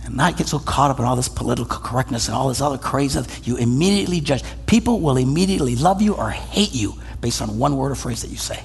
and 0.04 0.16
not 0.16 0.36
get 0.36 0.48
so 0.48 0.58
caught 0.58 0.90
up 0.90 0.98
in 0.98 1.04
all 1.04 1.16
this 1.16 1.28
political 1.28 1.78
correctness 1.78 2.28
and 2.28 2.36
all 2.36 2.48
this 2.48 2.60
other 2.60 2.78
crazy. 2.78 3.20
You 3.44 3.56
immediately 3.56 4.20
judge. 4.20 4.42
People 4.66 5.00
will 5.00 5.16
immediately 5.16 5.76
love 5.76 6.00
you 6.02 6.14
or 6.14 6.30
hate 6.30 6.74
you 6.74 6.94
based 7.20 7.42
on 7.42 7.58
one 7.58 7.76
word 7.76 7.92
or 7.92 7.94
phrase 7.94 8.22
that 8.22 8.28
you 8.30 8.36
say. 8.36 8.62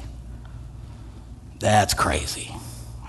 That's 1.60 1.94
crazy. 1.94 2.52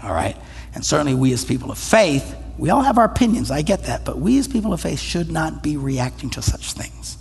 All 0.03 0.13
right? 0.13 0.37
And 0.75 0.85
certainly, 0.85 1.15
we 1.15 1.33
as 1.33 1.45
people 1.45 1.71
of 1.71 1.79
faith, 1.79 2.37
we 2.57 2.71
all 2.71 2.83
have 2.83 2.99
our 2.99 3.05
opinions. 3.05 3.51
I 3.51 3.63
get 3.63 3.85
that. 3.85 4.05
But 4.05 4.19
we 4.19 4.39
as 4.39 4.49
people 4.49 4.73
of 4.73 4.81
faith 4.81 5.01
should 5.01 5.31
not 5.31 5.63
be 5.63 5.77
reacting 5.77 6.31
to 6.31 6.43
such 6.43 6.73
things. 6.73 7.19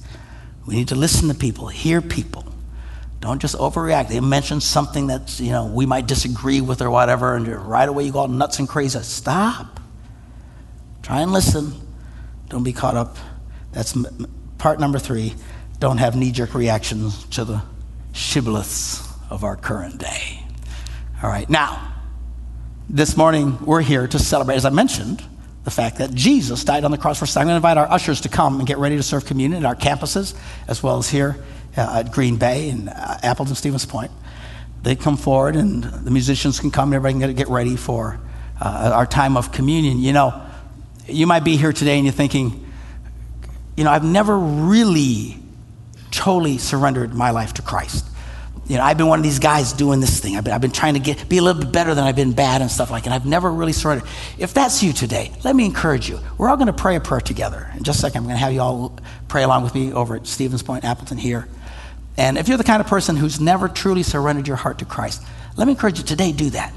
We 0.65 0.75
need 0.75 0.89
to 0.89 0.95
listen 0.95 1.29
to 1.29 1.33
people, 1.33 1.67
hear 1.67 2.01
people. 2.01 2.45
Don't 3.19 3.41
just 3.41 3.55
overreact. 3.55 4.09
They 4.09 4.19
mention 4.19 4.61
something 4.61 5.07
that 5.07 5.39
you 5.39 5.51
know 5.51 5.65
we 5.65 5.85
might 5.85 6.07
disagree 6.07 6.61
with 6.61 6.81
or 6.81 6.89
whatever, 6.89 7.35
and 7.35 7.47
right 7.47 7.87
away 7.87 8.03
you 8.03 8.11
go 8.11 8.19
all 8.19 8.27
nuts 8.27 8.59
and 8.59 8.69
crazy. 8.69 8.99
Stop. 8.99 9.79
Try 11.01 11.21
and 11.21 11.31
listen. 11.31 11.73
Don't 12.49 12.63
be 12.63 12.73
caught 12.73 12.95
up. 12.95 13.17
That's 13.71 13.97
part 14.57 14.79
number 14.79 14.99
three. 14.99 15.35
Don't 15.79 15.97
have 15.97 16.15
knee 16.15 16.31
jerk 16.31 16.53
reactions 16.53 17.25
to 17.25 17.43
the 17.43 17.61
shibboleths 18.13 19.07
of 19.29 19.43
our 19.43 19.55
current 19.55 19.99
day. 19.99 20.36
All 21.23 21.29
right, 21.31 21.49
now, 21.49 21.95
this 22.87 23.17
morning 23.17 23.57
we're 23.65 23.81
here 23.81 24.07
to 24.07 24.19
celebrate, 24.19 24.57
as 24.57 24.65
I 24.65 24.69
mentioned, 24.69 25.23
the 25.63 25.71
fact 25.71 25.97
that 25.97 26.13
Jesus 26.13 26.63
died 26.63 26.83
on 26.83 26.91
the 26.91 26.97
cross 26.99 27.17
for 27.17 27.23
us. 27.23 27.35
I'm 27.35 27.47
going 27.47 27.53
to 27.53 27.55
invite 27.55 27.75
our 27.75 27.89
ushers 27.89 28.21
to 28.21 28.29
come 28.29 28.59
and 28.59 28.67
get 28.67 28.77
ready 28.77 28.97
to 28.97 29.01
serve 29.01 29.25
communion 29.25 29.65
at 29.65 29.67
our 29.67 29.75
campuses, 29.75 30.37
as 30.67 30.83
well 30.83 30.99
as 30.99 31.09
here 31.09 31.43
uh, 31.75 32.03
at 32.05 32.11
Green 32.11 32.37
Bay 32.37 32.69
and 32.69 32.89
uh, 32.89 33.17
Appleton 33.23 33.55
Stevens 33.55 33.83
Point. 33.83 34.11
They 34.83 34.95
come 34.95 35.17
forward, 35.17 35.55
and 35.55 35.83
the 35.83 36.11
musicians 36.11 36.59
can 36.59 36.69
come. 36.69 36.93
Everybody 36.93 37.19
can 37.19 37.35
get 37.35 37.49
ready 37.49 37.77
for 37.77 38.19
uh, 38.61 38.91
our 38.93 39.07
time 39.07 39.37
of 39.37 39.51
communion. 39.51 39.97
You 39.97 40.13
know, 40.13 40.39
you 41.07 41.25
might 41.25 41.43
be 41.43 41.57
here 41.57 41.73
today 41.73 41.95
and 41.95 42.05
you're 42.05 42.13
thinking, 42.13 42.71
you 43.75 43.85
know, 43.85 43.89
I've 43.89 44.03
never 44.03 44.37
really 44.37 45.39
totally 46.11 46.59
surrendered 46.59 47.15
my 47.15 47.31
life 47.31 47.55
to 47.55 47.63
Christ. 47.63 48.05
You 48.67 48.77
know, 48.77 48.83
I've 48.83 48.97
been 48.97 49.07
one 49.07 49.19
of 49.19 49.23
these 49.23 49.39
guys 49.39 49.73
doing 49.73 49.99
this 49.99 50.19
thing. 50.19 50.35
I've 50.35 50.43
been, 50.43 50.53
I've 50.53 50.61
been 50.61 50.71
trying 50.71 50.95
to 50.95 50.99
get, 50.99 51.29
be 51.29 51.37
a 51.37 51.41
little 51.41 51.61
bit 51.61 51.71
better 51.71 51.93
than 51.93 52.03
I've 52.03 52.15
been 52.15 52.33
bad 52.33 52.61
and 52.61 52.69
stuff 52.69 52.91
like 52.91 53.03
that. 53.03 53.09
And 53.09 53.13
I've 53.13 53.25
never 53.25 53.51
really 53.51 53.73
surrendered. 53.73 54.07
If 54.37 54.53
that's 54.53 54.83
you 54.83 54.93
today, 54.93 55.31
let 55.43 55.55
me 55.55 55.65
encourage 55.65 56.09
you. 56.09 56.19
We're 56.37 56.49
all 56.49 56.57
going 56.57 56.67
to 56.67 56.73
pray 56.73 56.95
a 56.95 56.99
prayer 56.99 57.21
together. 57.21 57.71
In 57.75 57.83
just 57.83 57.99
a 57.99 58.01
second, 58.01 58.19
I'm 58.19 58.23
going 58.23 58.35
to 58.35 58.39
have 58.39 58.53
you 58.53 58.61
all 58.61 58.97
pray 59.27 59.43
along 59.43 59.63
with 59.63 59.75
me 59.75 59.93
over 59.93 60.15
at 60.15 60.27
Stevens 60.27 60.63
Point, 60.63 60.83
Appleton 60.83 61.17
here. 61.17 61.47
And 62.17 62.37
if 62.37 62.47
you're 62.47 62.57
the 62.57 62.63
kind 62.63 62.81
of 62.81 62.87
person 62.87 63.15
who's 63.15 63.39
never 63.39 63.67
truly 63.67 64.03
surrendered 64.03 64.47
your 64.47 64.57
heart 64.57 64.79
to 64.79 64.85
Christ, 64.85 65.23
let 65.55 65.65
me 65.65 65.73
encourage 65.73 65.99
you 65.99 66.05
today, 66.05 66.31
do 66.31 66.49
that. 66.49 66.73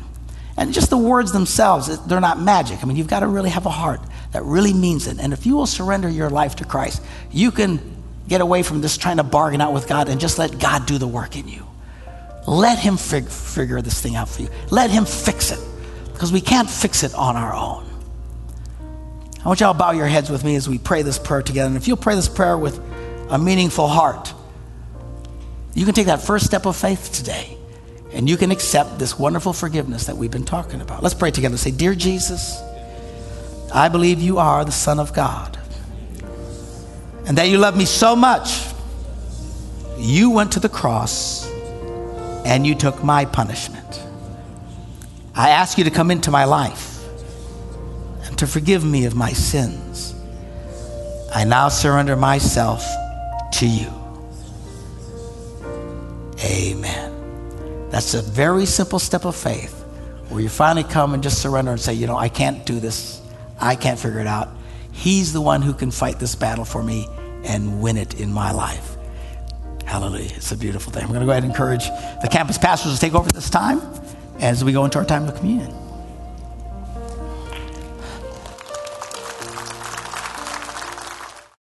And 0.57 0.74
just 0.74 0.91
the 0.91 0.99
words 0.99 1.33
themselves, 1.33 1.99
they're 2.07 2.20
not 2.20 2.41
magic. 2.41 2.83
I 2.83 2.87
mean, 2.87 2.97
you've 2.97 3.09
got 3.09 3.20
to 3.20 3.26
really 3.26 3.51
have 3.51 3.66
a 3.66 3.70
heart 3.70 4.01
that 4.33 4.43
really 4.45 4.74
means 4.74 5.07
it. 5.07 5.18
And 5.18 5.33
if 5.33 5.47
you 5.47 5.57
will 5.57 5.66
surrender 5.66 6.09
your 6.09 6.28
life 6.28 6.57
to 6.57 6.64
Christ, 6.64 7.03
you 7.31 7.51
can 7.51 7.81
get 8.28 8.41
away 8.41 8.62
from 8.62 8.83
just 8.83 9.01
trying 9.01 9.16
to 9.16 9.22
bargain 9.22 9.61
out 9.61 9.72
with 9.72 9.89
God 9.89 10.09
and 10.09 10.20
just 10.20 10.39
let 10.39 10.59
God 10.59 10.87
do 10.87 10.99
the 10.99 11.09
work 11.09 11.37
in 11.37 11.49
you. 11.49 11.66
Let 12.51 12.80
Him 12.80 12.96
fig- 12.96 13.28
figure 13.28 13.80
this 13.80 14.01
thing 14.01 14.16
out 14.16 14.28
for 14.28 14.42
you. 14.42 14.48
Let 14.70 14.90
Him 14.90 15.05
fix 15.05 15.53
it 15.53 15.61
because 16.12 16.32
we 16.32 16.40
can't 16.40 16.68
fix 16.68 17.05
it 17.05 17.14
on 17.14 17.36
our 17.36 17.55
own. 17.55 17.88
I 19.44 19.46
want 19.46 19.61
y'all 19.61 19.72
to 19.72 19.78
bow 19.78 19.92
your 19.92 20.09
heads 20.09 20.30
with 20.30 20.42
me 20.42 20.57
as 20.57 20.68
we 20.68 20.76
pray 20.76 21.03
this 21.03 21.16
prayer 21.16 21.42
together. 21.42 21.68
And 21.68 21.76
if 21.76 21.86
you'll 21.86 21.96
pray 21.96 22.16
this 22.16 22.28
prayer 22.28 22.59
with 22.59 22.80
a 23.28 23.38
meaningful 23.38 23.86
heart, 23.86 24.34
you 25.74 25.84
can 25.84 25.94
take 25.94 26.07
that 26.07 26.22
first 26.22 26.44
step 26.44 26.66
of 26.66 26.74
faith 26.74 27.12
today 27.12 27.57
and 28.12 28.28
you 28.28 28.36
can 28.36 28.51
accept 28.51 28.98
this 28.98 29.16
wonderful 29.16 29.53
forgiveness 29.53 30.07
that 30.07 30.16
we've 30.16 30.32
been 30.32 30.44
talking 30.44 30.80
about. 30.80 31.05
Let's 31.05 31.14
pray 31.14 31.30
together. 31.30 31.57
Say, 31.57 31.70
Dear 31.70 31.94
Jesus, 31.94 32.61
I 33.72 33.88
believe 33.88 34.20
you 34.20 34.38
are 34.38 34.64
the 34.64 34.72
Son 34.72 34.98
of 34.98 35.14
God 35.14 35.57
and 37.26 37.38
that 37.38 37.48
you 37.48 37.59
love 37.59 37.76
me 37.76 37.84
so 37.84 38.16
much, 38.16 38.66
you 39.98 40.30
went 40.30 40.51
to 40.53 40.61
the 40.61 40.68
cross 40.68 41.49
and 42.45 42.66
you 42.66 42.74
took 42.74 43.03
my 43.03 43.24
punishment. 43.24 44.03
I 45.34 45.51
ask 45.51 45.78
you 45.78 45.84
to 45.84 45.91
come 45.91 46.11
into 46.11 46.30
my 46.30 46.45
life 46.45 47.03
and 48.24 48.38
to 48.38 48.47
forgive 48.47 48.84
me 48.84 49.05
of 49.05 49.14
my 49.14 49.32
sins. 49.32 50.14
I 51.34 51.45
now 51.45 51.68
surrender 51.68 52.16
myself 52.16 52.84
to 53.53 53.66
you. 53.66 53.93
Amen. 56.45 57.88
That's 57.91 58.14
a 58.14 58.22
very 58.22 58.66
simple 58.66 58.99
step 58.99 59.24
of 59.24 59.36
faith 59.36 59.80
where 60.28 60.41
you 60.41 60.49
finally 60.49 60.84
come 60.84 61.14
and 61.14 61.22
just 61.22 61.43
surrender 61.43 61.72
and 61.72 61.80
say, 61.80 61.93
you 61.93 62.07
know, 62.07 62.16
I 62.16 62.28
can't 62.28 62.64
do 62.64 62.80
this. 62.80 63.20
I 63.61 63.76
can't 63.76 63.99
figure 63.99 64.20
it 64.20 64.26
out. 64.26 64.49
He's 64.93 65.32
the 65.32 65.41
one 65.41 65.62
who 65.62 65.74
can 65.74 65.91
fight 65.91 66.18
this 66.18 66.34
battle 66.34 66.64
for 66.64 66.82
me 66.82 67.09
and 67.45 67.80
win 67.80 67.97
it 67.97 68.20
in 68.20 68.32
my 68.32 68.53
life. 68.53 68.97
Hallelujah. 69.91 70.30
It's 70.36 70.53
a 70.53 70.57
beautiful 70.57 70.93
thing. 70.93 71.03
We're 71.09 71.14
going 71.14 71.22
to 71.22 71.26
go 71.26 71.32
ahead 71.32 71.43
and 71.43 71.51
encourage 71.51 71.86
the 72.22 72.28
campus 72.30 72.57
pastors 72.57 72.95
to 72.95 73.01
take 73.01 73.12
over 73.12 73.28
this 73.28 73.51
time 73.51 73.82
as 74.38 74.62
we 74.62 74.70
go 74.72 74.84
into 74.84 74.99
our 74.99 75.05
time 75.05 75.26
of 75.26 75.34
communion. 75.34 75.80